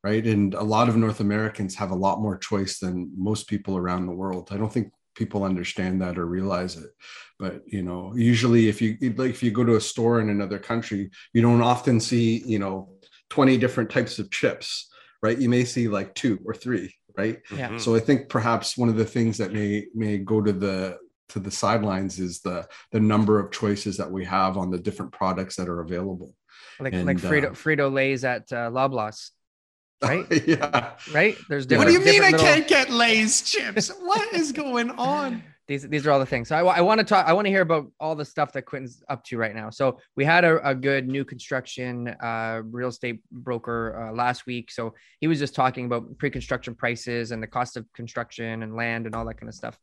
right? 0.02 0.26
And 0.26 0.54
a 0.54 0.62
lot 0.62 0.88
of 0.88 0.96
North 0.96 1.20
Americans 1.20 1.74
have 1.76 1.90
a 1.90 2.02
lot 2.06 2.20
more 2.20 2.38
choice 2.38 2.78
than 2.78 3.12
most 3.16 3.48
people 3.48 3.76
around 3.76 4.06
the 4.06 4.12
world. 4.12 4.48
I 4.50 4.56
don't 4.56 4.72
think 4.72 4.92
people 5.14 5.44
understand 5.44 6.00
that 6.00 6.16
or 6.16 6.24
realize 6.24 6.76
it 6.76 6.88
but 7.38 7.62
you 7.66 7.82
know 7.82 8.12
usually 8.14 8.68
if 8.68 8.80
you 8.80 8.96
like 9.16 9.30
if 9.30 9.42
you 9.42 9.50
go 9.50 9.64
to 9.64 9.74
a 9.74 9.80
store 9.80 10.20
in 10.20 10.30
another 10.30 10.58
country 10.58 11.10
you 11.34 11.42
don't 11.42 11.60
often 11.60 11.98
see 11.98 12.42
you 12.46 12.60
know 12.60 12.88
20 13.30 13.56
different 13.56 13.90
types 13.90 14.18
of 14.18 14.30
chips, 14.30 14.90
right? 15.22 15.38
You 15.38 15.48
may 15.48 15.64
see 15.64 15.88
like 15.88 16.14
two 16.14 16.38
or 16.44 16.52
three, 16.52 16.94
right? 17.16 17.38
Yeah. 17.56 17.70
Mhm. 17.70 17.80
So 17.80 17.94
I 17.94 18.00
think 18.00 18.28
perhaps 18.28 18.76
one 18.76 18.88
of 18.88 18.96
the 18.96 19.04
things 19.04 19.38
that 19.38 19.52
may 19.52 19.86
may 19.94 20.18
go 20.18 20.42
to 20.42 20.52
the 20.52 20.98
to 21.30 21.38
the 21.38 21.50
sidelines 21.50 22.18
is 22.18 22.40
the 22.40 22.68
the 22.90 23.00
number 23.00 23.38
of 23.38 23.52
choices 23.52 23.96
that 23.96 24.10
we 24.10 24.24
have 24.24 24.58
on 24.58 24.70
the 24.70 24.78
different 24.78 25.12
products 25.12 25.56
that 25.56 25.68
are 25.68 25.80
available. 25.80 26.34
like 26.80 26.92
And, 26.92 27.06
like 27.06 27.18
Frito 27.18 27.50
uh, 27.50 27.50
Frito 27.50 27.92
Lay's 27.92 28.24
at 28.24 28.52
uh, 28.52 28.68
Loblaws, 28.70 29.30
right? 30.02 30.26
yeah. 30.46 30.90
right? 31.12 31.36
There's 31.48 31.66
Yeah. 31.68 31.78
What 31.78 31.86
do 31.86 31.92
you 31.92 32.00
mean 32.00 32.22
I 32.22 32.30
little- 32.30 32.40
can't 32.46 32.66
get 32.68 32.90
Lay's 32.90 33.42
chips? 33.42 33.90
What 34.00 34.32
is 34.32 34.52
going 34.52 34.90
on? 34.90 35.42
These 35.70 35.88
these 35.88 36.04
are 36.04 36.10
all 36.10 36.18
the 36.18 36.26
things. 36.26 36.48
So 36.48 36.56
I, 36.56 36.78
I 36.78 36.80
want 36.80 36.98
to 36.98 37.04
talk. 37.04 37.28
I 37.28 37.32
want 37.32 37.46
to 37.46 37.48
hear 37.50 37.60
about 37.60 37.92
all 38.00 38.16
the 38.16 38.24
stuff 38.24 38.50
that 38.54 38.62
Quentin's 38.62 39.04
up 39.08 39.22
to 39.26 39.38
right 39.38 39.54
now. 39.54 39.70
So 39.70 40.00
we 40.16 40.24
had 40.24 40.44
a, 40.44 40.68
a 40.68 40.74
good 40.74 41.06
new 41.06 41.24
construction 41.24 42.08
uh, 42.08 42.62
real 42.64 42.88
estate 42.88 43.20
broker 43.30 44.08
uh, 44.08 44.12
last 44.12 44.46
week. 44.46 44.72
So 44.72 44.94
he 45.20 45.28
was 45.28 45.38
just 45.38 45.54
talking 45.54 45.86
about 45.86 46.18
pre-construction 46.18 46.74
prices 46.74 47.30
and 47.30 47.40
the 47.40 47.46
cost 47.46 47.76
of 47.76 47.86
construction 47.92 48.64
and 48.64 48.74
land 48.74 49.06
and 49.06 49.14
all 49.14 49.24
that 49.26 49.34
kind 49.34 49.48
of 49.48 49.54
stuff. 49.54 49.78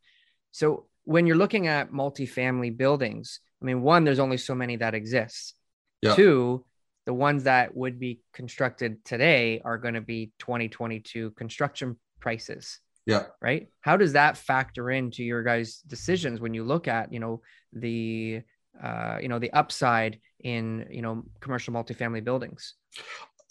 So 0.51 0.87
when 1.05 1.25
you're 1.25 1.37
looking 1.37 1.67
at 1.67 1.89
multifamily 1.89 2.75
buildings, 2.75 3.39
I 3.61 3.65
mean, 3.65 3.81
one, 3.81 4.03
there's 4.03 4.19
only 4.19 4.35
so 4.35 4.53
many 4.53 4.75
that 4.75 4.93
exist. 4.93 5.55
Yeah. 6.01 6.15
Two, 6.15 6.65
the 7.07 7.13
ones 7.13 7.45
that 7.45 7.73
would 7.73 7.99
be 7.99 8.19
constructed 8.33 9.03
today 9.05 9.61
are 9.63 9.77
going 9.77 9.93
to 9.93 10.01
be 10.01 10.33
2022 10.39 11.31
construction 11.31 11.97
prices. 12.19 12.81
Yeah. 13.05 13.23
right? 13.41 13.69
How 13.79 13.95
does 13.95 14.11
that 14.13 14.35
factor 14.35 14.91
into 14.91 15.23
your 15.23 15.41
guys 15.41 15.77
decisions 15.87 16.41
when 16.41 16.53
you 16.53 16.65
look 16.65 16.89
at 16.89 17.13
you 17.13 17.21
know 17.21 17.41
the 17.71 18.41
uh, 18.83 19.19
you 19.21 19.29
know 19.29 19.39
the 19.39 19.53
upside 19.53 20.19
in 20.41 20.85
you 20.91 21.01
know 21.01 21.23
commercial 21.39 21.73
multifamily 21.73 22.25
buildings 22.25 22.73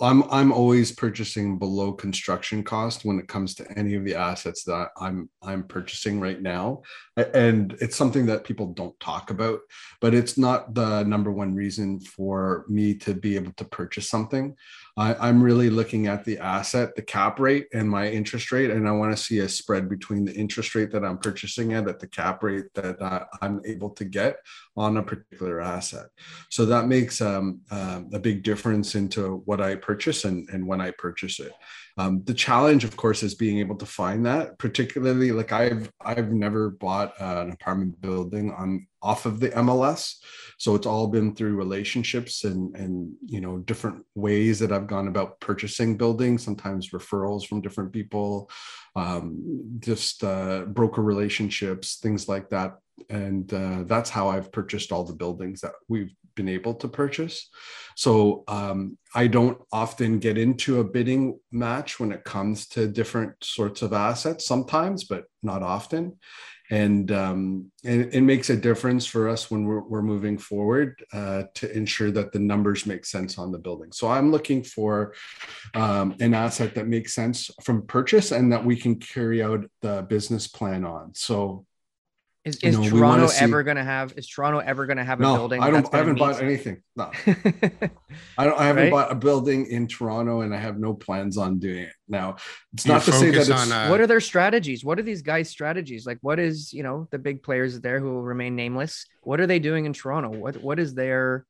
I'm 0.00 0.24
I'm 0.30 0.52
always 0.52 0.92
purchasing 0.92 1.58
below 1.58 1.92
construction 1.92 2.62
cost 2.62 3.04
when 3.04 3.18
it 3.18 3.28
comes 3.28 3.54
to 3.54 3.78
any 3.78 3.94
of 3.94 4.04
the 4.04 4.14
assets 4.14 4.62
that 4.64 4.88
I'm 5.00 5.30
I'm 5.42 5.64
purchasing 5.64 6.20
right 6.20 6.40
now, 6.40 6.82
and 7.16 7.74
it's 7.80 7.96
something 7.96 8.26
that 8.26 8.44
people 8.44 8.74
don't 8.74 8.98
talk 9.00 9.30
about. 9.30 9.60
But 10.02 10.12
it's 10.12 10.36
not 10.36 10.74
the 10.74 11.02
number 11.04 11.32
one 11.32 11.54
reason 11.54 12.00
for 12.00 12.66
me 12.68 12.94
to 12.98 13.14
be 13.14 13.36
able 13.36 13.52
to 13.52 13.64
purchase 13.64 14.10
something. 14.10 14.54
I, 14.98 15.28
am 15.28 15.42
really 15.42 15.68
looking 15.68 16.06
at 16.06 16.24
the 16.24 16.38
asset, 16.38 16.96
the 16.96 17.02
cap 17.02 17.38
rate, 17.38 17.66
and 17.74 17.88
my 17.88 18.08
interest 18.08 18.50
rate, 18.50 18.70
and 18.70 18.88
I 18.88 18.92
want 18.92 19.14
to 19.14 19.22
see 19.22 19.40
a 19.40 19.48
spread 19.48 19.90
between 19.90 20.24
the 20.24 20.34
interest 20.34 20.74
rate 20.74 20.90
that 20.92 21.04
I'm 21.04 21.18
purchasing 21.18 21.74
at, 21.74 21.86
at 21.86 22.00
the 22.00 22.06
cap 22.06 22.42
rate 22.42 22.72
that 22.74 23.00
uh, 23.02 23.26
I'm 23.42 23.60
able 23.66 23.90
to 23.90 24.04
get 24.06 24.36
on 24.74 24.96
a 24.96 25.02
particular 25.02 25.60
asset. 25.60 26.06
So 26.48 26.64
that 26.66 26.88
makes 26.88 27.20
um, 27.20 27.60
uh, 27.70 28.00
a 28.14 28.18
big 28.18 28.42
difference 28.42 28.94
into 28.94 29.42
what 29.44 29.60
I 29.60 29.74
purchase 29.74 30.24
and, 30.24 30.48
and 30.48 30.66
when 30.66 30.80
I 30.80 30.92
purchase 30.92 31.40
it. 31.40 31.52
Um, 31.98 32.22
the 32.24 32.34
challenge, 32.34 32.84
of 32.84 32.96
course, 32.96 33.22
is 33.22 33.34
being 33.34 33.58
able 33.58 33.76
to 33.76 33.86
find 33.86 34.24
that. 34.26 34.58
Particularly, 34.58 35.32
like 35.32 35.52
I've 35.52 35.90
I've 36.02 36.30
never 36.30 36.68
bought 36.68 37.14
an 37.18 37.52
apartment 37.52 38.00
building 38.02 38.52
on 38.52 38.86
off 39.06 39.26
of 39.26 39.40
the 39.40 39.50
MLS, 39.50 40.16
so 40.58 40.74
it's 40.74 40.86
all 40.86 41.06
been 41.06 41.34
through 41.34 41.56
relationships 41.56 42.44
and 42.44 42.74
and 42.76 43.12
you 43.24 43.40
know 43.40 43.58
different 43.58 44.04
ways 44.14 44.58
that 44.58 44.72
I've 44.72 44.86
gone 44.94 45.08
about 45.08 45.40
purchasing 45.40 45.96
buildings. 45.96 46.42
Sometimes 46.42 46.90
referrals 46.90 47.46
from 47.46 47.60
different 47.60 47.92
people, 47.92 48.50
um, 48.94 49.78
just 49.78 50.24
uh, 50.24 50.64
broker 50.66 51.02
relationships, 51.02 51.96
things 51.96 52.28
like 52.28 52.50
that 52.50 52.78
and 53.10 53.52
uh, 53.52 53.84
that's 53.84 54.10
how 54.10 54.28
I've 54.28 54.52
purchased 54.52 54.92
all 54.92 55.04
the 55.04 55.12
buildings 55.12 55.60
that 55.60 55.72
we've 55.88 56.14
been 56.34 56.48
able 56.48 56.74
to 56.74 56.88
purchase. 56.88 57.48
So 57.94 58.44
um, 58.48 58.98
I 59.14 59.26
don't 59.26 59.58
often 59.72 60.18
get 60.18 60.38
into 60.38 60.80
a 60.80 60.84
bidding 60.84 61.38
match 61.50 61.98
when 61.98 62.12
it 62.12 62.24
comes 62.24 62.68
to 62.68 62.88
different 62.88 63.32
sorts 63.42 63.82
of 63.82 63.92
assets. 63.92 64.46
Sometimes, 64.46 65.04
but 65.04 65.24
not 65.42 65.62
often. 65.62 66.18
And, 66.70 67.12
um, 67.12 67.70
and 67.84 68.12
it 68.12 68.22
makes 68.22 68.50
a 68.50 68.56
difference 68.56 69.06
for 69.06 69.28
us 69.28 69.50
when 69.50 69.64
we're, 69.64 69.80
we're 69.82 70.02
moving 70.02 70.38
forward 70.38 71.04
uh, 71.12 71.44
to 71.54 71.76
ensure 71.76 72.10
that 72.12 72.32
the 72.32 72.38
numbers 72.38 72.86
make 72.86 73.04
sense 73.04 73.38
on 73.38 73.52
the 73.52 73.58
building. 73.58 73.92
So 73.92 74.08
I'm 74.08 74.30
looking 74.32 74.62
for 74.62 75.14
um, 75.74 76.16
an 76.20 76.34
asset 76.34 76.74
that 76.74 76.88
makes 76.88 77.14
sense 77.14 77.50
from 77.62 77.86
purchase 77.86 78.32
and 78.32 78.52
that 78.52 78.64
we 78.64 78.76
can 78.76 78.96
carry 78.96 79.42
out 79.42 79.64
the 79.82 80.02
business 80.08 80.48
plan 80.48 80.84
on. 80.84 81.14
So 81.14 81.65
is, 82.46 82.56
is 82.58 82.78
know, 82.78 82.88
Toronto 82.88 83.28
ever 83.40 83.64
going 83.64 83.76
to 83.76 83.82
have? 83.82 84.14
Is 84.16 84.28
Toronto 84.28 84.60
ever 84.60 84.86
going 84.86 84.98
to 84.98 85.04
have 85.04 85.18
a 85.18 85.22
no, 85.22 85.34
building? 85.34 85.60
I 85.60 85.68
don't. 85.68 85.92
I 85.92 85.98
haven't 85.98 86.16
bought 86.16 86.40
anything. 86.40 86.80
No, 86.94 87.10
I 88.38 88.44
don't. 88.44 88.58
I 88.58 88.66
haven't 88.66 88.84
right? 88.84 88.90
bought 88.92 89.10
a 89.10 89.16
building 89.16 89.66
in 89.66 89.88
Toronto, 89.88 90.42
and 90.42 90.54
I 90.54 90.58
have 90.58 90.78
no 90.78 90.94
plans 90.94 91.36
on 91.38 91.58
doing 91.58 91.82
it. 91.82 91.92
Now, 92.08 92.36
it's 92.72 92.86
not 92.86 93.02
to 93.02 93.12
say 93.12 93.30
that. 93.30 93.50
On, 93.50 93.72
uh... 93.72 93.88
What 93.88 94.00
are 94.00 94.06
their 94.06 94.20
strategies? 94.20 94.84
What 94.84 95.00
are 95.00 95.02
these 95.02 95.22
guys' 95.22 95.50
strategies? 95.50 96.06
Like, 96.06 96.18
what 96.20 96.38
is 96.38 96.72
you 96.72 96.84
know 96.84 97.08
the 97.10 97.18
big 97.18 97.42
players 97.42 97.80
there 97.80 97.98
who 97.98 98.14
will 98.14 98.22
remain 98.22 98.54
nameless? 98.54 99.06
What 99.22 99.40
are 99.40 99.48
they 99.48 99.58
doing 99.58 99.84
in 99.84 99.92
Toronto? 99.92 100.30
What 100.30 100.62
what 100.62 100.78
is 100.78 100.94
their 100.94 101.44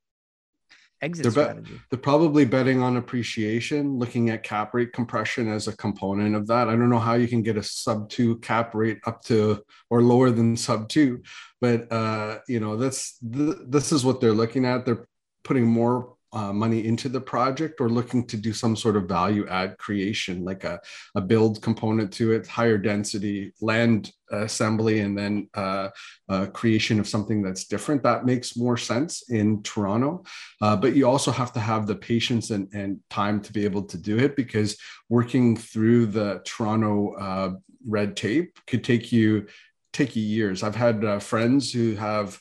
exit 1.07 1.23
they're 1.23 1.33
strategy? 1.33 1.81
They're 1.91 1.99
probably 1.99 2.45
betting 2.45 2.83
on 2.83 2.97
appreciation, 2.97 3.99
looking 3.99 4.31
at 4.31 4.43
cap 4.43 4.75
rate 4.75 4.93
compression 4.93 5.49
as 5.49 5.69
a 5.69 5.77
component 5.77 6.35
of 6.35 6.47
that. 6.49 6.69
I 6.69 6.73
don't 6.73 6.91
know 6.91 6.99
how 6.99 7.15
you 7.15 7.29
can 7.29 7.43
get 7.43 7.57
a 7.57 7.63
sub 7.63 8.11
two 8.11 8.39
cap 8.41 8.75
rate 8.75 8.99
up 9.07 9.23
to 9.25 9.63
or 9.89 10.03
lower 10.03 10.31
than 10.31 10.57
sub 10.57 10.89
two, 10.89 11.23
but 11.61 11.91
uh, 11.93 12.39
you 12.49 12.61
know 12.61 12.77
that's 12.77 13.19
th- 13.19 13.59
this 13.67 13.93
is 13.93 14.05
what 14.05 14.21
they're 14.21 14.33
looking 14.33 14.65
at. 14.65 14.85
They're 14.85 15.07
putting 15.45 15.65
more 15.65 16.16
uh, 16.37 16.53
money 16.53 16.87
into 16.87 17.09
the 17.09 17.21
project 17.21 17.81
or 17.81 17.89
looking 17.89 18.27
to 18.27 18.37
do 18.37 18.53
some 18.53 18.77
sort 18.77 18.95
of 18.95 19.09
value 19.09 19.47
add 19.49 19.79
creation, 19.79 20.45
like 20.45 20.65
a, 20.65 20.79
a 21.15 21.21
build 21.21 21.63
component 21.63 22.13
to 22.13 22.33
it, 22.33 22.47
higher 22.47 22.77
density 22.77 23.55
land 23.63 24.13
assembly, 24.31 25.01
and 25.01 25.17
then 25.17 25.49
uh, 25.55 25.89
uh, 26.29 26.45
creation 26.47 27.01
of 27.01 27.09
something 27.09 27.43
that's 27.43 27.65
different. 27.65 28.03
That 28.03 28.27
makes 28.27 28.55
more 28.55 28.77
sense 28.77 29.31
in 29.31 29.63
Toronto. 29.63 30.25
Uh, 30.61 30.77
but 30.77 30.95
you 30.95 31.09
also 31.09 31.31
have 31.31 31.55
to 31.55 31.61
have 31.61 31.87
the 31.87 31.97
patience 31.97 32.51
and, 32.51 32.69
and 32.75 33.01
time 33.09 33.41
to 33.41 33.51
be 33.51 33.65
able 33.65 33.85
to 33.85 33.97
do 33.97 34.19
it 34.19 34.37
because 34.37 34.77
working 35.09 35.57
through 35.57 36.07
the 36.07 36.43
Toronto 36.45 37.15
uh, 37.15 37.51
red 37.89 38.15
tape 38.15 38.59
could 38.67 38.85
take 38.85 39.11
you 39.11 39.47
take 39.95 40.15
you 40.15 40.23
years. 40.23 40.63
I've 40.63 40.77
had 40.77 41.03
uh, 41.03 41.19
friends 41.19 41.73
who 41.73 41.95
have 41.95 42.39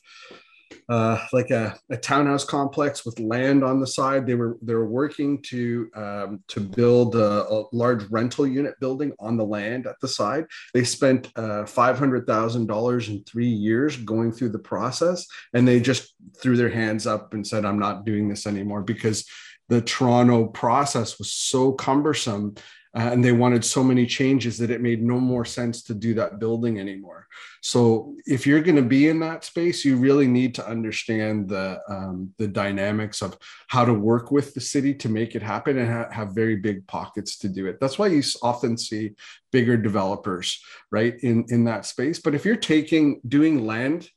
uh, 0.89 1.25
like 1.33 1.49
a, 1.51 1.77
a, 1.89 1.97
townhouse 1.97 2.45
complex 2.45 3.05
with 3.05 3.19
land 3.19 3.63
on 3.63 3.79
the 3.79 3.87
side. 3.87 4.25
They 4.25 4.35
were 4.35 4.57
they 4.61 4.73
were 4.73 4.87
working 4.87 5.41
to 5.43 5.89
um, 5.95 6.43
to 6.49 6.59
build 6.59 7.15
a, 7.15 7.47
a, 7.49 7.65
large 7.71 8.03
rental 8.09 8.45
unit 8.45 8.79
building 8.79 9.13
on 9.19 9.37
the 9.37 9.45
land 9.45 9.87
at 9.87 9.99
the 10.01 10.07
side. 10.07 10.45
They 10.73 10.83
spent 10.83 11.31
uh, 11.35 11.65
five 11.65 11.97
hundred 11.97 12.27
thousand 12.27 12.67
dollars 12.67 13.09
in 13.09 13.23
three 13.23 13.47
years 13.47 13.97
going 13.97 14.31
through 14.31 14.49
the 14.49 14.59
process, 14.59 15.25
and 15.53 15.67
they 15.67 15.79
just 15.79 16.13
threw 16.41 16.55
their 16.55 16.69
hands 16.69 17.07
up 17.07 17.33
and 17.33 17.45
said, 17.45 17.65
"I'm 17.65 17.79
not 17.79 18.05
doing 18.05 18.29
this 18.29 18.45
anymore," 18.45 18.81
because 18.81 19.25
the 19.69 19.81
Toronto 19.81 20.47
process 20.47 21.17
was 21.17 21.31
so 21.31 21.71
cumbersome 21.71 22.55
uh, 22.95 23.09
and 23.11 23.23
they 23.23 23.33
wanted 23.33 23.65
so 23.65 23.83
many 23.83 24.05
changes 24.05 24.57
that 24.57 24.71
it 24.71 24.81
made 24.81 25.03
no 25.03 25.19
more 25.19 25.43
sense 25.43 25.83
to 25.83 25.93
do 25.93 26.13
that 26.13 26.39
building 26.39 26.79
anymore. 26.79 27.27
So 27.61 28.15
if 28.25 28.47
you're 28.47 28.61
going 28.61 28.77
to 28.77 28.81
be 28.81 29.09
in 29.09 29.19
that 29.19 29.43
space, 29.43 29.83
you 29.83 29.97
really 29.97 30.27
need 30.27 30.55
to 30.55 30.67
understand 30.67 31.49
the 31.49 31.81
um, 31.89 32.33
the 32.37 32.47
dynamics 32.47 33.21
of 33.21 33.37
how 33.67 33.83
to 33.83 33.93
work 33.93 34.31
with 34.31 34.53
the 34.53 34.61
city 34.61 34.93
to 34.93 35.09
make 35.09 35.35
it 35.35 35.41
happen 35.41 35.77
and 35.77 35.91
ha- 35.91 36.11
have 36.11 36.35
very 36.35 36.55
big 36.55 36.87
pockets 36.87 37.37
to 37.39 37.49
do 37.49 37.67
it. 37.67 37.79
That's 37.81 37.99
why 37.99 38.07
you 38.07 38.23
often 38.41 38.77
see 38.77 39.15
bigger 39.51 39.75
developers 39.75 40.61
right 40.91 41.15
in 41.21 41.45
in 41.49 41.65
that 41.65 41.85
space. 41.85 42.19
But 42.19 42.35
if 42.35 42.45
you're 42.45 42.55
taking 42.55 43.19
doing 43.27 43.65
land 43.65 44.09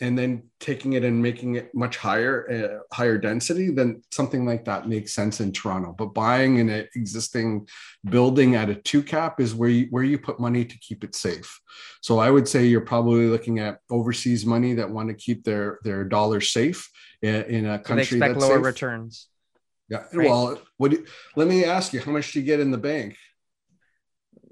and 0.00 0.18
then 0.18 0.42
taking 0.58 0.94
it 0.94 1.04
and 1.04 1.22
making 1.22 1.54
it 1.54 1.72
much 1.74 1.96
higher 1.96 2.50
uh, 2.50 2.94
higher 2.94 3.16
density 3.16 3.70
then 3.70 4.02
something 4.10 4.44
like 4.44 4.64
that 4.64 4.88
makes 4.88 5.14
sense 5.14 5.40
in 5.40 5.52
toronto 5.52 5.94
but 5.96 6.14
buying 6.14 6.58
an 6.58 6.86
existing 6.96 7.66
building 8.06 8.56
at 8.56 8.68
a 8.68 8.74
two 8.74 9.02
cap 9.02 9.40
is 9.40 9.54
where 9.54 9.68
you 9.68 9.86
where 9.90 10.02
you 10.02 10.18
put 10.18 10.40
money 10.40 10.64
to 10.64 10.76
keep 10.78 11.04
it 11.04 11.14
safe 11.14 11.60
so 12.00 12.18
i 12.18 12.30
would 12.30 12.48
say 12.48 12.66
you're 12.66 12.80
probably 12.80 13.26
looking 13.26 13.58
at 13.60 13.78
overseas 13.90 14.44
money 14.44 14.74
that 14.74 14.90
want 14.90 15.08
to 15.08 15.14
keep 15.14 15.44
their 15.44 15.78
their 15.84 16.04
dollars 16.04 16.50
safe 16.50 16.90
in, 17.22 17.42
in 17.44 17.66
a 17.66 17.78
country 17.78 18.18
they 18.18 18.26
expect 18.26 18.40
lower 18.40 18.56
safe. 18.56 18.64
returns 18.64 19.28
yeah 19.88 20.04
right? 20.12 20.28
well 20.28 20.60
what 20.76 20.90
do 20.90 20.96
you, 20.98 21.06
let 21.36 21.46
me 21.46 21.64
ask 21.64 21.92
you 21.92 22.00
how 22.00 22.10
much 22.10 22.32
do 22.32 22.40
you 22.40 22.44
get 22.44 22.60
in 22.60 22.70
the 22.70 22.78
bank 22.78 23.16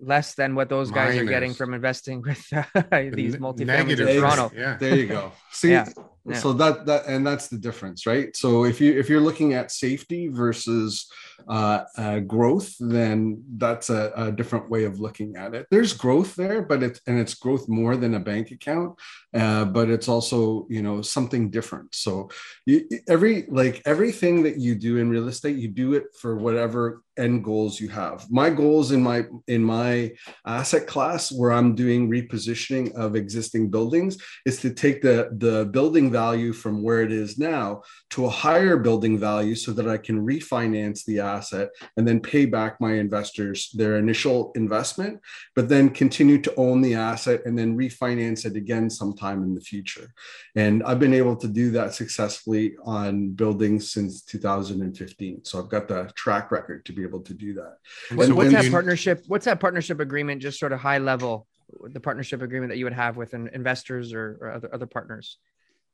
less 0.03 0.35
than 0.35 0.55
what 0.55 0.69
those 0.69 0.91
guys 0.91 1.15
Minus. 1.15 1.23
are 1.23 1.25
getting 1.27 1.55
from 1.55 1.75
investing 1.75 2.23
with 2.23 2.45
uh, 2.53 2.63
these 3.13 3.37
multifamilies 3.37 4.01
in 4.01 4.21
Toronto. 4.21 4.51
Yeah. 4.55 4.77
There 4.77 4.97
you 4.97 5.07
go. 5.07 5.33
See, 5.53 5.71
yeah. 5.71 5.89
Yeah. 6.25 6.37
so 6.37 6.53
that 6.53 6.87
that 6.87 7.07
and 7.07 7.27
that's 7.27 7.49
the 7.49 7.59
difference, 7.59 8.07
right? 8.07 8.37
So 8.37 8.65
if 8.65 8.81
you 8.81 8.97
if 8.97 9.09
you're 9.09 9.21
looking 9.21 9.55
at 9.55 9.73
safety 9.73 10.29
versus 10.29 11.11
uh, 11.49 11.85
uh, 11.97 12.21
growth, 12.21 12.75
then 12.79 13.43
that's 13.57 13.91
a, 13.91 14.13
a, 14.15 14.33
different 14.33 14.71
way 14.71 14.85
of 14.85 15.01
looking 15.01 15.37
at 15.37 15.55
it. 15.55 15.67
There's 15.71 15.93
growth 15.93 16.37
there, 16.37 16.63
but 16.63 16.83
it's 16.83 17.01
and 17.07 17.19
it's 17.19 17.35
growth 17.35 17.69
more 17.69 17.97
than 17.97 18.15
a 18.15 18.21
bank 18.21 18.53
account, 18.53 18.99
uh, 19.35 19.65
but 19.65 19.91
it's 19.91 20.09
also 20.09 20.67
you 20.71 20.83
know 20.83 21.03
something 21.03 21.51
different. 21.51 21.95
So 21.95 22.31
you, 22.67 22.89
every 23.09 23.47
like 23.49 23.83
everything 23.85 24.45
that 24.45 24.59
you 24.59 24.75
do 24.75 24.99
in 24.99 25.11
real 25.11 25.29
estate, 25.29 25.57
you 25.57 25.69
do 25.69 25.95
it 25.95 26.05
for 26.21 26.37
whatever 26.37 27.03
end 27.19 27.45
goals 27.45 27.79
you 27.79 27.89
have. 27.89 28.31
My 28.31 28.49
goals 28.49 28.93
in 28.93 29.03
my 29.03 29.25
in 29.49 29.63
my 29.63 30.13
asset 30.47 30.87
class, 30.87 31.31
where 31.31 31.53
I'm 31.53 31.75
doing 31.75 32.09
repositioning 32.09 32.95
of 32.95 33.17
existing 33.17 33.71
buildings, 33.71 34.19
is 34.47 34.61
to 34.61 34.73
take 34.73 35.03
the 35.03 35.31
the 35.39 35.67
building 35.67 36.12
value 36.13 36.53
from 36.53 36.83
where 36.83 37.03
it 37.03 37.11
is 37.11 37.39
now 37.39 37.83
to 38.11 38.27
a 38.27 38.31
higher 38.31 38.77
building 38.77 39.19
value, 39.19 39.55
so 39.55 39.73
that 39.73 39.89
I 39.89 39.97
can 39.97 40.25
refinance 40.25 41.05
the 41.05 41.21
asset 41.21 41.71
and 41.97 42.07
then 42.07 42.21
pay 42.21 42.45
back 42.47 42.81
my 42.81 42.95
investors 42.95 43.71
their 43.75 43.97
initial 43.97 44.53
investment, 44.55 45.21
but 45.57 45.69
then 45.69 45.91
continue 45.91 46.39
to 46.43 46.55
own 46.57 46.81
the 46.83 46.95
asset 46.95 47.43
and 47.47 47.59
then 47.59 47.77
refinance 47.77 48.45
it 48.45 48.57
again 48.57 48.91
sometime 48.91 49.43
in 49.43 49.55
the 49.55 49.61
future. 49.61 50.13
And 50.55 50.83
I've 50.85 51.01
been 51.01 51.15
able 51.15 51.37
to 51.37 51.49
do 51.49 51.71
that 51.73 51.95
successfully 51.95 52.75
on 52.85 53.31
buildings 53.31 53.93
since 53.93 54.23
2015. 54.23 55.45
So 55.45 55.59
I've 55.59 55.69
got 55.69 55.89
the 55.89 56.11
track 56.15 56.51
record 56.51 56.85
to 56.87 56.93
be 56.93 57.03
able 57.03 57.21
to 57.21 57.35
do 57.35 57.55
that. 57.55 57.79
What, 58.15 58.33
what's 58.33 58.53
that 58.53 58.71
partnership? 58.71 59.25
What's 59.27 59.47
that 59.47 59.61
partnership 59.61 60.01
agreement? 60.01 60.43
Just 60.43 60.59
sort 60.59 60.73
of 60.73 60.81
high 60.81 60.99
level, 60.99 61.47
the 61.83 62.01
partnership 62.01 62.43
agreement 62.43 62.71
that 62.71 62.79
you 62.79 62.85
would 62.85 62.93
have 62.93 63.17
with 63.17 63.35
investors 63.35 64.13
or, 64.13 64.39
or 64.41 64.53
other, 64.53 64.71
other 64.75 64.87
partners. 64.87 65.39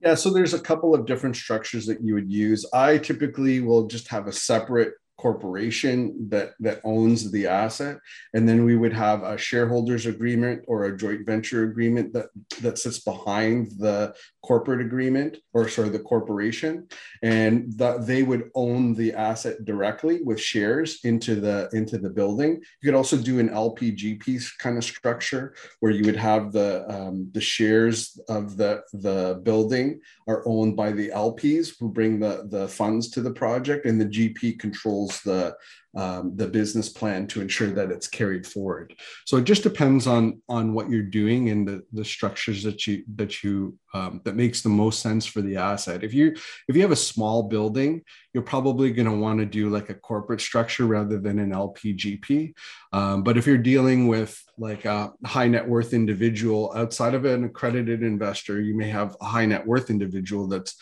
Yeah, 0.00 0.14
so 0.14 0.30
there's 0.30 0.54
a 0.54 0.60
couple 0.60 0.94
of 0.94 1.06
different 1.06 1.36
structures 1.36 1.86
that 1.86 2.00
you 2.00 2.14
would 2.14 2.30
use. 2.30 2.64
I 2.72 2.98
typically 2.98 3.60
will 3.60 3.86
just 3.86 4.08
have 4.08 4.28
a 4.28 4.32
separate 4.32 4.94
corporation 5.18 6.28
that 6.30 6.52
that 6.60 6.80
owns 6.84 7.30
the 7.30 7.46
asset. 7.46 7.98
And 8.34 8.48
then 8.48 8.64
we 8.64 8.76
would 8.76 8.92
have 8.92 9.22
a 9.22 9.36
shareholders 9.36 10.06
agreement 10.06 10.64
or 10.68 10.84
a 10.84 10.96
joint 10.96 11.26
venture 11.26 11.64
agreement 11.64 12.12
that 12.12 12.28
that 12.62 12.78
sits 12.78 13.00
behind 13.00 13.72
the 13.78 14.14
corporate 14.42 14.80
agreement 14.80 15.38
or 15.52 15.68
sorry 15.68 15.88
the 15.88 15.98
corporation. 15.98 16.86
And 17.22 17.72
that 17.78 18.06
they 18.06 18.22
would 18.22 18.50
own 18.54 18.94
the 18.94 19.12
asset 19.12 19.64
directly 19.64 20.22
with 20.22 20.40
shares 20.40 21.00
into 21.02 21.34
the 21.34 21.68
into 21.72 21.98
the 21.98 22.10
building. 22.10 22.62
You 22.80 22.86
could 22.86 22.96
also 22.96 23.16
do 23.16 23.40
an 23.40 23.48
lpgp 23.48 24.58
kind 24.58 24.78
of 24.78 24.84
structure 24.84 25.54
where 25.80 25.92
you 25.92 26.04
would 26.04 26.16
have 26.16 26.52
the 26.52 26.88
um, 26.88 27.28
the 27.32 27.40
shares 27.40 28.18
of 28.28 28.56
the 28.56 28.82
the 28.92 29.40
building 29.42 30.00
are 30.28 30.42
owned 30.46 30.76
by 30.76 30.92
the 30.92 31.08
lps 31.08 31.74
who 31.78 31.90
bring 31.90 32.20
the 32.20 32.46
the 32.50 32.68
funds 32.68 33.10
to 33.10 33.20
the 33.20 33.32
project 33.32 33.84
and 33.86 34.00
the 34.00 34.06
gp 34.06 34.58
controls 34.58 35.07
the 35.22 35.56
um, 35.96 36.36
the 36.36 36.46
business 36.46 36.88
plan 36.88 37.26
to 37.28 37.40
ensure 37.40 37.70
that 37.70 37.90
it's 37.90 38.06
carried 38.06 38.46
forward. 38.46 38.94
So 39.24 39.38
it 39.38 39.44
just 39.44 39.62
depends 39.62 40.06
on 40.06 40.40
on 40.48 40.72
what 40.72 40.90
you're 40.90 41.02
doing 41.02 41.48
and 41.48 41.66
the 41.66 41.82
the 41.92 42.04
structures 42.04 42.62
that 42.62 42.86
you 42.86 43.04
that 43.16 43.42
you 43.42 43.76
um, 43.94 44.20
that 44.24 44.36
makes 44.36 44.62
the 44.62 44.68
most 44.68 45.00
sense 45.00 45.26
for 45.26 45.40
the 45.40 45.56
asset. 45.56 46.04
If 46.04 46.12
you 46.14 46.36
if 46.68 46.76
you 46.76 46.82
have 46.82 46.92
a 46.92 46.96
small 46.96 47.44
building, 47.44 48.02
you're 48.32 48.42
probably 48.42 48.92
going 48.92 49.10
to 49.10 49.16
want 49.16 49.40
to 49.40 49.46
do 49.46 49.70
like 49.70 49.88
a 49.88 49.94
corporate 49.94 50.40
structure 50.40 50.84
rather 50.84 51.18
than 51.18 51.38
an 51.38 51.50
LPGP. 51.50 52.54
Um, 52.92 53.22
but 53.22 53.36
if 53.36 53.46
you're 53.46 53.58
dealing 53.58 54.08
with 54.08 54.40
like 54.58 54.84
a 54.84 55.12
high 55.24 55.48
net 55.48 55.66
worth 55.66 55.94
individual 55.94 56.72
outside 56.76 57.14
of 57.14 57.24
an 57.24 57.44
accredited 57.44 58.02
investor, 58.02 58.60
you 58.60 58.76
may 58.76 58.88
have 58.88 59.16
a 59.20 59.24
high 59.24 59.46
net 59.46 59.66
worth 59.66 59.90
individual 59.90 60.46
that's 60.46 60.76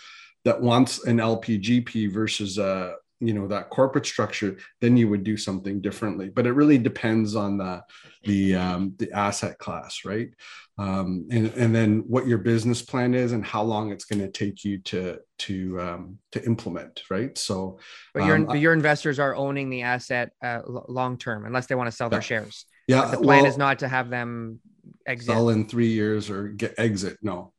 that 0.45 0.61
wants 0.61 1.05
an 1.05 1.19
LPGP 1.19 2.13
versus 2.13 2.59
a 2.59 2.95
you 3.21 3.33
know 3.33 3.47
that 3.49 3.71
corporate 3.71 4.05
structure 4.05 4.57
then 4.81 4.97
you 4.97 5.09
would 5.09 5.25
do 5.25 5.37
something 5.37 5.81
differently. 5.81 6.29
But 6.29 6.47
it 6.47 6.53
really 6.53 6.79
depends 6.79 7.35
on 7.35 7.59
the 7.59 7.83
the 8.25 8.55
um, 8.57 8.95
the 8.99 9.13
asset 9.13 9.59
class 9.59 10.05
right? 10.05 10.31
Um, 10.79 11.27
and 11.31 11.47
and 11.55 11.75
then 11.75 12.05
what 12.07 12.27
your 12.27 12.39
business 12.39 12.83
plan 12.83 13.15
is 13.15 13.33
and 13.33 13.45
how 13.45 13.63
long 13.63 13.93
it's 13.93 14.05
going 14.05 14.21
to 14.21 14.31
take 14.31 14.65
you 14.65 14.79
to 14.79 15.19
to 15.39 15.81
um, 15.81 16.19
to 16.33 16.45
implement 16.45 17.03
right? 17.11 17.37
So 17.39 17.79
but 18.13 18.25
your, 18.25 18.37
um, 18.37 18.57
your 18.57 18.73
investors 18.73 19.19
are 19.19 19.35
owning 19.35 19.71
the 19.71 19.83
asset 19.83 20.33
uh, 20.43 20.61
long 20.67 21.17
term 21.17 21.47
unless 21.47 21.67
they 21.67 21.75
want 21.75 21.89
to 21.89 21.97
sell 21.97 22.11
their 22.11 22.23
shares. 22.23 22.67
Yeah 22.87 23.03
but 23.03 23.11
the 23.13 23.17
plan 23.19 23.43
well, 23.43 23.47
is 23.47 23.59
not 23.59 23.81
to 23.81 23.89
have 23.89 24.11
them 24.11 24.61
exit. 25.07 25.29
sell 25.29 25.49
in 25.49 25.67
three 25.67 25.89
years 25.89 26.31
or 26.31 26.49
get 26.49 26.75
exit 26.79 27.19
no 27.23 27.53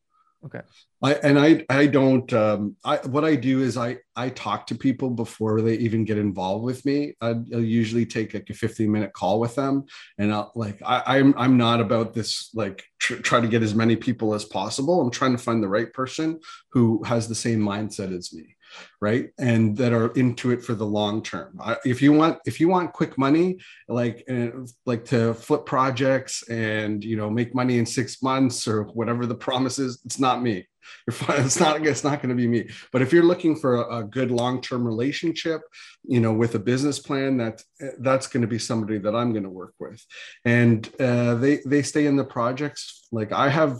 Okay. 0.46 0.62
I 1.02 1.14
and 1.16 1.40
I 1.40 1.66
I 1.70 1.88
don't 1.88 2.32
um 2.32 2.76
I 2.86 2.98
what 2.98 3.26
I 3.26 3.36
do 3.36 3.62
is 3.62 3.76
I 3.76 3.98
I 4.16 4.30
talk 4.30 4.68
to 4.68 4.76
people 4.76 5.10
before 5.10 5.62
they 5.62 5.76
even 5.76 6.06
get 6.06 6.18
involved 6.18 6.64
with 6.64 6.86
me. 6.86 7.16
I, 7.22 7.34
will 7.34 7.64
usually 7.64 8.06
take 8.06 8.34
like 8.34 8.50
a 8.50 8.54
15 8.54 8.92
minute 8.92 9.14
call 9.14 9.40
with 9.40 9.56
them 9.56 9.86
and 10.18 10.32
I'll 10.32 10.52
like 10.56 10.80
I, 10.86 11.18
I'm 11.18 11.34
I'm 11.38 11.58
not 11.58 11.82
about 11.82 12.14
this 12.14 12.52
like 12.54 12.84
tr- 13.00 13.16
try 13.16 13.42
to 13.42 13.48
get 13.48 13.64
as 13.64 13.74
many 13.74 13.96
people 13.96 14.36
as 14.36 14.46
possible. 14.46 15.02
I'm 15.02 15.12
trying 15.12 15.36
to 15.36 15.44
find 15.44 15.62
the 15.62 15.70
right 15.70 15.92
person 15.92 16.40
who 16.72 17.04
has 17.04 17.28
the 17.28 17.36
same 17.36 17.60
mindset 17.60 18.16
as 18.16 18.32
me 18.32 18.57
right 19.02 19.30
and 19.38 19.76
that 19.78 19.94
are 19.94 20.12
into 20.14 20.52
it 20.52 20.64
for 20.64 20.74
the 20.74 20.86
long 20.86 21.22
term 21.22 21.60
if 21.86 22.02
you 22.02 22.12
want 22.14 22.38
if 22.46 22.60
you 22.60 22.68
want 22.68 22.94
quick 22.94 23.18
money 23.18 23.58
like 23.88 24.24
uh, 24.30 24.50
like 24.86 25.06
to 25.06 25.34
flip 25.34 25.66
projects 25.66 26.48
and 26.50 27.04
you 27.04 27.16
know 27.16 27.30
make 27.30 27.54
money 27.54 27.78
in 27.78 27.86
six 27.86 28.22
months 28.22 28.68
or 28.68 28.84
whatever 28.84 29.26
the 29.26 29.36
promise 29.36 29.80
is 29.80 30.00
it's 30.06 30.20
not 30.20 30.42
me. 30.42 30.68
It's 31.10 31.60
not, 31.60 31.86
it's 31.86 32.04
not 32.04 32.22
going 32.22 32.30
to 32.30 32.42
be 32.44 32.48
me. 32.48 32.70
But 32.94 33.02
if 33.02 33.12
you're 33.12 33.32
looking 33.32 33.58
for 33.58 33.76
a, 33.76 33.98
a 33.98 34.04
good 34.04 34.32
long-term 34.32 34.86
relationship, 34.86 35.62
you 36.04 36.22
know, 36.22 36.32
with 36.32 36.56
a 36.56 36.60
business 36.60 37.00
plan, 37.00 37.38
that 37.38 37.62
that's 38.00 38.28
going 38.28 38.42
to 38.42 38.48
be 38.48 38.60
somebody 38.60 38.98
that 39.00 39.14
I'm 39.14 39.32
going 39.32 39.44
to 39.44 39.50
work 39.50 39.74
with. 39.80 40.02
And 40.46 40.90
uh, 41.00 41.36
they 41.36 41.60
they 41.66 41.82
stay 41.82 42.06
in 42.06 42.16
the 42.16 42.24
projects. 42.24 43.08
Like 43.12 43.34
I 43.34 43.50
have, 43.50 43.78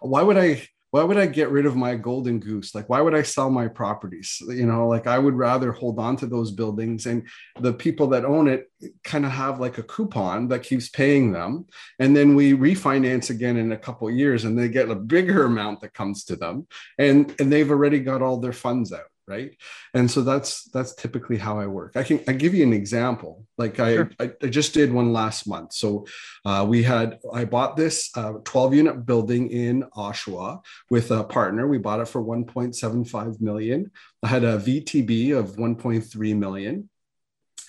why 0.00 0.22
would 0.22 0.36
I? 0.36 0.68
Why 0.96 1.02
would 1.02 1.18
I 1.18 1.26
get 1.26 1.50
rid 1.50 1.66
of 1.66 1.76
my 1.76 1.94
golden 1.94 2.40
goose? 2.40 2.74
Like, 2.74 2.88
why 2.88 3.02
would 3.02 3.14
I 3.14 3.20
sell 3.20 3.50
my 3.50 3.68
properties? 3.68 4.42
You 4.48 4.64
know, 4.64 4.88
like 4.88 5.06
I 5.06 5.18
would 5.18 5.34
rather 5.34 5.70
hold 5.70 5.98
on 5.98 6.16
to 6.16 6.26
those 6.26 6.50
buildings 6.50 7.04
and 7.04 7.28
the 7.60 7.74
people 7.74 8.06
that 8.08 8.24
own 8.24 8.48
it 8.48 8.70
kind 9.04 9.26
of 9.26 9.30
have 9.30 9.60
like 9.60 9.76
a 9.76 9.82
coupon 9.82 10.48
that 10.48 10.62
keeps 10.62 10.88
paying 10.88 11.32
them. 11.32 11.66
And 11.98 12.16
then 12.16 12.34
we 12.34 12.54
refinance 12.54 13.28
again 13.28 13.58
in 13.58 13.72
a 13.72 13.76
couple 13.76 14.10
years 14.10 14.46
and 14.46 14.58
they 14.58 14.70
get 14.70 14.88
a 14.88 14.94
bigger 14.94 15.44
amount 15.44 15.82
that 15.82 15.92
comes 15.92 16.24
to 16.24 16.36
them. 16.36 16.66
And, 16.98 17.34
and 17.38 17.52
they've 17.52 17.70
already 17.70 18.00
got 18.00 18.22
all 18.22 18.38
their 18.38 18.54
funds 18.54 18.90
out 18.90 19.10
right? 19.26 19.50
And 19.94 20.10
so 20.10 20.22
that's 20.22 20.64
that's 20.64 20.94
typically 20.94 21.36
how 21.36 21.58
i 21.58 21.66
work. 21.66 21.96
I 21.96 22.02
can 22.02 22.20
i 22.28 22.32
give 22.32 22.54
you 22.54 22.62
an 22.62 22.72
example. 22.72 23.44
Like 23.58 23.80
I, 23.80 23.94
sure. 23.94 24.10
I, 24.20 24.30
I 24.42 24.46
just 24.46 24.74
did 24.74 24.92
one 24.92 25.12
last 25.12 25.46
month. 25.46 25.72
So 25.72 26.06
uh, 26.44 26.64
we 26.68 26.82
had 26.82 27.18
i 27.32 27.44
bought 27.44 27.76
this 27.76 28.10
uh, 28.16 28.34
12 28.44 28.74
unit 28.74 29.06
building 29.06 29.50
in 29.50 29.84
oshawa 29.96 30.60
with 30.90 31.10
a 31.10 31.24
partner. 31.24 31.66
We 31.66 31.78
bought 31.78 32.00
it 32.00 32.08
for 32.08 32.22
1.75 32.22 33.40
million. 33.40 33.90
I 34.22 34.28
had 34.28 34.44
a 34.44 34.58
vtb 34.58 35.36
of 35.36 35.56
1.3 35.56 36.36
million 36.36 36.88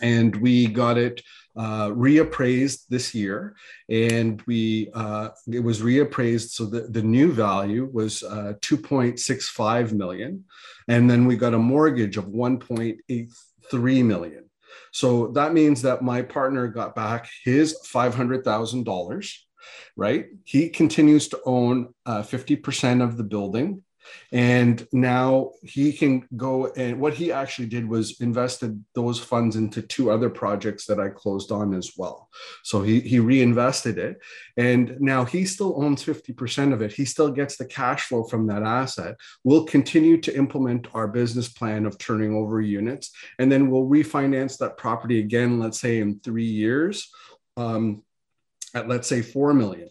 and 0.01 0.35
we 0.35 0.67
got 0.67 0.97
it 0.97 1.21
uh, 1.57 1.89
reappraised 1.89 2.83
this 2.87 3.15
year, 3.15 3.55
and 3.89 4.41
we 4.45 4.91
uh, 4.93 5.29
it 5.51 5.59
was 5.59 5.81
reappraised. 5.81 6.51
So 6.51 6.65
the, 6.65 6.81
the 6.81 7.01
new 7.01 7.31
value 7.31 7.89
was 7.91 8.21
uh, 8.21 8.53
2.65 8.61 9.93
million, 9.93 10.45
and 10.87 11.09
then 11.09 11.25
we 11.25 11.35
got 11.35 11.55
a 11.55 11.59
mortgage 11.59 12.17
of 12.17 12.25
1.83 12.25 14.05
million. 14.05 14.47
So 14.91 15.27
that 15.29 15.53
means 15.53 15.81
that 15.81 16.01
my 16.01 16.21
partner 16.21 16.67
got 16.67 16.95
back 16.95 17.27
his 17.43 17.77
$500,000, 17.91 19.33
right? 19.95 20.25
He 20.43 20.69
continues 20.69 21.27
to 21.29 21.39
own 21.45 21.93
50% 22.07 23.01
uh, 23.01 23.03
of 23.03 23.17
the 23.17 23.23
building 23.23 23.83
and 24.31 24.85
now 24.91 25.51
he 25.63 25.93
can 25.93 26.27
go 26.35 26.67
and 26.67 26.99
what 26.99 27.13
he 27.13 27.31
actually 27.31 27.67
did 27.67 27.87
was 27.87 28.19
invested 28.19 28.83
those 28.93 29.19
funds 29.19 29.55
into 29.55 29.81
two 29.81 30.11
other 30.11 30.29
projects 30.29 30.85
that 30.85 30.99
I 30.99 31.09
closed 31.09 31.51
on 31.51 31.73
as 31.73 31.91
well. 31.97 32.29
So 32.63 32.81
he, 32.81 32.99
he 32.99 33.19
reinvested 33.19 33.97
it. 33.97 34.19
And 34.57 34.99
now 34.99 35.25
he 35.25 35.45
still 35.45 35.81
owns 35.81 36.03
50% 36.03 36.73
of 36.73 36.81
it. 36.81 36.91
He 36.91 37.05
still 37.05 37.31
gets 37.31 37.57
the 37.57 37.65
cash 37.65 38.07
flow 38.07 38.23
from 38.23 38.47
that 38.47 38.63
asset. 38.63 39.15
We'll 39.43 39.65
continue 39.65 40.19
to 40.21 40.35
implement 40.35 40.87
our 40.93 41.07
business 41.07 41.49
plan 41.49 41.85
of 41.85 41.97
turning 41.97 42.35
over 42.35 42.59
units. 42.59 43.11
And 43.39 43.51
then 43.51 43.69
we'll 43.69 43.87
refinance 43.87 44.57
that 44.57 44.77
property 44.77 45.19
again, 45.19 45.59
let's 45.59 45.79
say 45.79 45.99
in 45.99 46.19
three 46.19 46.45
years. 46.45 47.09
Um, 47.55 48.03
at 48.73 48.87
let's 48.87 49.07
say 49.07 49.21
4 49.21 49.53
million 49.53 49.89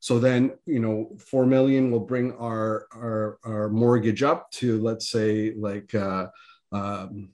so 0.00 0.18
then, 0.18 0.52
you 0.66 0.78
know, 0.78 1.16
four 1.18 1.44
million 1.44 1.90
will 1.90 2.00
bring 2.00 2.32
our 2.36 2.86
our, 2.94 3.38
our 3.44 3.68
mortgage 3.68 4.22
up 4.22 4.50
to 4.52 4.80
let's 4.80 5.10
say 5.10 5.52
like 5.54 5.94
uh, 5.94 6.28
um, 6.72 7.30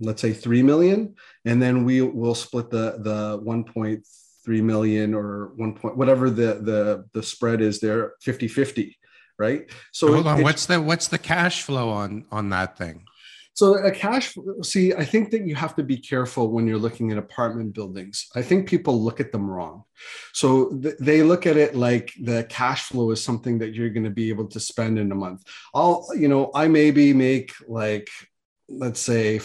let's 0.00 0.22
say 0.22 0.32
three 0.32 0.62
million, 0.62 1.16
and 1.44 1.60
then 1.60 1.84
we 1.84 2.00
will 2.00 2.34
split 2.34 2.70
the 2.70 2.98
the 3.00 3.40
one 3.42 3.64
point 3.64 4.06
three 4.44 4.62
million 4.62 5.14
or 5.14 5.52
one 5.56 5.74
point 5.74 5.96
whatever 5.96 6.30
the 6.30 6.54
the 6.62 7.04
the 7.12 7.22
spread 7.22 7.60
is 7.60 7.80
there 7.80 8.14
50 8.22 8.48
50 8.48 8.96
right? 9.38 9.70
So 9.92 10.12
hold 10.12 10.26
it, 10.26 10.28
on 10.28 10.42
what's 10.42 10.66
the 10.66 10.80
what's 10.80 11.08
the 11.08 11.18
cash 11.18 11.62
flow 11.62 11.90
on 11.90 12.24
on 12.32 12.48
that 12.50 12.78
thing 12.78 13.04
so 13.58 13.74
a 13.74 13.90
cash, 13.90 14.36
see, 14.62 14.94
I 14.94 15.04
think 15.04 15.32
that 15.32 15.44
you 15.44 15.56
have 15.56 15.74
to 15.74 15.82
be 15.82 15.96
careful 15.96 16.52
when 16.52 16.68
you're 16.68 16.78
looking 16.78 17.10
at 17.10 17.18
apartment 17.18 17.74
buildings. 17.74 18.28
I 18.36 18.40
think 18.40 18.68
people 18.68 19.02
look 19.02 19.18
at 19.18 19.32
them 19.32 19.50
wrong. 19.50 19.82
So 20.32 20.70
th- 20.80 20.94
they 21.00 21.24
look 21.24 21.44
at 21.44 21.56
it 21.56 21.74
like 21.74 22.12
the 22.22 22.46
cash 22.48 22.84
flow 22.84 23.10
is 23.10 23.20
something 23.20 23.58
that 23.58 23.74
you're 23.74 23.90
going 23.90 24.04
to 24.04 24.10
be 24.10 24.28
able 24.28 24.46
to 24.46 24.60
spend 24.60 24.96
in 24.96 25.10
a 25.10 25.16
month. 25.16 25.42
I'll, 25.74 26.06
you 26.16 26.28
know, 26.28 26.52
I 26.54 26.68
maybe 26.68 27.12
make 27.12 27.52
like, 27.66 28.08
let's 28.68 29.00
say 29.00 29.40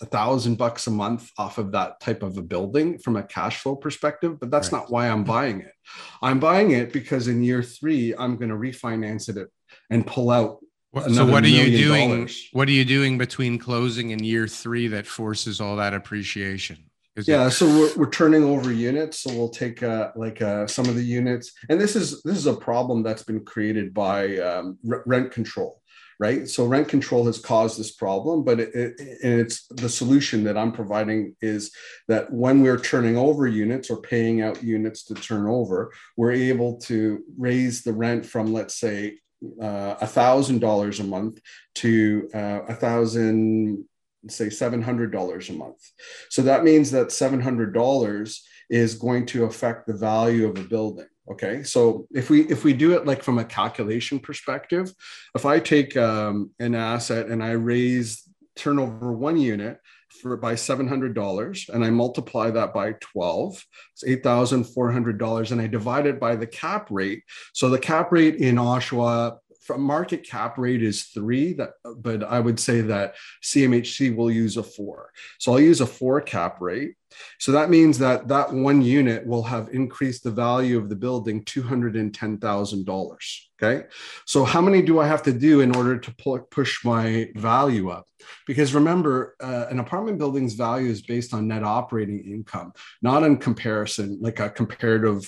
a 0.00 0.06
thousand 0.06 0.54
bucks 0.54 0.86
a 0.86 0.92
month 0.92 1.32
off 1.36 1.58
of 1.58 1.72
that 1.72 1.98
type 1.98 2.22
of 2.22 2.38
a 2.38 2.42
building 2.42 3.00
from 3.00 3.16
a 3.16 3.24
cash 3.24 3.56
flow 3.56 3.74
perspective, 3.74 4.38
but 4.38 4.52
that's 4.52 4.70
right. 4.70 4.78
not 4.78 4.92
why 4.92 5.08
I'm 5.08 5.24
buying 5.24 5.60
it. 5.60 5.74
I'm 6.22 6.38
buying 6.38 6.70
it 6.70 6.92
because 6.92 7.26
in 7.26 7.42
year 7.42 7.64
three, 7.64 8.14
I'm 8.14 8.36
going 8.36 8.50
to 8.50 8.54
refinance 8.54 9.28
it 9.28 9.48
and 9.90 10.06
pull 10.06 10.30
out 10.30 10.58
so 10.94 11.26
what 11.26 11.44
are 11.44 11.48
you 11.48 11.76
doing? 11.76 12.10
Dollars. 12.10 12.48
What 12.52 12.68
are 12.68 12.72
you 12.72 12.84
doing 12.84 13.18
between 13.18 13.58
closing 13.58 14.12
and 14.12 14.24
year 14.24 14.48
three 14.48 14.88
that 14.88 15.06
forces 15.06 15.60
all 15.60 15.76
that 15.76 15.94
appreciation? 15.94 16.78
Is 17.16 17.28
yeah, 17.28 17.46
it- 17.46 17.50
so 17.52 17.66
we're, 17.66 17.94
we're 17.96 18.10
turning 18.10 18.44
over 18.44 18.72
units. 18.72 19.20
So 19.20 19.32
we'll 19.32 19.50
take 19.50 19.82
uh, 19.82 20.10
like 20.16 20.42
uh, 20.42 20.66
some 20.66 20.88
of 20.88 20.96
the 20.96 21.02
units, 21.04 21.52
and 21.68 21.80
this 21.80 21.96
is 21.96 22.22
this 22.22 22.36
is 22.36 22.46
a 22.46 22.54
problem 22.54 23.02
that's 23.02 23.22
been 23.22 23.44
created 23.44 23.94
by 23.94 24.38
um, 24.38 24.78
rent 24.82 25.30
control, 25.30 25.80
right? 26.18 26.48
So 26.48 26.66
rent 26.66 26.88
control 26.88 27.26
has 27.26 27.38
caused 27.38 27.78
this 27.78 27.92
problem, 27.92 28.44
but 28.44 28.58
it, 28.60 28.74
it, 28.74 28.94
it's 28.98 29.66
the 29.68 29.88
solution 29.88 30.44
that 30.44 30.56
I'm 30.56 30.72
providing 30.72 31.36
is 31.40 31.72
that 32.08 32.32
when 32.32 32.62
we're 32.62 32.78
turning 32.80 33.16
over 33.16 33.46
units 33.46 33.90
or 33.90 34.00
paying 34.00 34.42
out 34.42 34.62
units 34.62 35.04
to 35.04 35.14
turn 35.14 35.46
over, 35.46 35.92
we're 36.16 36.32
able 36.32 36.78
to 36.82 37.22
raise 37.38 37.82
the 37.82 37.92
rent 37.92 38.24
from 38.26 38.52
let's 38.52 38.76
say 38.76 39.18
a 39.60 40.06
thousand 40.06 40.60
dollars 40.60 41.00
a 41.00 41.04
month 41.04 41.40
to 41.76 42.28
uh, 42.34 42.60
a 42.68 42.74
thousand 42.74 43.84
say 44.28 44.50
seven 44.50 44.82
hundred 44.82 45.12
dollars 45.12 45.48
a 45.48 45.54
month. 45.54 45.80
So 46.28 46.42
that 46.42 46.64
means 46.64 46.90
that 46.90 47.12
seven 47.12 47.40
hundred 47.40 47.72
dollars 47.72 48.46
is 48.68 48.94
going 48.94 49.26
to 49.26 49.44
affect 49.44 49.86
the 49.86 49.96
value 49.96 50.48
of 50.48 50.58
a 50.58 50.62
building 50.62 51.06
okay? 51.30 51.62
So 51.62 52.06
if 52.12 52.28
we 52.28 52.42
if 52.48 52.64
we 52.64 52.72
do 52.72 52.94
it 52.94 53.06
like 53.06 53.22
from 53.22 53.38
a 53.38 53.44
calculation 53.44 54.18
perspective 54.18 54.92
if 55.34 55.46
i 55.46 55.60
take 55.60 55.96
um, 55.96 56.50
an 56.58 56.74
asset 56.74 57.26
and 57.26 57.42
i 57.42 57.52
raise 57.52 58.22
turnover 58.56 59.12
one 59.12 59.36
unit 59.36 59.78
for 60.20 60.36
by 60.36 60.54
$700 60.54 61.68
and 61.68 61.84
I 61.84 61.90
multiply 61.90 62.50
that 62.50 62.72
by 62.72 62.92
12, 63.00 63.66
it's 63.92 64.04
$8,400 64.24 65.52
and 65.52 65.60
I 65.60 65.66
divide 65.66 66.06
it 66.06 66.20
by 66.20 66.36
the 66.36 66.46
cap 66.46 66.88
rate. 66.90 67.24
So 67.52 67.68
the 67.68 67.78
cap 67.78 68.12
rate 68.12 68.36
in 68.36 68.56
Oshawa 68.56 69.38
from 69.60 69.82
market 69.82 70.26
cap 70.26 70.58
rate 70.58 70.82
is 70.82 71.04
three 71.04 71.52
that 71.52 71.70
but 71.98 72.24
i 72.24 72.40
would 72.40 72.58
say 72.58 72.80
that 72.80 73.14
cmhc 73.42 74.14
will 74.16 74.30
use 74.30 74.56
a 74.56 74.62
four. 74.62 75.12
So 75.38 75.52
i'll 75.52 75.60
use 75.60 75.80
a 75.80 75.86
four 75.86 76.20
cap 76.20 76.60
rate. 76.60 76.94
So 77.38 77.52
that 77.52 77.70
means 77.70 77.98
that 77.98 78.28
that 78.28 78.52
one 78.52 78.82
unit 78.82 79.26
will 79.26 79.42
have 79.42 79.68
increased 79.72 80.22
the 80.22 80.30
value 80.30 80.78
of 80.78 80.88
the 80.88 80.94
building 80.94 81.44
$210000 81.44 83.16
okay? 83.62 83.86
So 84.26 84.44
how 84.44 84.60
many 84.60 84.80
do 84.80 85.00
i 85.00 85.06
have 85.06 85.22
to 85.24 85.32
do 85.32 85.60
in 85.60 85.74
order 85.74 85.98
to 85.98 86.44
push 86.50 86.84
my 86.84 87.28
value 87.34 87.90
up? 87.90 88.06
Because 88.46 88.74
remember 88.74 89.36
uh, 89.40 89.66
an 89.70 89.80
apartment 89.80 90.18
building's 90.18 90.54
value 90.54 90.90
is 90.90 91.02
based 91.02 91.34
on 91.34 91.48
net 91.48 91.64
operating 91.64 92.20
income 92.20 92.72
not 93.02 93.22
in 93.22 93.36
comparison 93.36 94.18
like 94.20 94.40
a 94.40 94.50
comparative 94.50 95.22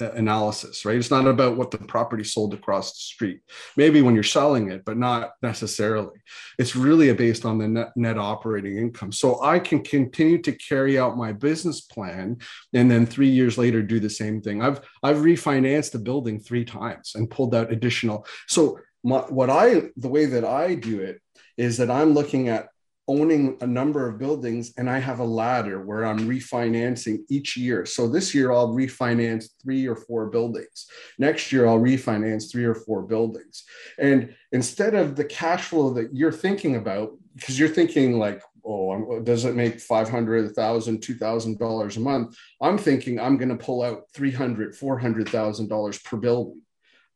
analysis, 0.00 0.84
right? 0.84 0.96
It's 0.96 1.10
not 1.10 1.26
about 1.26 1.56
what 1.56 1.70
the 1.70 1.78
property 1.78 2.24
sold 2.24 2.54
across 2.54 2.92
the 2.92 2.98
street. 2.98 3.40
Maybe 3.76 4.02
when 4.02 4.14
you're 4.14 4.24
selling 4.24 4.70
it, 4.70 4.84
but 4.84 4.96
not 4.96 5.32
necessarily. 5.42 6.18
It's 6.58 6.74
really 6.74 7.12
based 7.12 7.44
on 7.44 7.58
the 7.58 7.68
net, 7.68 7.92
net 7.96 8.18
operating 8.18 8.76
income. 8.76 9.12
So 9.12 9.42
I 9.42 9.58
can 9.58 9.82
continue 9.82 10.42
to 10.42 10.52
carry 10.52 10.98
out 10.98 11.16
my 11.16 11.32
business 11.32 11.80
plan 11.82 12.38
and 12.72 12.90
then 12.90 13.06
three 13.06 13.28
years 13.28 13.56
later 13.56 13.82
do 13.82 14.00
the 14.00 14.10
same 14.10 14.40
thing. 14.40 14.62
I've 14.62 14.80
I've 15.02 15.18
refinanced 15.18 15.92
the 15.92 15.98
building 15.98 16.40
three 16.40 16.64
times 16.64 17.12
and 17.14 17.30
pulled 17.30 17.54
out 17.54 17.72
additional. 17.72 18.26
So 18.48 18.80
my, 19.04 19.18
what 19.20 19.50
I 19.50 19.90
the 19.96 20.08
way 20.08 20.26
that 20.26 20.44
I 20.44 20.74
do 20.74 21.00
it 21.00 21.20
is 21.56 21.76
that 21.76 21.90
I'm 21.90 22.14
looking 22.14 22.48
at 22.48 22.68
owning 23.06 23.56
a 23.60 23.66
number 23.66 24.08
of 24.08 24.18
buildings 24.18 24.72
and 24.78 24.88
I 24.88 24.98
have 24.98 25.18
a 25.18 25.24
ladder 25.24 25.84
where 25.84 26.06
I'm 26.06 26.20
refinancing 26.20 27.18
each 27.28 27.56
year. 27.56 27.84
So 27.84 28.08
this 28.08 28.34
year 28.34 28.52
I'll 28.52 28.68
refinance 28.68 29.50
three 29.62 29.86
or 29.86 29.96
four 29.96 30.26
buildings. 30.26 30.86
Next 31.18 31.52
year 31.52 31.66
I'll 31.66 31.78
refinance 31.78 32.50
three 32.50 32.64
or 32.64 32.74
four 32.74 33.02
buildings. 33.02 33.64
And 33.98 34.34
instead 34.52 34.94
of 34.94 35.16
the 35.16 35.24
cash 35.24 35.64
flow 35.64 35.92
that 35.94 36.14
you're 36.14 36.32
thinking 36.32 36.76
about, 36.76 37.12
because 37.34 37.58
you're 37.58 37.68
thinking 37.68 38.18
like, 38.18 38.42
oh, 38.66 39.20
does 39.20 39.44
it 39.44 39.54
make 39.54 39.80
500, 39.80 40.46
1000, 40.46 41.00
2000 41.00 41.58
dollars 41.58 41.96
a 41.96 42.00
month? 42.00 42.36
I'm 42.62 42.78
thinking 42.78 43.20
I'm 43.20 43.36
going 43.36 43.50
to 43.50 43.56
pull 43.56 43.82
out 43.82 44.04
300, 44.14 44.74
400,000 44.74 45.68
dollars 45.68 45.98
per 45.98 46.16
building. 46.16 46.62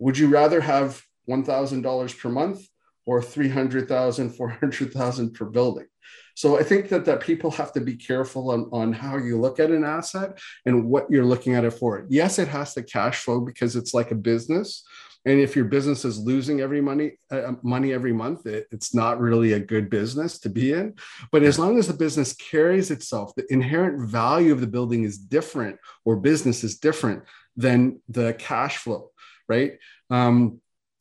Would 0.01 0.18
you 0.18 0.28
rather 0.28 0.61
have 0.61 1.03
$1,000 1.28 2.18
per 2.18 2.28
month 2.28 2.66
or 3.09 3.22
300,000, 3.22 4.30
400,000 4.30 5.32
per 5.32 5.46
building. 5.46 5.86
So 6.34 6.59
I 6.59 6.62
think 6.62 6.90
that, 6.90 7.06
that 7.06 7.20
people 7.20 7.50
have 7.52 7.72
to 7.72 7.80
be 7.80 7.96
careful 7.96 8.50
on, 8.50 8.68
on 8.70 8.92
how 8.92 9.16
you 9.16 9.40
look 9.40 9.59
at 9.59 9.70
an 9.70 9.82
asset 9.82 10.38
and 10.66 10.84
what 10.84 11.11
you're 11.11 11.24
looking 11.24 11.54
at 11.54 11.64
it 11.64 11.72
for. 11.72 12.04
Yes, 12.11 12.38
it 12.38 12.48
has 12.48 12.74
to 12.74 12.82
cash 12.82 13.20
flow 13.20 13.40
because 13.40 13.76
it's 13.76 13.94
like 13.94 14.11
a 14.11 14.14
business. 14.14 14.84
And 15.24 15.40
if 15.40 15.56
your 15.56 15.64
business 15.64 16.04
is 16.04 16.18
losing 16.18 16.61
every 16.61 16.82
money 16.82 17.12
uh, 17.30 17.52
money 17.62 17.94
every 17.94 18.12
month, 18.12 18.46
it, 18.46 18.66
it's 18.70 18.94
not 18.94 19.18
really 19.18 19.54
a 19.54 19.59
good 19.59 19.88
business 19.88 20.38
to 20.40 20.50
be 20.50 20.74
in. 20.74 20.94
But 21.32 21.42
as 21.42 21.59
long 21.59 21.78
as 21.78 21.86
the 21.86 21.94
business 21.94 22.34
carries 22.34 22.90
itself, 22.90 23.34
the 23.34 23.50
inherent 23.50 24.11
value 24.11 24.52
of 24.52 24.61
the 24.61 24.66
building 24.66 25.04
is 25.04 25.16
different 25.16 25.78
or 26.04 26.16
business 26.16 26.62
is 26.62 26.78
different 26.78 27.24
than 27.56 28.00
the 28.09 28.34
cash 28.34 28.76
flow, 28.76 29.11
right? 29.48 29.72
Um, 30.11 30.61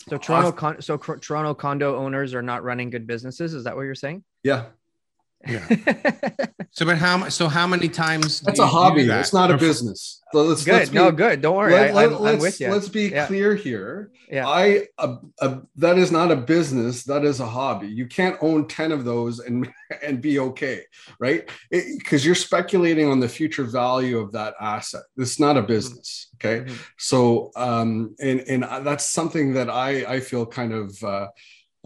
so 0.10 0.18
Toronto, 0.18 0.52
con- 0.52 0.82
so 0.82 0.98
Toronto 0.98 1.54
condo 1.54 1.98
owners 1.98 2.34
are 2.34 2.42
not 2.42 2.64
running 2.64 2.90
good 2.90 3.08
businesses. 3.08 3.54
Is 3.54 3.64
that 3.66 3.76
what 3.76 3.84
you're 3.84 3.96
saying? 3.96 4.24
Yeah. 4.44 4.66
Yeah. 5.46 5.68
so, 6.72 6.86
but 6.86 6.98
how 6.98 7.30
so? 7.30 7.48
How 7.48 7.68
many 7.68 7.90
times? 7.90 8.42
That's 8.42 8.60
a 8.60 8.66
hobby. 8.68 9.04
That? 9.04 9.22
It's 9.22 9.34
not 9.34 9.52
a 9.52 9.58
business. 9.58 10.22
So 10.34 10.44
let's, 10.44 10.66
good. 10.66 10.74
Let's 10.74 10.90
be, 10.90 10.96
no, 10.96 11.12
good. 11.12 11.42
Don't 11.42 11.56
worry. 11.56 11.72
Let, 11.74 11.96
I, 11.96 12.34
am 12.34 12.40
with 12.40 12.60
you. 12.60 12.70
Let's 12.70 12.90
be 12.90 13.10
yeah. 13.10 13.28
clear 13.28 13.56
here. 13.56 14.12
Yeah. 14.30 14.48
I 14.48 14.88
a, 14.98 15.18
a, 15.40 15.62
that 15.78 15.98
is 15.98 16.12
not 16.12 16.32
a 16.32 16.36
business. 16.36 17.04
That 17.04 17.24
is 17.24 17.40
a 17.40 17.46
hobby. 17.46 17.88
You 17.88 18.08
can't 18.08 18.38
own 18.42 18.68
ten 18.68 18.92
of 18.92 19.06
those 19.06 19.40
and 19.40 19.70
and 20.04 20.22
be 20.22 20.40
okay, 20.40 20.82
right? 21.20 21.50
Because 21.70 22.26
you're 22.26 22.36
speculating 22.36 23.10
on 23.10 23.20
the 23.20 23.30
future 23.30 23.64
value 23.64 24.18
of 24.18 24.32
that 24.34 24.56
asset. 24.60 25.04
It's 25.18 25.40
not 25.40 25.56
a 25.56 25.60
mm-hmm. 25.60 25.68
business. 25.68 26.30
Okay. 26.36 26.66
Mm-hmm. 26.66 26.76
So, 26.98 27.52
um, 27.56 28.16
and 28.20 28.42
and 28.42 28.64
that's 28.64 29.06
something 29.06 29.54
that 29.54 29.70
I 29.70 30.16
I 30.16 30.20
feel 30.20 30.46
kind 30.46 30.74
of. 30.74 31.04
Uh, 31.04 31.28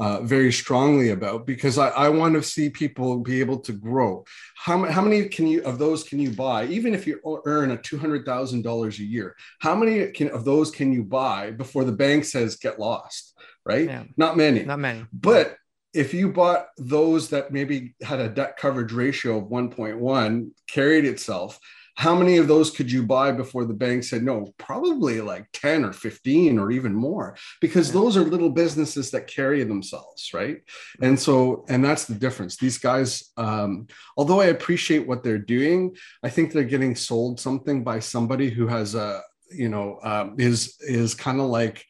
uh, 0.02 0.20
very 0.24 0.52
strongly 0.52 1.12
about 1.12 1.46
because 1.46 1.78
I, 1.78 1.90
I 1.90 2.10
want 2.10 2.34
to 2.34 2.42
see 2.42 2.72
people 2.72 3.20
be 3.20 3.40
able 3.40 3.60
to 3.60 3.72
grow. 3.72 4.26
How, 4.56 4.84
how 4.86 5.02
many 5.04 5.30
can 5.30 5.46
you 5.46 5.64
of 5.64 5.78
those 5.78 6.04
can 6.04 6.18
you 6.18 6.32
buy? 6.32 6.66
Even 6.66 6.96
if 6.96 7.06
you 7.06 7.20
earn 7.46 7.70
a 7.70 7.78
two 7.78 8.00
hundred 8.00 8.26
thousand 8.26 8.64
dollars 8.64 8.98
a 8.98 9.04
year, 9.04 9.36
how 9.60 9.76
many 9.76 10.08
can, 10.08 10.32
of 10.32 10.44
those 10.44 10.72
can 10.72 10.92
you 10.92 11.04
buy 11.04 11.52
before 11.52 11.84
the 11.84 11.92
bank 11.92 12.26
says 12.26 12.56
get 12.56 12.80
lost? 12.80 13.36
Right? 13.64 13.86
Yeah. 13.86 14.06
Not 14.18 14.38
many. 14.38 14.64
Not 14.64 14.80
many. 14.80 15.06
But 15.14 15.56
if 15.94 16.16
you 16.16 16.32
bought 16.32 16.70
those 16.80 17.30
that 17.30 17.52
maybe 17.52 17.94
had 18.02 18.20
a 18.20 18.30
debt 18.30 18.58
coverage 18.58 18.94
ratio 18.94 19.38
of 19.38 19.52
1.1 19.52 20.50
carried 20.68 21.06
itself 21.06 21.60
how 22.02 22.16
many 22.16 22.38
of 22.38 22.48
those 22.48 22.72
could 22.72 22.92
you 22.92 23.04
buy 23.04 23.32
before 23.32 23.64
the 23.66 23.76
bank 23.86 24.04
said 24.04 24.24
no 24.24 24.52
probably 24.58 25.22
like 25.22 25.46
10 25.54 25.86
or 25.86 25.94
15 25.94 26.58
or 26.58 26.72
even 26.72 26.96
more 26.96 27.38
because 27.60 27.92
those 27.92 28.18
are 28.18 28.34
little 28.34 28.50
businesses 28.50 29.12
that 29.12 29.28
carry 29.28 29.64
themselves 29.64 30.32
right? 30.34 30.58
And 31.02 31.20
so 31.20 31.64
and 31.70 31.86
that's 31.86 32.06
the 32.06 32.16
difference. 32.16 32.58
These 32.58 32.80
guys 32.80 33.12
um, 33.38 33.88
although 34.18 34.42
i 34.42 34.46
appreciate 34.46 35.08
what 35.08 35.24
they're 35.24 35.38
doing 35.58 35.96
i 36.24 36.30
think 36.30 36.52
they're 36.52 36.64
getting 36.76 36.96
sold 36.96 37.40
something 37.40 37.84
by 37.84 38.00
somebody 38.00 38.50
who 38.50 38.66
has 38.68 38.96
a 38.96 39.22
you 39.64 39.70
know 39.70 40.00
um, 40.04 40.36
is 40.38 40.78
is 40.82 41.14
kind 41.14 41.40
of 41.40 41.48
like 41.48 41.86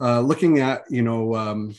uh, 0.00 0.20
looking 0.20 0.60
at 0.60 0.82
you 0.90 1.02
know 1.02 1.34
um, 1.34 1.74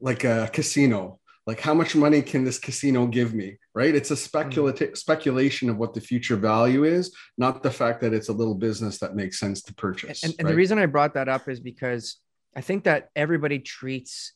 like 0.00 0.24
a 0.24 0.50
casino 0.52 1.20
like 1.48 1.60
how 1.60 1.72
much 1.72 1.96
money 1.96 2.20
can 2.20 2.44
this 2.44 2.58
casino 2.58 3.06
give 3.06 3.32
me 3.32 3.56
right 3.74 3.94
it's 3.94 4.10
a 4.10 4.16
speculative 4.16 4.88
mm-hmm. 4.88 4.94
speculation 4.94 5.70
of 5.70 5.78
what 5.78 5.94
the 5.94 6.00
future 6.00 6.36
value 6.36 6.84
is 6.84 7.16
not 7.38 7.62
the 7.62 7.70
fact 7.70 8.02
that 8.02 8.12
it's 8.12 8.28
a 8.28 8.32
little 8.32 8.54
business 8.54 8.98
that 8.98 9.16
makes 9.16 9.40
sense 9.40 9.62
to 9.62 9.74
purchase 9.74 10.22
and, 10.22 10.34
and 10.38 10.44
right? 10.44 10.52
the 10.52 10.56
reason 10.56 10.78
i 10.78 10.86
brought 10.86 11.14
that 11.14 11.28
up 11.28 11.48
is 11.48 11.58
because 11.58 12.18
i 12.54 12.60
think 12.60 12.84
that 12.84 13.08
everybody 13.16 13.58
treats 13.58 14.34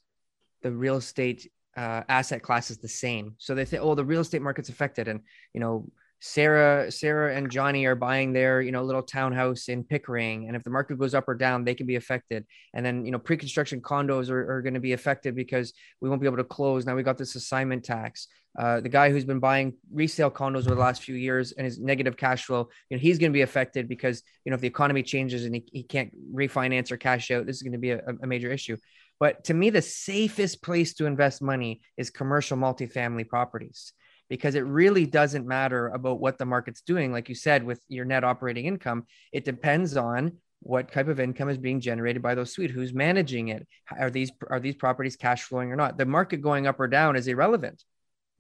the 0.63 0.73
real 0.73 0.97
estate 0.97 1.49
uh, 1.77 2.03
asset 2.09 2.43
classes 2.43 2.79
the 2.79 2.89
same 2.89 3.35
so 3.39 3.55
they 3.55 3.65
think 3.65 3.83
oh 3.83 3.95
the 3.95 4.05
real 4.05 4.21
estate 4.21 4.43
market's 4.43 4.69
affected 4.71 5.07
and 5.07 5.21
you 5.55 5.61
know 5.61 5.87
Sarah, 6.25 6.89
Sarah 6.93 7.35
and 7.35 7.51
Johnny 7.51 7.85
are 7.85 7.97
buying 7.97 8.33
their, 8.33 8.63
you 8.63 8.71
know, 8.71 8.85
little 8.85 9.03
townhouse 9.03 9.69
in 9.69 9.83
Pickering. 9.83 10.47
And 10.47 10.55
if 10.55 10.63
the 10.63 10.71
market 10.71 10.97
goes 10.97 11.15
up 11.15 11.27
or 11.27 11.35
down, 11.35 11.65
they 11.65 11.75
can 11.75 11.85
be 11.85 11.97
affected. 11.97 12.47
And 12.75 12.87
then, 12.87 13.05
you 13.05 13.11
know, 13.11 13.19
pre-construction 13.19 13.81
condos 13.81 14.31
are, 14.31 14.49
are 14.49 14.63
going 14.63 14.75
to 14.75 14.81
be 14.81 14.93
affected 14.93 15.35
because 15.35 15.73
we 16.01 16.09
won't 16.09 16.21
be 16.21 16.29
able 16.29 16.37
to 16.37 16.45
close. 16.45 16.87
Now 16.87 16.95
we 16.95 17.03
got 17.03 17.19
this 17.19 17.35
assignment 17.35 17.83
tax. 17.83 18.29
Uh, 18.57 18.81
the 18.81 18.89
guy 18.89 19.11
who's 19.11 19.25
been 19.25 19.41
buying 19.41 19.75
resale 19.93 20.31
condos 20.31 20.67
over 20.67 20.77
the 20.77 20.81
last 20.81 21.03
few 21.03 21.17
years 21.17 21.51
and 21.51 21.65
his 21.65 21.81
negative 21.81 22.17
cash 22.17 22.45
flow, 22.45 22.69
you 22.89 22.97
know, 22.97 23.01
he's 23.01 23.19
going 23.19 23.33
to 23.33 23.37
be 23.37 23.43
affected 23.43 23.89
because, 23.89 24.23
you 24.45 24.51
know, 24.51 24.55
if 24.55 24.61
the 24.61 24.69
economy 24.69 25.03
changes 25.03 25.45
and 25.45 25.57
he, 25.57 25.65
he 25.73 25.83
can't 25.83 26.13
refinance 26.33 26.93
or 26.93 26.99
cash 26.99 27.33
out, 27.33 27.47
this 27.47 27.57
is 27.57 27.63
going 27.63 27.73
to 27.73 27.79
be 27.79 27.91
a, 27.91 28.01
a 28.23 28.27
major 28.29 28.53
issue. 28.53 28.77
But 29.19 29.43
to 29.45 29.55
me, 29.55 29.71
the 29.71 29.83
safest 29.83 30.63
place 30.63 30.95
to 30.95 31.07
invest 31.07 31.43
money 31.43 31.81
is 31.97 32.11
commercial 32.11 32.57
multifamily 32.57 33.27
properties 33.27 33.93
because 34.33 34.55
it 34.55 34.65
really 34.65 35.05
doesn't 35.05 35.47
matter 35.47 35.89
about 35.89 36.19
what 36.19 36.39
the 36.39 36.47
market's 36.47 36.81
doing. 36.81 37.13
Like 37.13 37.29
you 37.29 37.35
said, 37.35 37.63
with 37.63 37.83
your 37.89 38.07
net 38.07 38.25
operating 38.25 38.65
income, 38.65 39.05
it 39.31 39.45
depends 39.45 39.95
on 39.95 40.39
what 40.61 40.91
type 40.91 41.09
of 41.09 41.21
income 41.21 41.51
is 41.51 41.59
being 41.59 41.83
generated 41.83 42.23
by 42.23 42.35
those 42.35 42.51
suite 42.51 42.71
who's 42.71 42.95
managing 42.95 43.49
it 43.49 43.67
are 43.91 44.09
these 44.09 44.33
are 44.49 44.59
these 44.59 44.75
properties 44.75 45.17
cash 45.17 45.43
flowing 45.43 45.71
or 45.71 45.77
not 45.77 45.99
the 45.99 46.07
market 46.07 46.39
going 46.39 46.67
up 46.67 46.81
or 46.81 46.89
down 46.89 47.15
is 47.15 47.29
irrelevant 47.29 47.85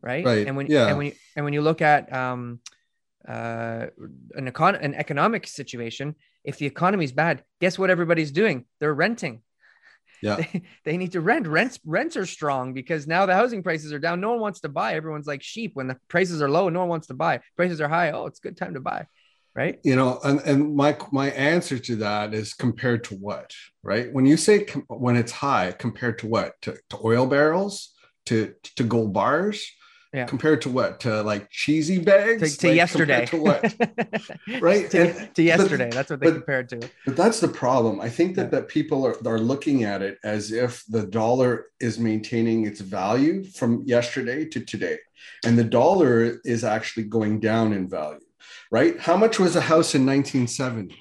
right, 0.00 0.24
right. 0.24 0.46
and 0.46 0.56
when 0.56 0.66
yeah. 0.66 0.86
and 0.86 0.96
when 0.96 1.08
you, 1.08 1.12
and 1.36 1.44
when 1.44 1.52
you 1.52 1.60
look 1.60 1.82
at 1.82 2.10
um 2.10 2.60
uh 3.28 3.86
an 4.34 4.50
econ 4.50 4.82
an 4.82 4.94
economic 4.94 5.46
situation 5.46 6.14
if 6.42 6.56
the 6.56 6.64
economy 6.64 7.04
is 7.04 7.12
bad 7.12 7.42
guess 7.60 7.78
what 7.78 7.90
everybody's 7.90 8.30
doing 8.30 8.64
they're 8.80 8.94
renting 8.94 9.42
yeah. 10.22 10.36
They, 10.36 10.62
they 10.84 10.96
need 10.96 11.12
to 11.12 11.20
rent. 11.20 11.46
Rents 11.46 11.78
rents 11.84 12.16
are 12.16 12.26
strong 12.26 12.72
because 12.72 13.06
now 13.06 13.26
the 13.26 13.34
housing 13.34 13.62
prices 13.62 13.92
are 13.92 13.98
down. 13.98 14.20
No 14.20 14.30
one 14.30 14.40
wants 14.40 14.60
to 14.60 14.68
buy. 14.68 14.94
Everyone's 14.94 15.26
like 15.26 15.42
sheep. 15.42 15.72
When 15.74 15.88
the 15.88 15.98
prices 16.08 16.40
are 16.40 16.48
low, 16.48 16.68
no 16.68 16.80
one 16.80 16.88
wants 16.88 17.08
to 17.08 17.14
buy. 17.14 17.40
Prices 17.56 17.80
are 17.80 17.88
high. 17.88 18.12
Oh, 18.12 18.26
it's 18.26 18.38
a 18.38 18.42
good 18.42 18.56
time 18.56 18.74
to 18.74 18.80
buy. 18.80 19.06
Right. 19.54 19.78
You 19.84 19.96
know, 19.96 20.18
and, 20.24 20.40
and 20.40 20.74
my 20.74 20.96
my 21.10 21.30
answer 21.32 21.78
to 21.78 21.96
that 21.96 22.32
is 22.32 22.54
compared 22.54 23.04
to 23.04 23.16
what? 23.16 23.52
Right. 23.82 24.10
When 24.10 24.24
you 24.24 24.38
say 24.38 24.64
com- 24.64 24.86
when 24.88 25.16
it's 25.16 25.32
high, 25.32 25.72
compared 25.72 26.20
to 26.20 26.26
what? 26.26 26.54
To, 26.62 26.78
to 26.90 26.98
oil 27.04 27.26
barrels, 27.26 27.92
to 28.26 28.54
to 28.76 28.84
gold 28.84 29.12
bars, 29.12 29.70
yeah. 30.12 30.26
compared 30.26 30.62
to 30.62 30.70
what? 30.70 31.00
To 31.00 31.22
like 31.22 31.50
cheesy 31.50 31.98
bags? 31.98 32.56
To, 32.56 32.58
to 32.58 32.68
like, 32.68 32.76
yesterday. 32.76 33.26
to 33.26 33.36
what? 33.36 33.74
Right? 34.60 34.90
To, 34.90 35.10
and, 35.10 35.34
to 35.34 35.42
yesterday. 35.42 35.88
But, 35.88 35.94
that's 35.94 36.10
what 36.10 36.20
they 36.20 36.26
but, 36.26 36.34
compared 36.34 36.68
to. 36.70 36.90
but 37.06 37.16
that's 37.16 37.40
the 37.40 37.48
problem. 37.48 38.00
I 38.00 38.08
think 38.08 38.36
that 38.36 38.44
yeah. 38.52 38.60
that 38.60 38.68
people 38.68 39.06
are, 39.06 39.16
are 39.26 39.38
looking 39.38 39.84
at 39.84 40.02
it 40.02 40.18
as 40.24 40.52
if 40.52 40.84
the 40.88 41.06
dollar 41.06 41.66
is 41.80 41.98
maintaining 41.98 42.66
its 42.66 42.80
value 42.80 43.44
from 43.44 43.82
yesterday 43.86 44.44
to 44.46 44.60
today. 44.60 44.98
And 45.44 45.58
the 45.58 45.64
dollar 45.64 46.40
is 46.44 46.64
actually 46.64 47.04
going 47.04 47.40
down 47.40 47.72
in 47.72 47.88
value 47.88 48.20
right? 48.72 48.98
How 48.98 49.16
much 49.16 49.38
was 49.38 49.54
a 49.54 49.60
house 49.60 49.94
in 49.94 50.04
1970 50.04 50.98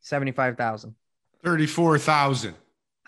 75000 0.00 0.94
34000 1.42 2.54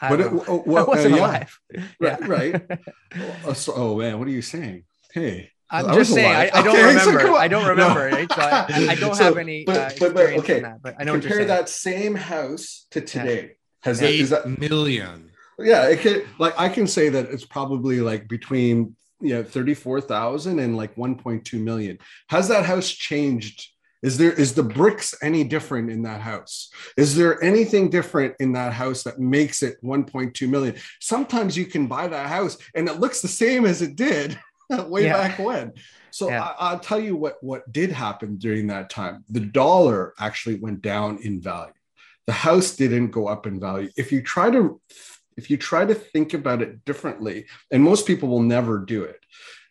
I 0.03 0.09
But 0.11 0.21
it, 0.21 0.25
don't 0.25 0.45
oh, 0.49 0.65
I 0.77 0.81
uh, 0.81 0.85
wasn't 0.85 1.15
yeah. 1.15 1.21
alive. 1.21 1.61
Right, 2.01 2.29
right. 2.29 2.81
Oh, 3.47 3.53
so- 3.53 3.75
oh 3.77 3.97
man, 3.99 4.19
what 4.19 4.27
are 4.29 4.33
you 4.33 4.43
saying? 4.43 4.85
Hey, 5.15 5.51
I'm 5.71 5.89
I 5.91 5.95
just 5.95 6.13
saying, 6.13 6.35
I. 6.35 6.51
I 6.59 6.63
don't 6.63 6.69
Okay, 6.77 6.83
so 6.83 6.89
remember. 7.13 7.21
come 7.21 7.35
on. 7.35 7.41
I 7.41 7.49
don't 7.49 7.63
No. 7.65 7.71
remember. 7.71 8.05
Right? 8.17 8.31
So 8.33 8.41
I, 8.41 8.67
I 8.91 8.95
don't 8.97 9.15
So, 9.15 9.25
have 9.25 9.39
any 9.39 9.65
but- 9.65 9.77
uh, 9.77 9.91
but- 10.01 10.15
but, 10.15 10.21
experience 10.23 10.43
okay, 10.45 10.57
in 10.59 10.63
that. 10.65 10.83
But 10.83 10.97
I 10.99 11.05
know 11.05 11.13
what 11.15 11.23
you're 11.23 11.31
Compare 11.31 11.47
that 11.47 11.69
same 11.69 12.15
house 12.15 12.87
to 12.91 13.01
today. 13.01 13.53
Has 13.83 14.01
that, 14.01 14.11
Eight 14.11 14.21
is 14.21 14.31
that 14.31 14.47
million. 14.61 15.31
yeah, 15.59 15.89
it 15.89 16.01
can 16.01 16.23
like 16.39 16.55
I 16.59 16.69
can 16.69 16.87
say 16.87 17.09
that 17.11 17.27
it's 17.31 17.45
probably 17.45 18.01
like 18.01 18.29
between 18.29 18.97
you 19.21 19.35
know 19.35 19.43
34,000 19.45 20.59
and 20.59 20.77
like 20.77 20.95
1.2 20.97 21.61
million. 21.61 21.99
Has 22.29 22.49
that 22.49 22.65
house 22.65 22.89
changed? 22.91 23.69
Is 24.03 24.19
there 24.19 24.33
is 24.33 24.55
the 24.55 24.63
bricks 24.65 25.15
any 25.23 25.45
different 25.45 25.91
in 25.91 26.03
that 26.03 26.21
house? 26.21 26.71
Is 26.97 27.15
there 27.15 27.43
anything 27.43 27.89
different 27.89 28.35
in 28.41 28.53
that 28.53 28.73
house 28.73 29.05
that 29.05 29.21
makes 29.21 29.63
it 29.63 29.83
1.2 29.83 30.49
million? 30.49 30.75
Sometimes 31.01 31.57
you 31.57 31.67
can 31.67 31.87
buy 31.87 32.09
that 32.09 32.27
house 32.29 32.59
and 32.75 32.89
it 32.89 32.99
looks 32.99 33.23
the 33.23 33.29
same 33.29 33.65
as 33.65 33.81
it 33.81 33.95
did 33.97 34.39
way 34.71 35.05
Yeah. 35.05 35.13
back 35.13 35.39
when. 35.39 35.73
So 36.11 36.29
Yeah. 36.29 36.43
I, 36.43 36.55
I'll 36.71 36.81
tell 36.81 36.99
you 37.01 37.17
what 37.17 37.37
what 37.43 37.71
did 37.73 37.93
happen 37.93 38.37
during 38.39 38.67
that 38.69 38.91
time. 38.91 39.25
The 39.31 39.41
dollar 39.41 40.15
actually 40.19 40.57
went 40.57 40.83
down 40.83 41.19
in 41.23 41.41
value. 41.41 41.73
The 42.27 42.33
house 42.33 42.77
didn't 42.77 43.11
go 43.13 43.29
up 43.29 43.47
in 43.47 43.61
value. 43.61 43.91
If 43.97 44.11
you 44.13 44.23
try 44.23 44.51
to 44.51 44.81
if 45.37 45.49
you 45.49 45.57
try 45.57 45.87
to 45.87 45.95
think 45.95 46.35
about 46.35 46.61
it 46.61 46.85
differently, 46.85 47.47
and 47.71 47.83
most 47.83 48.07
people 48.07 48.29
will 48.29 48.43
never 48.43 48.79
do 48.79 49.03
it, 49.05 49.19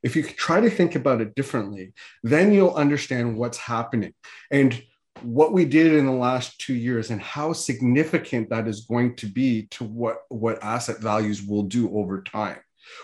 if 0.04 0.16
you 0.16 0.24
try 0.24 0.60
to 0.60 0.70
think 0.70 0.96
about 0.96 1.22
it 1.22 1.36
differently, 1.36 1.94
then 2.24 2.52
you'll 2.52 2.74
understand 2.74 3.38
what's 3.38 3.58
happening 3.58 4.14
and 4.50 4.82
what 5.22 5.54
we 5.54 5.66
did 5.66 5.94
in 5.94 6.06
the 6.06 6.12
last 6.12 6.60
two 6.60 6.74
years 6.74 7.12
and 7.12 7.22
how 7.22 7.54
significant 7.54 8.50
that 8.50 8.68
is 8.68 8.86
going 8.86 9.16
to 9.18 9.28
be 9.28 9.68
to 9.68 9.84
what, 9.84 10.20
what 10.30 10.64
asset 10.64 11.00
values 11.00 11.44
will 11.44 11.64
do 11.64 11.96
over 11.96 12.22
time. 12.24 12.60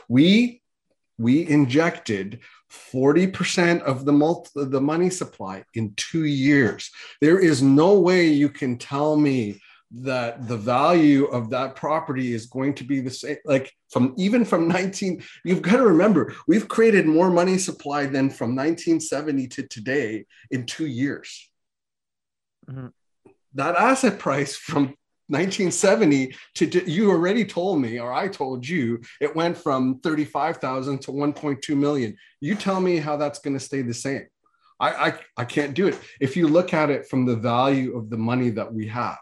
We 0.09 0.61
we 1.19 1.47
injected 1.47 2.41
40% 2.71 3.81
of 3.81 4.05
the 4.05 4.13
multi, 4.13 4.65
the 4.65 4.81
money 4.81 5.09
supply 5.09 5.63
in 5.73 5.93
two 5.95 6.25
years. 6.25 6.91
There 7.21 7.39
is 7.39 7.61
no 7.61 7.99
way 7.99 8.27
you 8.27 8.49
can 8.49 8.77
tell 8.77 9.17
me 9.17 9.59
that 9.91 10.47
the 10.47 10.57
value 10.57 11.25
of 11.25 11.49
that 11.49 11.75
property 11.75 12.33
is 12.33 12.45
going 12.45 12.73
to 12.73 12.83
be 12.83 12.99
the 12.99 13.09
same 13.09 13.37
like 13.45 13.71
from 13.89 14.13
even 14.17 14.43
from 14.43 14.67
19 14.67 15.23
you've 15.45 15.61
got 15.61 15.77
to 15.77 15.83
remember 15.87 16.33
we've 16.45 16.67
created 16.67 17.05
more 17.05 17.29
money 17.29 17.57
supply 17.57 18.05
than 18.05 18.29
from 18.29 18.49
1970 18.53 19.47
to 19.47 19.63
today 19.67 20.25
in 20.51 20.65
two 20.65 20.87
years. 20.87 21.49
Mhm. 22.69 22.91
that 23.53 23.75
asset 23.75 24.19
price 24.19 24.57
from 24.57 24.93
1970 25.29 26.35
to, 26.55 26.67
to- 26.67 26.89
you 26.91 27.09
already 27.09 27.45
told 27.45 27.81
me 27.81 27.97
or 27.99 28.11
i 28.13 28.27
told 28.27 28.67
you 28.67 28.99
it 29.21 29.35
went 29.35 29.57
from 29.57 29.99
35000 30.01 30.99
to 31.01 31.11
1.2 31.11 31.75
million. 31.77 32.15
You 32.41 32.55
tell 32.55 32.79
me 32.81 32.97
how 32.97 33.15
that's 33.17 33.39
going 33.39 33.57
to 33.57 33.59
stay 33.63 33.81
the 33.83 33.93
same 33.93 34.27
I, 34.79 35.07
I 35.07 35.19
i 35.37 35.45
can't 35.45 35.73
do 35.73 35.87
it. 35.87 35.99
If 36.19 36.37
you 36.37 36.47
look 36.47 36.73
at 36.73 36.89
it 36.89 37.07
from 37.07 37.25
the 37.25 37.35
value 37.35 37.97
of 37.97 38.09
the 38.09 38.17
money 38.17 38.49
that 38.51 38.73
we 38.73 38.87
have. 38.87 39.19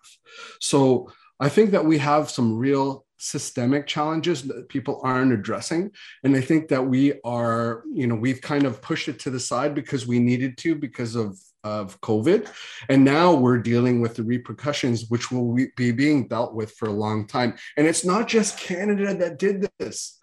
So 0.60 1.12
i 1.40 1.50
think 1.50 1.72
that 1.72 1.86
we 1.86 1.98
have 1.98 2.30
some 2.30 2.58
real 2.58 3.06
systemic 3.18 3.88
challenges 3.88 4.44
that 4.44 4.70
people 4.70 5.00
aren't 5.04 5.34
addressing. 5.34 5.92
And 6.24 6.36
i 6.36 6.42
think 6.42 6.68
that 6.70 6.86
we 6.86 7.20
are 7.24 7.84
you 7.94 8.08
know 8.08 8.16
we've 8.16 8.42
kind 8.42 8.66
of 8.66 8.82
pushed 8.82 9.08
it 9.08 9.20
to 9.20 9.30
the 9.30 9.40
side 9.40 9.74
because 9.76 10.06
we 10.08 10.20
needed 10.20 10.58
to 10.60 10.76
because 10.76 11.16
of 11.16 11.38
of 11.66 12.00
covid. 12.00 12.48
And 12.90 13.04
now 13.04 13.34
we're 13.34 13.58
dealing 13.58 14.00
with 14.00 14.16
the 14.16 14.24
repercussions 14.24 15.10
which 15.10 15.32
will 15.32 15.58
be 15.76 15.92
being 15.92 16.28
dealt 16.28 16.54
with 16.54 16.72
for 16.74 16.88
a 16.88 16.94
long 16.94 17.26
time. 17.28 17.56
And 17.76 17.88
it's 17.88 18.06
not 18.06 18.28
just 18.28 18.60
canada 18.60 19.16
that 19.16 19.40
did 19.40 19.68
this. 19.80 20.20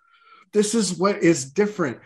This 0.53 0.75
is 0.75 0.97
what 0.97 1.17
is 1.17 1.51
different 1.51 1.99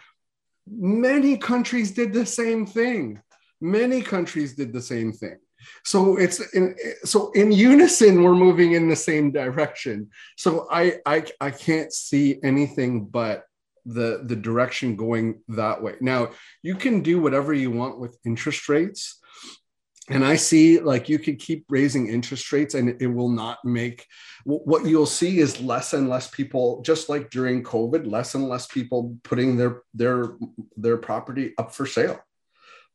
many 0.66 1.36
countries 1.36 1.92
did 1.92 2.12
the 2.12 2.26
same 2.26 2.66
thing. 2.66 3.20
Many 3.60 4.02
countries 4.02 4.54
did 4.54 4.72
the 4.72 4.82
same 4.82 5.12
thing. 5.12 5.38
So 5.84 6.16
it's 6.16 6.40
in 6.54 6.76
so 7.04 7.30
in 7.32 7.50
unison 7.50 8.22
we're 8.22 8.34
moving 8.34 8.72
in 8.72 8.88
the 8.88 8.96
same 8.96 9.32
direction. 9.32 10.10
So 10.36 10.66
i 10.70 10.98
i, 11.06 11.24
I 11.40 11.50
can't 11.50 11.92
see 11.92 12.38
anything 12.42 13.06
but 13.06 13.44
the 13.84 14.22
the 14.24 14.36
direction 14.36 14.96
going 14.96 15.40
that 15.48 15.82
way. 15.82 15.94
Now 16.00 16.30
you 16.62 16.74
can 16.74 17.00
do 17.00 17.20
whatever 17.20 17.54
you 17.54 17.70
want 17.70 17.98
with 17.98 18.18
interest 18.24 18.68
rates 18.68 19.20
and 20.08 20.24
i 20.24 20.36
see 20.36 20.78
like 20.78 21.08
you 21.08 21.18
could 21.18 21.38
keep 21.38 21.64
raising 21.68 22.08
interest 22.08 22.52
rates 22.52 22.74
and 22.74 23.00
it 23.00 23.06
will 23.06 23.28
not 23.28 23.58
make 23.64 24.06
what 24.44 24.84
you'll 24.84 25.06
see 25.06 25.40
is 25.40 25.60
less 25.60 25.92
and 25.92 26.08
less 26.08 26.30
people 26.30 26.80
just 26.82 27.08
like 27.08 27.30
during 27.30 27.64
covid 27.64 28.08
less 28.08 28.34
and 28.36 28.48
less 28.48 28.66
people 28.68 29.16
putting 29.24 29.56
their 29.56 29.82
their 29.92 30.36
their 30.76 30.96
property 30.96 31.52
up 31.58 31.74
for 31.74 31.86
sale. 31.86 32.20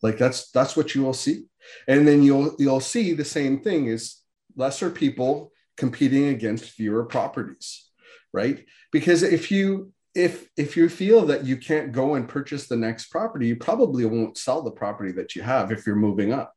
Like 0.01 0.17
that's 0.17 0.49
that's 0.51 0.77
what 0.77 0.95
you 0.95 1.03
will 1.03 1.13
see. 1.13 1.45
And 1.87 2.07
then 2.07 2.23
you'll 2.23 2.55
you'll 2.57 2.79
see 2.79 3.13
the 3.13 3.25
same 3.25 3.59
thing 3.59 3.87
is 3.87 4.17
lesser 4.55 4.89
people 4.89 5.51
competing 5.77 6.27
against 6.27 6.71
fewer 6.71 7.03
properties 7.05 7.87
right? 8.33 8.65
Because 8.93 9.23
if 9.23 9.51
you 9.51 9.91
if 10.15 10.49
if 10.57 10.77
you 10.77 10.87
feel 10.89 11.25
that 11.25 11.45
you 11.45 11.57
can't 11.57 11.91
go 11.91 12.15
and 12.15 12.27
purchase 12.27 12.67
the 12.67 12.75
next 12.75 13.07
property 13.07 13.47
you 13.47 13.55
probably 13.55 14.03
won't 14.03 14.37
sell 14.37 14.61
the 14.61 14.71
property 14.71 15.13
that 15.13 15.35
you 15.35 15.41
have 15.41 15.71
if 15.71 15.87
you're 15.87 15.95
moving 15.95 16.33
up 16.33 16.53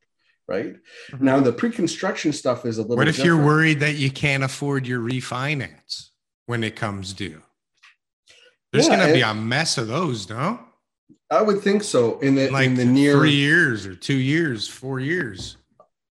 right 0.46 0.76
Mhm. 1.10 1.20
now 1.20 1.40
the 1.40 1.52
pre-construction 1.52 2.32
stuff 2.32 2.66
is 2.66 2.78
a 2.78 2.82
little 2.82 2.96
What 2.96 3.08
if 3.08 3.18
you're 3.18 3.42
worried 3.42 3.80
that 3.80 3.94
you 3.96 4.10
can't 4.10 4.44
afford 4.44 4.86
your 4.86 5.00
refinance 5.00 6.10
when 6.46 6.62
it 6.62 6.76
comes 6.76 7.12
due? 7.12 7.42
There's 8.72 8.88
Yeah, 8.88 8.96
going 8.96 9.08
to 9.08 9.14
be 9.14 9.22
a 9.22 9.34
mess 9.34 9.78
of 9.78 9.88
those, 9.88 10.28
no? 10.28 10.60
i 11.30 11.40
would 11.42 11.60
think 11.62 11.82
so 11.82 12.18
in 12.20 12.34
the 12.34 12.50
Like 12.50 12.66
in 12.66 12.74
the 12.74 12.84
near 12.84 13.14
three 13.16 13.34
years 13.34 13.86
or 13.86 13.94
two 13.94 14.16
years, 14.16 14.68
four 14.68 15.00
years. 15.00 15.56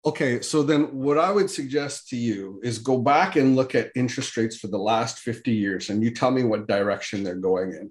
Okay, 0.06 0.40
so 0.40 0.62
then 0.62 0.84
what 0.96 1.18
I 1.18 1.30
would 1.30 1.50
suggest 1.50 2.08
to 2.08 2.16
you 2.16 2.58
is 2.62 2.78
go 2.78 2.98
back 2.98 3.36
and 3.36 3.54
look 3.54 3.74
at 3.74 3.90
interest 3.94 4.34
rates 4.36 4.56
for 4.56 4.68
the 4.68 4.78
last 4.78 5.18
50 5.18 5.52
years 5.52 5.90
and 5.90 6.02
you 6.02 6.10
tell 6.12 6.30
me 6.30 6.42
what 6.42 6.66
direction 6.66 7.22
they're 7.22 7.34
going 7.34 7.72
in. 7.72 7.90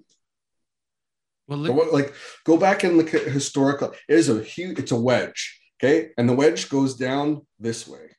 Well, 1.46 1.66
So 1.66 1.72
what- 1.72 1.92
like 1.92 2.14
go 2.44 2.56
back 2.56 2.82
and 2.84 2.96
look 2.96 3.14
at 3.14 3.22
historical. 3.26 3.92
It 4.08 4.16
is 4.18 4.28
a 4.28 4.42
huge, 4.42 4.78
it's 4.78 4.90
a 4.92 4.96
wedge. 5.00 5.59
Okay. 5.82 6.10
And 6.18 6.28
the 6.28 6.34
wedge 6.34 6.68
goes 6.68 6.94
down 6.96 7.46
this 7.58 7.88
way, 7.88 8.16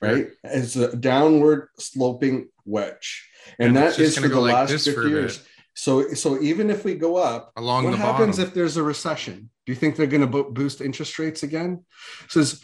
right? 0.00 0.28
It's 0.42 0.76
a 0.76 0.96
downward 0.96 1.68
sloping 1.78 2.48
wedge. 2.64 3.28
And, 3.58 3.76
that 3.76 3.98
is 3.98 4.18
for 4.18 4.28
the 4.28 4.40
like 4.40 4.54
last 4.54 4.70
this 4.70 4.86
50 4.86 5.08
years. 5.08 5.38
bit. 5.38 5.46
So, 5.76 6.14
so 6.14 6.40
even 6.40 6.70
if 6.70 6.84
we 6.84 6.94
go 6.94 7.16
up, 7.16 7.52
along 7.56 7.84
what 7.84 7.98
happens 7.98 8.36
bottom. 8.36 8.48
if 8.48 8.54
there's 8.54 8.76
a 8.76 8.82
recession? 8.82 9.50
Do 9.66 9.72
you 9.72 9.76
think 9.76 9.96
they're 9.96 10.06
going 10.06 10.20
to 10.20 10.26
bo- 10.26 10.50
boost 10.50 10.80
interest 10.80 11.18
rates 11.18 11.42
again? 11.42 11.84
Because 12.22 12.62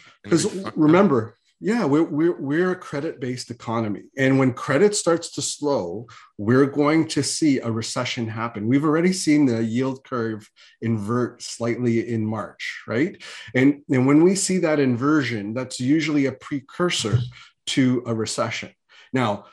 remember, 0.75 1.37
yeah, 1.63 1.85
we're, 1.85 2.03
we're 2.03 2.41
we're 2.41 2.71
a 2.71 2.75
credit-based 2.75 3.51
economy, 3.51 4.01
and 4.17 4.39
when 4.39 4.51
credit 4.51 4.95
starts 4.95 5.29
to 5.33 5.43
slow, 5.43 6.07
we're 6.39 6.65
going 6.65 7.07
to 7.09 7.21
see 7.21 7.59
a 7.59 7.71
recession 7.71 8.27
happen. 8.27 8.67
We've 8.67 8.83
already 8.83 9.13
seen 9.13 9.45
the 9.45 9.63
yield 9.63 10.03
curve 10.03 10.49
invert 10.81 11.43
slightly 11.43 12.09
in 12.09 12.25
March, 12.25 12.81
right? 12.87 13.21
And 13.53 13.83
and 13.91 14.07
when 14.07 14.23
we 14.23 14.33
see 14.35 14.57
that 14.59 14.79
inversion, 14.79 15.53
that's 15.53 15.79
usually 15.79 16.25
a 16.25 16.31
precursor 16.31 17.19
to 17.67 18.01
a 18.07 18.15
recession. 18.15 18.71
Now, 19.13 19.45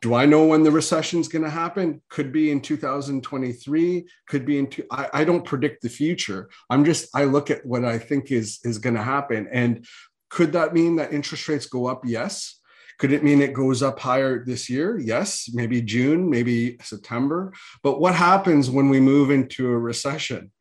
do 0.00 0.14
I 0.14 0.24
know 0.24 0.46
when 0.46 0.62
the 0.62 0.70
recession 0.70 1.18
is 1.18 1.26
going 1.26 1.42
to 1.42 1.50
happen? 1.50 2.00
Could 2.10 2.32
be 2.32 2.52
in 2.52 2.60
2023. 2.60 4.06
Could 4.28 4.46
be 4.46 4.58
in. 4.60 4.68
Two, 4.68 4.84
I, 4.92 5.08
I 5.12 5.24
don't 5.24 5.44
predict 5.44 5.82
the 5.82 5.88
future. 5.88 6.48
I'm 6.70 6.84
just. 6.84 7.08
I 7.12 7.24
look 7.24 7.50
at 7.50 7.66
what 7.66 7.84
I 7.84 7.98
think 7.98 8.30
is 8.30 8.60
is 8.62 8.78
going 8.78 8.94
to 8.94 9.02
happen. 9.02 9.48
And 9.50 9.84
could 10.36 10.52
that 10.52 10.74
mean 10.74 10.96
that 10.96 11.14
interest 11.14 11.48
rates 11.48 11.64
go 11.64 11.86
up? 11.86 12.02
Yes. 12.04 12.60
Could 12.98 13.10
it 13.10 13.24
mean 13.24 13.40
it 13.40 13.54
goes 13.54 13.82
up 13.82 13.98
higher 13.98 14.44
this 14.44 14.68
year? 14.68 14.98
Yes. 14.98 15.48
Maybe 15.50 15.80
June. 15.80 16.28
Maybe 16.28 16.76
September. 16.82 17.54
But 17.82 18.00
what 18.00 18.14
happens 18.14 18.68
when 18.68 18.90
we 18.90 19.00
move 19.00 19.30
into 19.30 19.66
a 19.66 19.78
recession? 19.78 20.52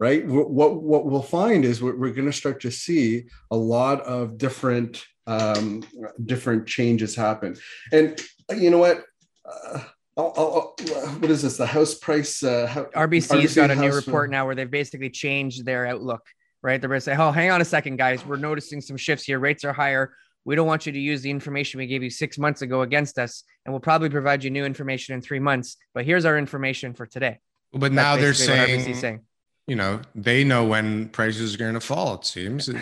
Right. 0.00 0.26
What 0.26 0.50
what, 0.82 1.06
we'll 1.06 1.22
find 1.22 1.64
is 1.64 1.80
we're, 1.80 2.10
going 2.10 2.26
to 2.26 2.32
start 2.32 2.62
to 2.62 2.72
see 2.72 3.26
a 3.52 3.56
lot 3.56 4.00
of 4.00 4.38
different 4.38 5.04
um, 5.28 5.84
different 6.24 6.66
changes 6.66 7.14
happen. 7.14 7.56
And 7.92 8.20
you 8.56 8.70
know 8.70 8.78
what? 8.78 9.04
Uh, 9.48 9.84
I'll, 10.16 10.34
I'll, 10.36 10.74
I'll- 10.88 11.08
what 11.20 11.30
is 11.30 11.42
this? 11.42 11.58
The 11.58 11.66
house 11.66 11.94
price? 11.94 12.42
Uh, 12.42 12.66
how- 12.66 13.06
RBC's 13.06 13.54
got 13.54 13.70
a 13.70 13.76
new 13.76 13.92
report 13.92 14.30
now 14.30 14.46
where 14.46 14.56
they've 14.56 14.68
basically 14.68 15.10
changed 15.10 15.64
their 15.64 15.86
outlook, 15.86 16.26
right? 16.62 16.80
They're 16.80 16.88
going 16.88 16.98
to 16.98 17.04
say, 17.04 17.16
oh, 17.16 17.30
hang 17.30 17.50
on 17.50 17.60
a 17.60 17.64
second, 17.64 17.96
guys. 17.96 18.24
We're 18.24 18.36
noticing 18.36 18.80
some 18.80 18.96
shifts 18.96 19.24
here. 19.24 19.38
Rates 19.38 19.64
are 19.64 19.72
higher. 19.72 20.14
We 20.44 20.54
don't 20.54 20.66
want 20.66 20.86
you 20.86 20.92
to 20.92 20.98
use 20.98 21.22
the 21.22 21.30
information 21.30 21.78
we 21.78 21.86
gave 21.86 22.02
you 22.02 22.10
six 22.10 22.38
months 22.38 22.62
ago 22.62 22.82
against 22.82 23.18
us. 23.18 23.42
And 23.64 23.72
we'll 23.72 23.80
probably 23.80 24.10
provide 24.10 24.44
you 24.44 24.50
new 24.50 24.64
information 24.64 25.14
in 25.14 25.20
three 25.20 25.40
months. 25.40 25.76
But 25.94 26.04
here's 26.04 26.24
our 26.24 26.38
information 26.38 26.94
for 26.94 27.06
today. 27.06 27.38
but 27.72 27.80
That's 27.80 27.94
now 27.94 28.16
they're 28.16 28.30
basically 28.30 28.58
what 28.58 28.68
RBC's 28.68 28.84
saying, 28.84 28.94
saying. 28.96 29.20
you 29.66 29.76
know, 29.76 30.00
they 30.14 30.44
know 30.44 30.64
when 30.64 31.08
prices 31.08 31.54
are 31.54 31.58
going 31.58 31.74
to 31.74 31.80
fall, 31.80 32.14
it 32.14 32.24
seems. 32.24 32.70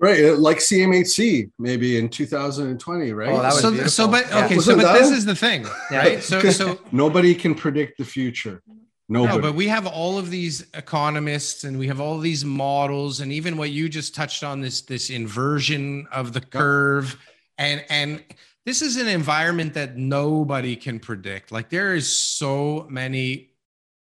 Right, 0.00 0.22
uh, 0.22 0.36
like 0.36 0.58
CMHC 0.58 1.50
maybe 1.58 1.96
in 1.96 2.10
2020, 2.10 3.12
right? 3.12 3.30
Oh, 3.30 3.50
so, 3.50 3.70
beautiful. 3.70 3.90
so, 3.90 4.08
but 4.08 4.28
Yeah. 4.28 4.44
okay, 4.44 4.58
so, 4.58 4.76
but 4.76 4.92
this 4.98 5.10
is 5.10 5.24
the 5.24 5.34
thing, 5.34 5.66
right? 5.90 6.22
So, 6.22 6.40
so 6.50 6.78
nobody 6.92 7.34
can 7.34 7.54
predict 7.54 7.96
the 7.96 8.04
future. 8.04 8.62
Nobody. 9.08 9.36
No, 9.36 9.42
but 9.42 9.54
we 9.54 9.68
have 9.68 9.86
all 9.86 10.18
of 10.18 10.30
these 10.30 10.66
economists 10.72 11.64
and 11.64 11.78
we 11.78 11.88
have 11.88 12.00
all 12.00 12.18
these 12.18 12.44
models 12.44 13.20
and 13.20 13.30
even 13.32 13.56
what 13.56 13.70
you 13.70 13.88
just 13.88 14.14
touched 14.14 14.42
on 14.42 14.60
this 14.60 14.80
this 14.80 15.10
inversion 15.10 16.06
of 16.10 16.32
the 16.32 16.40
curve 16.40 17.18
and 17.58 17.84
and 17.90 18.24
this 18.64 18.80
is 18.80 18.96
an 18.96 19.08
environment 19.08 19.74
that 19.74 19.98
nobody 19.98 20.74
can 20.74 20.98
predict. 20.98 21.52
Like 21.52 21.68
there 21.68 21.94
is 21.94 22.10
so 22.10 22.86
many 22.88 23.50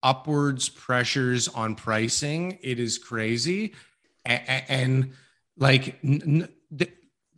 upwards 0.02 0.68
pressures 0.68 1.46
on 1.46 1.76
pricing. 1.76 2.58
It 2.60 2.80
is 2.80 2.98
crazy. 2.98 3.74
And, 4.24 4.64
and 4.68 5.12
like 5.56 5.98
n- 6.02 6.48
n- 6.72 6.88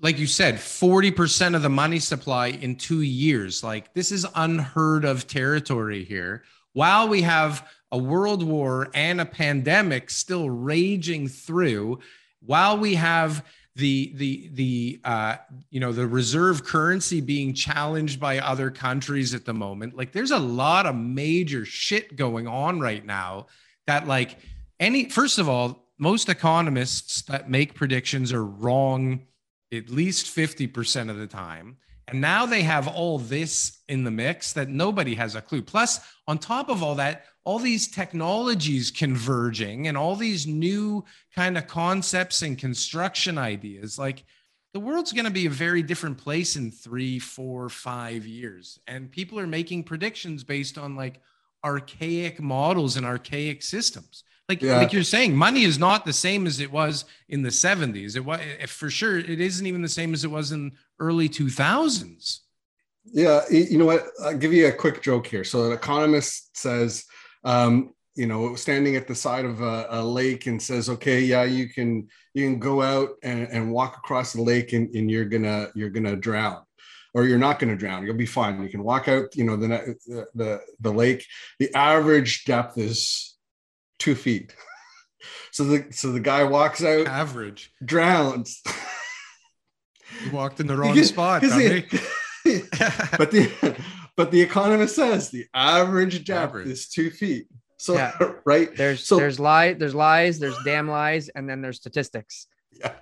like 0.02 0.18
you 0.18 0.26
said, 0.26 0.54
40% 0.54 1.54
of 1.54 1.60
the 1.60 1.68
money 1.68 1.98
supply 1.98 2.46
in 2.48 2.76
2 2.76 3.02
years. 3.02 3.62
Like 3.62 3.92
this 3.92 4.10
is 4.10 4.26
unheard 4.34 5.04
of 5.04 5.26
territory 5.26 6.04
here 6.04 6.42
while 6.72 7.08
we 7.08 7.22
have 7.22 7.66
a 7.92 7.98
world 7.98 8.42
war 8.42 8.88
and 8.94 9.20
a 9.20 9.26
pandemic 9.26 10.10
still 10.10 10.48
raging 10.48 11.28
through, 11.28 11.98
while 12.40 12.78
we 12.78 12.94
have 12.94 13.44
the 13.76 14.12
the 14.16 14.50
the 14.52 15.00
uh, 15.04 15.36
you 15.70 15.80
know 15.80 15.92
the 15.92 16.06
reserve 16.06 16.64
currency 16.64 17.20
being 17.20 17.54
challenged 17.54 18.20
by 18.20 18.38
other 18.38 18.70
countries 18.70 19.34
at 19.34 19.44
the 19.44 19.54
moment, 19.54 19.96
like 19.96 20.12
there's 20.12 20.30
a 20.30 20.38
lot 20.38 20.86
of 20.86 20.94
major 20.94 21.64
shit 21.64 22.16
going 22.16 22.46
on 22.46 22.80
right 22.80 23.04
now. 23.04 23.46
That 23.86 24.06
like 24.06 24.38
any 24.78 25.08
first 25.08 25.38
of 25.38 25.48
all, 25.48 25.86
most 25.98 26.28
economists 26.28 27.22
that 27.22 27.50
make 27.50 27.74
predictions 27.74 28.32
are 28.32 28.44
wrong 28.44 29.26
at 29.72 29.88
least 29.88 30.26
50% 30.26 31.10
of 31.10 31.16
the 31.16 31.26
time. 31.26 31.76
And 32.10 32.20
now 32.20 32.46
they 32.46 32.62
have 32.62 32.88
all 32.88 33.18
this 33.18 33.78
in 33.88 34.04
the 34.04 34.10
mix 34.10 34.52
that 34.54 34.68
nobody 34.68 35.14
has 35.14 35.34
a 35.34 35.40
clue. 35.40 35.62
Plus, 35.62 36.00
on 36.26 36.38
top 36.38 36.68
of 36.68 36.82
all 36.82 36.94
that, 36.96 37.24
all 37.44 37.58
these 37.58 37.88
technologies 37.88 38.90
converging 38.90 39.88
and 39.88 39.96
all 39.96 40.14
these 40.16 40.46
new 40.46 41.04
kind 41.34 41.56
of 41.56 41.66
concepts 41.66 42.42
and 42.42 42.58
construction 42.58 43.38
ideas. 43.38 43.98
Like 43.98 44.24
the 44.72 44.80
world's 44.80 45.12
going 45.12 45.24
to 45.24 45.30
be 45.30 45.46
a 45.46 45.50
very 45.50 45.82
different 45.82 46.18
place 46.18 46.56
in 46.56 46.70
three, 46.70 47.18
four, 47.18 47.68
five 47.68 48.26
years. 48.26 48.78
And 48.86 49.10
people 49.10 49.38
are 49.40 49.46
making 49.46 49.84
predictions 49.84 50.44
based 50.44 50.78
on 50.78 50.96
like 50.96 51.20
archaic 51.64 52.40
models 52.40 52.96
and 52.96 53.04
archaic 53.06 53.62
systems. 53.62 54.24
Like, 54.48 54.62
Yeah. 54.62 54.78
like 54.78 54.92
you're 54.92 55.02
saying, 55.04 55.36
money 55.36 55.62
is 55.64 55.78
not 55.78 56.04
the 56.04 56.12
same 56.12 56.46
as 56.46 56.58
it 56.58 56.72
was 56.72 57.04
in 57.28 57.42
the 57.42 57.50
70s. 57.50 58.16
It 58.16 58.24
was 58.24 58.40
for 58.66 58.90
sure. 58.90 59.18
It 59.18 59.40
isn't 59.40 59.66
even 59.66 59.82
the 59.82 59.88
same 59.88 60.12
as 60.12 60.24
it 60.24 60.30
was 60.30 60.50
in 60.52 60.72
early 61.00 61.28
2000s. 61.28 62.40
Yeah, 63.12 63.40
you 63.50 63.78
know 63.78 63.86
what? 63.86 64.04
I'll 64.22 64.36
give 64.36 64.52
you 64.52 64.68
a 64.68 64.72
quick 64.72 65.02
joke 65.02 65.26
here. 65.26 65.42
So, 65.42 65.64
an 65.64 65.72
economist 65.72 66.56
says, 66.56 67.04
um, 67.44 67.94
you 68.14 68.26
know, 68.26 68.54
standing 68.54 68.94
at 68.96 69.08
the 69.08 69.14
side 69.14 69.44
of 69.46 69.62
a, 69.62 69.86
a 69.88 70.04
lake 70.04 70.46
and 70.46 70.62
says, 70.62 70.88
"Okay, 70.90 71.20
yeah, 71.20 71.42
you 71.44 71.68
can 71.68 72.06
you 72.34 72.44
can 72.46 72.58
go 72.58 72.82
out 72.82 73.10
and, 73.22 73.48
and 73.50 73.72
walk 73.72 73.96
across 73.96 74.32
the 74.34 74.42
lake, 74.42 74.74
and, 74.74 74.94
and 74.94 75.10
you're 75.10 75.24
gonna 75.24 75.68
you're 75.74 75.90
gonna 75.90 76.14
drown." 76.16 76.62
Or 77.12 77.24
you're 77.24 77.38
not 77.38 77.58
going 77.58 77.70
to 77.70 77.76
drown. 77.76 78.06
You'll 78.06 78.14
be 78.14 78.24
fine. 78.24 78.62
You 78.62 78.68
can 78.68 78.84
walk 78.84 79.08
out. 79.08 79.34
You 79.34 79.42
know 79.42 79.56
the 79.56 79.96
the 80.06 80.26
the, 80.34 80.60
the 80.78 80.92
lake. 80.92 81.26
The 81.58 81.74
average 81.74 82.44
depth 82.44 82.78
is 82.78 83.36
two 83.98 84.14
feet. 84.14 84.54
So 85.52 85.64
the 85.64 85.86
so 85.90 86.12
the 86.12 86.20
guy 86.20 86.44
walks 86.44 86.82
out, 86.82 87.06
Average. 87.06 87.72
drowns. 87.84 88.62
You 90.30 90.36
walked 90.36 90.60
in 90.60 90.66
the 90.66 90.76
wrong 90.76 91.02
spot, 91.02 91.40
because 91.42 91.56
dummy. 91.56 91.80
the- 92.44 93.14
but 93.18 93.30
the 93.30 93.76
but 94.16 94.30
the 94.30 94.40
economist 94.40 94.96
says 94.96 95.30
the 95.30 95.46
average 95.54 96.24
depth 96.24 96.50
Average. 96.50 96.68
is 96.68 96.88
two 96.88 97.10
feet. 97.10 97.46
So 97.76 97.94
Yeah. 97.94 98.12
right, 98.44 98.74
There's 98.76 99.06
So- 99.06 99.16
there's 99.16 99.38
lie 99.40 99.72
there's 99.74 99.94
lies 99.94 100.38
there's 100.38 100.56
damn 100.64 100.88
lies 100.88 101.28
and 101.30 101.48
then 101.48 101.60
there's 101.62 101.76
statistics. 101.76 102.46
yeah. 102.72 102.92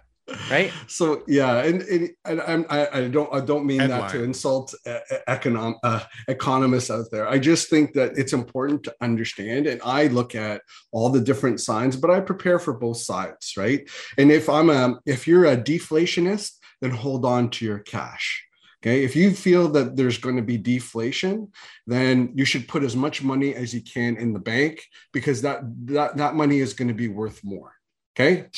Right? 0.51 0.71
So 0.89 1.23
yeah, 1.27 1.63
and, 1.65 1.81
and, 1.83 2.11
and 2.27 2.41
I'm, 2.43 2.67
I, 2.69 2.89
I 2.93 3.09
don't 3.09 3.33
I 3.33 3.41
don't 3.41 3.65
mean 3.65 3.79
that 3.79 4.11
to 4.11 4.23
insult 4.23 4.75
uh, 4.87 4.99
econom, 5.27 5.77
uh, 5.83 6.01
economists 6.29 6.91
out 6.91 7.07
there. 7.11 7.27
I 7.27 7.39
just 7.39 7.71
think 7.71 7.95
that 7.95 8.19
it's 8.19 8.35
important 8.35 8.83
to 8.85 8.95
understand, 9.01 9.67
and 9.67 9.81
I 9.83 10.09
look 10.09 10.35
at 10.35 10.61
all 10.93 11.09
the 11.09 11.23
different 11.23 11.61
signs, 11.63 11.97
but 11.97 12.11
I 12.11 12.21
prepare 12.21 12.59
for 12.59 12.75
both 12.75 12.99
sides, 12.99 13.55
right? 13.57 13.89
And 14.19 14.31
if 14.31 14.51
I'm 14.51 14.69
a 14.69 15.01
if 15.07 15.27
you're 15.27 15.47
a 15.47 15.57
deflationist, 15.57 16.58
then 16.81 16.91
hold 16.91 17.25
on 17.25 17.51
to 17.51 17.65
your 17.65 17.79
cash. 17.79 18.45
Okay. 18.81 19.03
If 19.03 19.17
you 19.17 19.33
feel 19.33 19.69
that 19.71 19.97
there's 19.97 20.19
going 20.19 20.37
to 20.37 20.43
be 20.43 20.57
deflation, 20.57 21.51
then 21.87 22.33
you 22.35 22.45
should 22.45 22.69
put 22.69 22.85
as 22.85 22.95
much 22.95 23.23
money 23.23 23.55
as 23.55 23.75
you 23.75 23.83
can 23.83 24.17
in 24.17 24.33
the 24.33 24.39
bank 24.39 24.85
because 25.13 25.43
that 25.43 25.61
that, 25.87 26.17
that 26.17 26.35
money 26.37 26.61
is 26.61 26.75
going 26.75 26.89
to 26.89 26.95
be 26.95 27.09
worth 27.09 27.43
more. 27.43 27.73
Okay. 28.19 28.47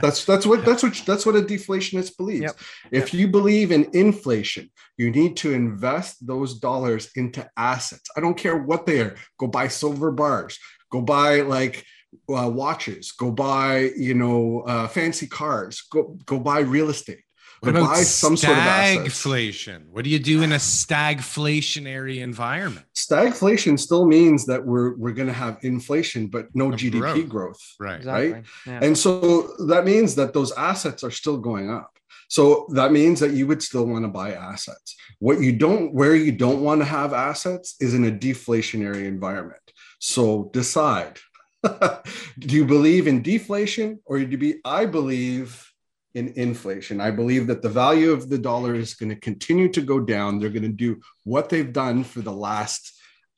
That's 0.00 0.24
that's 0.24 0.46
what 0.46 0.64
that's 0.64 0.82
what 0.82 1.02
that's 1.06 1.26
what 1.26 1.36
a 1.36 1.42
deflationist 1.42 2.16
believes. 2.16 2.42
Yep. 2.42 2.56
If 2.92 3.12
you 3.12 3.28
believe 3.28 3.72
in 3.72 3.90
inflation, 3.92 4.70
you 4.96 5.10
need 5.10 5.36
to 5.38 5.52
invest 5.52 6.26
those 6.26 6.58
dollars 6.58 7.10
into 7.14 7.46
assets. 7.58 8.08
I 8.16 8.20
don't 8.20 8.36
care 8.36 8.56
what 8.56 8.86
they 8.86 9.00
are. 9.00 9.16
Go 9.38 9.48
buy 9.48 9.68
silver 9.68 10.10
bars. 10.10 10.58
Go 10.90 11.02
buy 11.02 11.42
like 11.42 11.84
uh, 12.28 12.48
watches. 12.48 13.12
Go 13.12 13.30
buy 13.30 13.90
you 13.96 14.14
know 14.14 14.60
uh, 14.66 14.88
fancy 14.88 15.26
cars. 15.26 15.82
Go 15.90 16.18
go 16.26 16.38
buy 16.38 16.60
real 16.60 16.90
estate. 16.90 17.22
What 17.60 17.76
about 17.76 17.90
buy 17.90 18.02
some 18.02 18.36
sort 18.36 18.58
of 18.58 18.64
assets. 18.64 19.24
stagflation? 19.24 19.86
What 19.90 20.02
do 20.02 20.10
you 20.10 20.18
do 20.18 20.42
in 20.42 20.50
a 20.50 20.56
stagflationary 20.56 22.18
environment? 22.20 22.86
Stagflation 22.96 23.78
still 23.78 24.04
means 24.04 24.46
that 24.46 24.64
we're 24.64 24.96
we're 24.96 25.12
going 25.12 25.28
to 25.28 25.32
have 25.32 25.58
inflation, 25.62 26.26
but 26.26 26.46
no 26.54 26.72
Of 26.72 26.80
GDP 26.80 27.28
growth. 27.28 27.28
growth. 27.28 27.74
Right. 27.78 27.96
Exactly. 27.98 28.42
Yeah. 28.66 28.80
And 28.82 28.98
so 28.98 29.54
that 29.68 29.84
means 29.84 30.16
that 30.16 30.32
those 30.32 30.50
assets 30.52 31.04
are 31.04 31.12
still 31.12 31.38
going 31.38 31.70
up. 31.70 31.92
So 32.26 32.66
that 32.70 32.92
means 32.92 33.20
that 33.20 33.32
you 33.32 33.46
would 33.46 33.62
still 33.62 33.86
want 33.86 34.04
to 34.04 34.08
buy 34.08 34.32
assets. 34.32 34.96
What 35.18 35.40
you 35.40 35.52
don't, 35.52 35.92
where 35.92 36.16
you 36.16 36.32
don't 36.32 36.62
want 36.62 36.80
to 36.80 36.84
have 36.86 37.12
assets 37.12 37.76
is 37.78 37.94
in 37.94 38.06
a 38.06 38.10
deflationary 38.10 39.04
environment. 39.04 39.60
So 40.00 40.50
decide 40.52 41.18
do 42.38 42.56
you 42.56 42.64
believe 42.64 43.06
in 43.06 43.22
deflation 43.22 44.00
or 44.04 44.18
do 44.18 44.26
you 44.26 44.38
be, 44.38 44.54
I 44.64 44.86
believe 44.86 45.72
in 46.14 46.28
inflation. 46.36 47.00
I 47.00 47.10
believe 47.10 47.46
that 47.46 47.62
the 47.62 47.68
value 47.68 48.10
of 48.10 48.28
the 48.28 48.38
dollar 48.38 48.74
is 48.74 48.94
going 48.94 49.08
to 49.08 49.16
continue 49.16 49.68
to 49.70 49.80
go 49.80 50.00
down. 50.00 50.38
They're 50.38 50.50
going 50.50 50.62
to 50.62 50.68
do 50.68 51.00
what 51.24 51.48
they've 51.48 51.72
done 51.72 52.04
for 52.04 52.20
the 52.20 52.32
last 52.32 52.92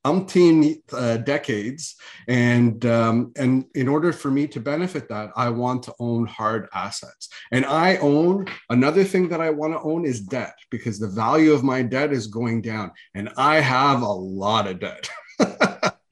umpteen 0.05 0.83
uh, 0.93 1.17
decades 1.19 1.97
and 2.29 2.85
um, 2.85 3.33
and 3.37 3.65
in 3.75 3.89
order 3.89 4.13
for 4.13 4.31
me 4.31 4.47
to 4.47 4.61
benefit 4.61 5.09
that 5.09 5.31
i 5.35 5.49
want 5.49 5.83
to 5.83 5.95
own 5.99 6.27
hard 6.27 6.69
assets 6.75 7.31
and 7.53 7.65
i 7.65 7.97
own 7.97 8.47
another 8.69 9.03
thing 9.03 9.31
that 9.31 9.41
i 9.41 9.49
want 9.49 9.73
to 9.73 9.81
own 9.81 10.05
is 10.05 10.21
debt 10.21 10.55
because 10.71 10.99
the 10.99 11.09
value 11.09 11.53
of 11.53 11.65
my 11.65 11.81
debt 11.81 12.13
is 12.13 12.27
going 12.27 12.61
down 12.61 12.93
and 13.15 13.31
i 13.39 13.57
have 13.57 14.03
a 14.03 14.07
lot 14.07 14.67
of 14.67 14.79
debt 14.79 15.09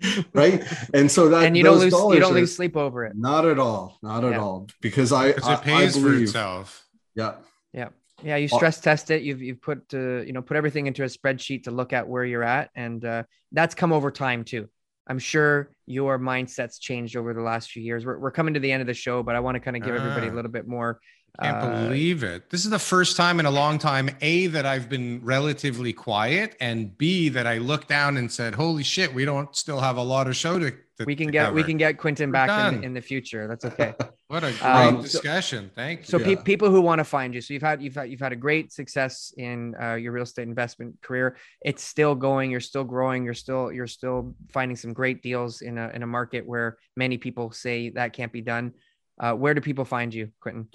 right 0.32 0.62
and 0.94 1.10
so 1.10 1.28
that 1.28 1.44
and 1.44 1.56
you 1.56 1.62
don't 1.62 1.78
lose 1.78 1.92
you 1.92 2.20
don't 2.20 2.32
are- 2.32 2.34
lose 2.34 2.54
sleep 2.56 2.76
over 2.76 3.04
it. 3.04 3.16
not 3.16 3.46
at 3.46 3.58
all 3.58 3.98
not 4.02 4.24
at 4.24 4.32
Yeah. 4.32 4.40
all 4.40 4.66
because 4.80 5.12
i 5.12 5.28
Because 5.32 5.48
I, 5.48 5.54
it 5.54 5.62
pays 5.62 5.96
I 5.96 6.00
for 6.00 6.06
believe 6.08 6.22
itself. 6.28 6.86
yeah 7.14 7.34
Yeah, 7.72 7.88
Yeah. 8.22 8.36
you 8.36 8.48
stress 8.48 8.80
test 8.80 9.10
it. 9.10 9.22
You've 9.22 9.42
you've 9.42 9.60
put 9.62 9.80
uh, 9.94 10.20
you 10.26 10.32
know 10.32 10.42
put 10.42 10.56
everything 10.56 10.86
into 10.86 11.02
a 11.04 11.06
spreadsheet 11.16 11.64
to 11.64 11.70
look 11.70 11.92
at 11.92 12.06
where 12.08 12.24
you're 12.24 12.44
at, 12.58 12.70
and 12.74 13.04
uh, 13.04 13.22
that's 13.52 13.74
come 13.74 13.92
over 13.92 14.10
time 14.10 14.44
too. 14.44 14.68
I'm 15.10 15.18
sure 15.18 15.70
your 15.86 16.18
mindset's 16.18 16.78
changed 16.78 17.16
over 17.16 17.34
the 17.34 17.40
last 17.42 17.70
few 17.72 17.82
years. 17.82 18.06
We're, 18.06 18.18
we're 18.18 18.30
coming 18.30 18.54
to 18.54 18.60
the 18.60 18.70
end 18.70 18.80
of 18.82 18.86
the 18.86 18.94
show, 18.94 19.22
but 19.24 19.34
I 19.34 19.40
want 19.40 19.56
to 19.56 19.60
kind 19.60 19.76
of 19.76 19.82
give 19.82 19.94
everybody 19.96 20.28
a 20.28 20.30
Ah. 20.30 20.34
little 20.38 20.50
bit 20.58 20.66
more. 20.68 21.00
I 21.38 21.50
can't 21.50 21.64
uh, 21.64 21.84
believe 21.84 22.22
it. 22.22 22.50
This 22.50 22.64
is 22.64 22.70
the 22.70 22.78
first 22.78 23.16
time 23.16 23.40
in 23.40 23.46
a 23.46 23.50
long 23.50 23.78
time, 23.78 24.10
A, 24.20 24.48
that 24.48 24.66
I've 24.66 24.88
been 24.90 25.20
relatively 25.24 25.92
quiet, 25.92 26.56
and 26.60 26.96
B, 26.98 27.30
that 27.30 27.46
I 27.46 27.56
looked 27.58 27.88
down 27.88 28.18
and 28.18 28.30
said, 28.30 28.54
Holy 28.54 28.82
shit, 28.82 29.14
we 29.14 29.24
don't 29.24 29.54
still 29.56 29.80
have 29.80 29.96
a 29.96 30.02
lot 30.02 30.28
of 30.28 30.36
show 30.36 30.58
to, 30.58 30.70
to 30.70 31.04
we 31.06 31.16
can 31.16 31.28
to 31.28 31.32
get 31.32 31.54
we 31.54 31.62
can 31.64 31.78
get 31.78 31.96
Quentin 31.96 32.28
We're 32.28 32.32
back 32.34 32.72
in, 32.74 32.84
in 32.84 32.92
the 32.92 33.00
future. 33.00 33.46
That's 33.48 33.64
okay. 33.64 33.94
What 34.28 34.44
a 34.44 34.50
great 34.52 34.62
Um, 34.64 34.96
so- 34.96 35.02
discussion. 35.02 35.70
Thank 35.74 36.00
you. 36.00 36.04
So 36.06 36.18
pe- 36.18 36.36
people 36.36 36.70
who 36.70 36.80
want 36.80 37.00
to 37.00 37.04
find 37.04 37.34
you, 37.34 37.42
so 37.42 37.52
you've 37.52 37.62
had 37.62 37.82
you've 37.82 37.94
had 37.94 38.10
you've 38.10 38.20
had 38.20 38.32
a 38.32 38.36
great 38.36 38.72
success 38.72 39.34
in 39.36 39.74
uh, 39.78 39.94
your 39.96 40.12
real 40.12 40.22
estate 40.22 40.48
investment 40.48 40.96
career. 41.02 41.36
It's 41.62 41.82
still 41.84 42.14
going. 42.14 42.50
You're 42.50 42.60
still 42.60 42.84
growing. 42.84 43.26
You're 43.26 43.34
still 43.34 43.70
you're 43.70 43.86
still 43.86 44.34
finding 44.50 44.74
some 44.76 44.94
great 44.94 45.22
deals 45.22 45.60
in 45.60 45.76
a 45.76 45.90
in 45.90 46.02
a 46.02 46.06
market 46.06 46.46
where 46.46 46.78
many 46.96 47.18
people 47.18 47.50
say 47.52 47.90
that 47.90 48.14
can't 48.14 48.32
be 48.32 48.40
done. 48.40 48.72
Uh, 49.20 49.34
where 49.34 49.52
do 49.52 49.60
people 49.60 49.84
find 49.84 50.14
you, 50.14 50.30
Quentin? 50.40 50.68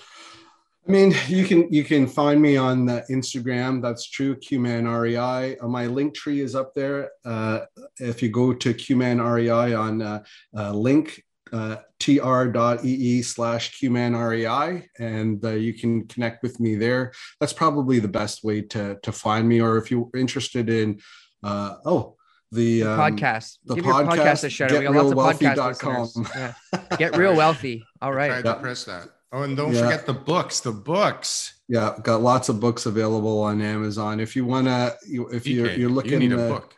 I 0.88 0.92
mean, 0.92 1.14
you 1.28 1.44
can 1.46 1.72
you 1.72 1.84
can 1.84 2.08
find 2.08 2.42
me 2.42 2.56
on 2.56 2.86
the 2.86 3.04
Instagram. 3.10 3.82
That's 3.82 4.10
true, 4.10 4.36
QMan 4.38 4.86
REI. 4.88 5.58
Uh, 5.58 5.68
my 5.68 5.86
link 5.88 6.16
tree 6.16 6.40
is 6.40 6.56
up 6.56 6.74
there. 6.74 7.12
Uh, 7.26 7.62
if 8.00 8.24
you 8.24 8.30
go 8.30 8.54
to 8.54 8.74
QMan 8.74 9.20
REI 9.20 9.74
on 9.74 10.02
uh, 10.02 10.24
uh, 10.56 10.72
link 10.72 11.22
uh, 11.54 11.78
tr.ee 12.00 13.22
slash 13.22 13.80
qmanrei 13.80 14.84
and 15.00 15.44
uh, 15.44 15.52
you 15.52 15.74
can 15.74 16.06
connect 16.08 16.44
with 16.44 16.60
me 16.60 16.76
there 16.76 17.14
that's 17.40 17.54
probably 17.54 18.00
the 18.00 18.08
best 18.08 18.44
way 18.44 18.62
to 18.62 18.98
to 19.02 19.12
find 19.12 19.48
me 19.48 19.62
or 19.62 19.78
if 19.78 19.90
you're 19.90 20.10
interested 20.16 20.70
in 20.70 21.00
uh, 21.44 21.76
oh 21.86 22.16
the, 22.52 22.82
The 22.82 22.90
um, 22.92 23.00
podcast. 23.00 23.58
the 23.66 23.76
Give 23.76 23.84
podcast 23.86 24.08
podcast, 24.08 24.44
a 24.46 24.50
shout 24.50 24.72
out. 24.72 24.80
We 24.80 24.86
got 24.86 25.06
lots 25.06 25.42
of 25.42 25.48
podcast 25.48 26.00
listeners. 26.00 26.32
Yeah. 26.36 26.98
Get 26.98 27.18
real 27.18 27.36
wealthy. 27.36 27.84
all 28.02 28.14
right 28.14 28.32
I 28.32 28.42
tried 28.42 28.46
Yeah. 28.50 28.54
to 28.56 28.60
press 28.62 28.84
that. 28.86 29.10
Oh, 29.32 29.42
and 29.44 29.58
don't 29.58 29.74
Yeah. 29.74 29.84
forget 29.84 30.06
the 30.06 30.14
books. 30.14 30.60
The 30.60 30.72
books. 30.72 31.54
yeah 31.70 31.96
got 32.02 32.22
lots 32.22 32.48
of 32.48 32.62
books 32.62 32.86
available 32.86 33.42
on 33.42 33.62
amazon 33.62 34.22
if 34.22 34.38
you 34.38 34.46
want 34.46 34.68
to 34.68 34.96
you, 35.06 35.28
if 35.28 35.46
you're, 35.46 35.70
you're 35.72 35.90
looking 35.90 36.14
you 36.14 36.30
need 36.30 36.32
a 36.32 36.46
uh, 36.46 36.48
book. 36.48 36.74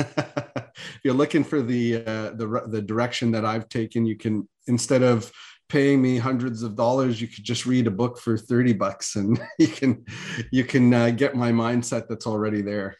if 0.00 0.98
you're 1.04 1.14
looking 1.14 1.44
for 1.44 1.62
the 1.62 1.96
uh, 2.04 2.30
the 2.30 2.64
the 2.68 2.82
direction 2.82 3.30
that 3.32 3.44
I've 3.44 3.68
taken, 3.68 4.06
you 4.06 4.16
can 4.16 4.48
instead 4.66 5.02
of 5.02 5.30
paying 5.68 6.00
me 6.00 6.16
hundreds 6.18 6.62
of 6.62 6.74
dollars, 6.74 7.20
you 7.20 7.28
could 7.28 7.44
just 7.44 7.66
read 7.66 7.86
a 7.86 7.90
book 7.90 8.18
for 8.18 8.36
thirty 8.38 8.72
bucks, 8.72 9.16
and 9.16 9.40
you 9.58 9.68
can 9.68 10.04
you 10.50 10.64
can 10.64 10.92
uh, 10.94 11.10
get 11.10 11.34
my 11.36 11.52
mindset 11.52 12.08
that's 12.08 12.26
already 12.26 12.62
there. 12.62 12.96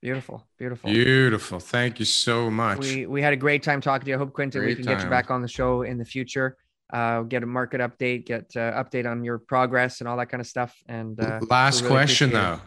Beautiful. 0.00 0.44
Beautiful. 0.58 0.90
Beautiful. 0.90 1.60
Thank 1.60 2.00
you 2.00 2.04
so 2.04 2.50
much. 2.50 2.80
We 2.80 3.06
we 3.06 3.22
had 3.22 3.32
a 3.32 3.36
great 3.36 3.62
time 3.62 3.80
talking 3.80 4.04
to 4.06 4.10
you. 4.10 4.16
I 4.16 4.18
hope 4.18 4.32
Quentin 4.32 4.60
we 4.60 4.74
Great 4.74 4.78
can 4.78 4.86
get 4.86 5.04
you 5.04 5.10
back 5.10 5.30
on 5.30 5.42
the 5.42 5.48
show 5.48 5.82
in 5.82 5.96
the 5.98 6.04
future. 6.04 6.56
Uh, 6.92 7.22
get 7.22 7.42
a 7.42 7.46
market 7.46 7.80
update, 7.80 8.26
get 8.26 8.52
uh, 8.54 8.82
update 8.82 9.10
on 9.10 9.24
your 9.24 9.38
progress 9.38 10.00
and 10.00 10.08
all 10.08 10.18
that 10.18 10.26
kind 10.26 10.42
of 10.42 10.46
stuff. 10.46 10.76
And 10.86 11.18
uh, 11.18 11.40
Last 11.48 11.80
really 11.80 11.94
question 11.94 12.28
appreciate 12.30 12.42
though. 12.42 12.60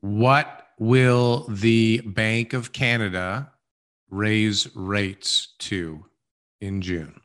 What 0.00 0.66
will 0.80 1.46
the 1.48 2.00
Bank 2.00 2.54
of 2.54 2.72
Canada 2.72 3.52
raise 4.10 4.68
rates 4.74 5.54
to 5.60 6.06
in 6.60 6.82
June? 6.82 7.20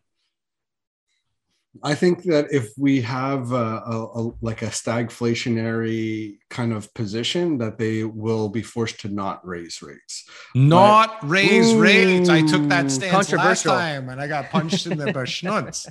I 1.83 1.95
think 1.95 2.23
that 2.23 2.51
if 2.51 2.71
we 2.77 3.01
have 3.01 3.51
a, 3.51 3.55
a, 3.55 4.05
a 4.15 4.31
like 4.41 4.61
a 4.61 4.67
stagflationary 4.67 6.39
kind 6.49 6.73
of 6.73 6.93
position, 6.93 7.57
that 7.59 7.77
they 7.77 8.03
will 8.03 8.49
be 8.49 8.61
forced 8.61 8.99
to 9.01 9.09
not 9.09 9.45
raise 9.45 9.81
rates. 9.81 10.27
Not 10.55 11.17
raise 11.23 11.73
rates. 11.75 12.29
I 12.29 12.41
took 12.41 12.67
that 12.69 12.91
stance 12.91 13.13
last 13.13 13.31
controversial. 13.31 13.73
time 13.73 14.09
and 14.09 14.21
I 14.21 14.27
got 14.27 14.49
punched 14.49 14.87
in 14.87 14.97
the 14.97 15.05
schnutz. 15.13 15.87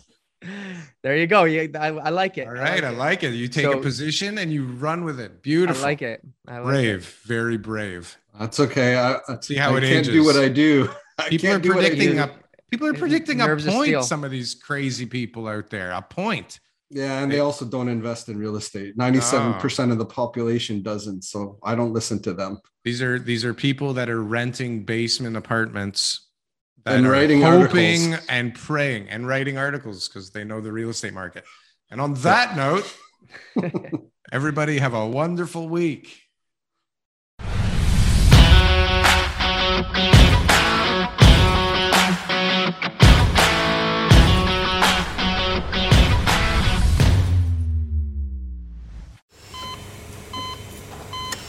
There 1.03 1.17
you 1.17 1.27
go. 1.27 1.45
You, 1.45 1.71
I, 1.79 1.87
I 1.89 2.09
like 2.11 2.39
it. 2.39 2.47
All 2.47 2.55
right, 2.55 2.85
I 2.85 2.91
it. 2.91 2.99
like 2.99 3.23
it. 3.23 3.35
You 3.35 3.49
take 3.49 3.65
So- 3.65 3.79
a 3.79 3.83
position 3.83 4.39
and 4.39 4.53
you 4.53 4.67
run 4.67 5.05
with 5.05 5.19
it. 5.21 5.33
I 5.35 5.39
Beautiful. 5.43 5.83
like 5.83 6.03
it. 6.03 6.23
I 6.47 6.59
like 6.59 6.63
it. 6.63 6.65
brave, 6.69 7.21
very 7.25 7.57
brave. 7.57 8.17
That's 8.39 8.61
okay. 8.61 8.97
I, 8.97 9.15
I- 9.29 9.41
See 9.41 9.57
how 9.57 9.75
I 9.75 9.79
it 9.79 9.83
can't 9.83 10.07
do 10.07 10.25
what 10.25 10.37
I 10.37 10.49
do. 10.49 10.89
People 11.29 11.49
are 11.49 11.53
can't 11.53 11.63
do 11.63 11.73
predicting 11.73 12.13
do. 12.17 12.23
a 12.23 12.31
people 12.71 12.87
are 12.89 12.95
predicting 12.95 13.41
a 13.41 13.47
nerves 13.47 13.67
of 13.67 13.73
point. 13.73 14.05
Some 14.05 14.23
of 14.25 14.31
these 14.31 14.55
crazy 14.55 15.07
people 15.07 15.49
out 15.49 15.71
there, 15.71 15.91
a 15.93 16.03
point. 16.03 16.61
Yeah, 16.91 17.21
and 17.23 17.33
they 17.33 17.41
also 17.41 17.65
don't 17.65 17.89
invest 17.89 18.29
in 18.29 18.39
real 18.39 18.55
estate. 18.57 18.97
Ninety-seven 18.97 19.55
percent 19.55 19.91
of 19.91 19.99
the 19.99 20.05
population 20.05 20.83
doesn't, 20.83 21.25
so 21.25 21.59
I 21.65 21.75
don't 21.75 21.93
listen 21.93 22.21
to 22.23 22.33
them. 22.35 22.61
These 22.85 23.03
are 23.03 23.19
these 23.19 23.45
are 23.45 23.53
people 23.55 23.93
that 23.95 24.09
are 24.11 24.23
renting 24.23 24.85
basement 24.85 25.37
apartments 25.37 26.26
that 26.26 26.26
And 26.87 27.05
are 27.05 27.11
writing 27.11 27.43
hoping 27.43 28.13
articles. 28.13 28.27
and 28.29 28.55
praying 28.55 29.09
and 29.09 29.27
writing 29.27 29.59
articles 29.59 30.09
because 30.09 30.31
they 30.31 30.45
know 30.45 30.61
the 30.61 30.71
real 30.71 30.91
estate 30.91 31.13
market. 31.13 31.45
And 31.91 32.01
on 32.01 32.15
that 32.15 32.57
note, 32.57 32.97
everybody 34.33 34.79
have 34.79 34.95
a 34.95 35.07
wonderful 35.07 35.69
week. 35.69 36.23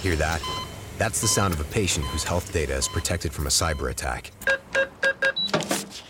Hear 0.02 0.16
that? 0.16 0.42
That's 0.98 1.22
the 1.22 1.28
sound 1.28 1.54
of 1.54 1.60
a 1.60 1.66
patient 1.66 2.06
whose 2.08 2.24
health 2.24 2.52
data 2.52 2.74
is 2.74 2.88
protected 2.88 3.34
from 3.34 3.46
a 3.46 3.50
cyber 3.50 3.92
attack. 3.92 4.32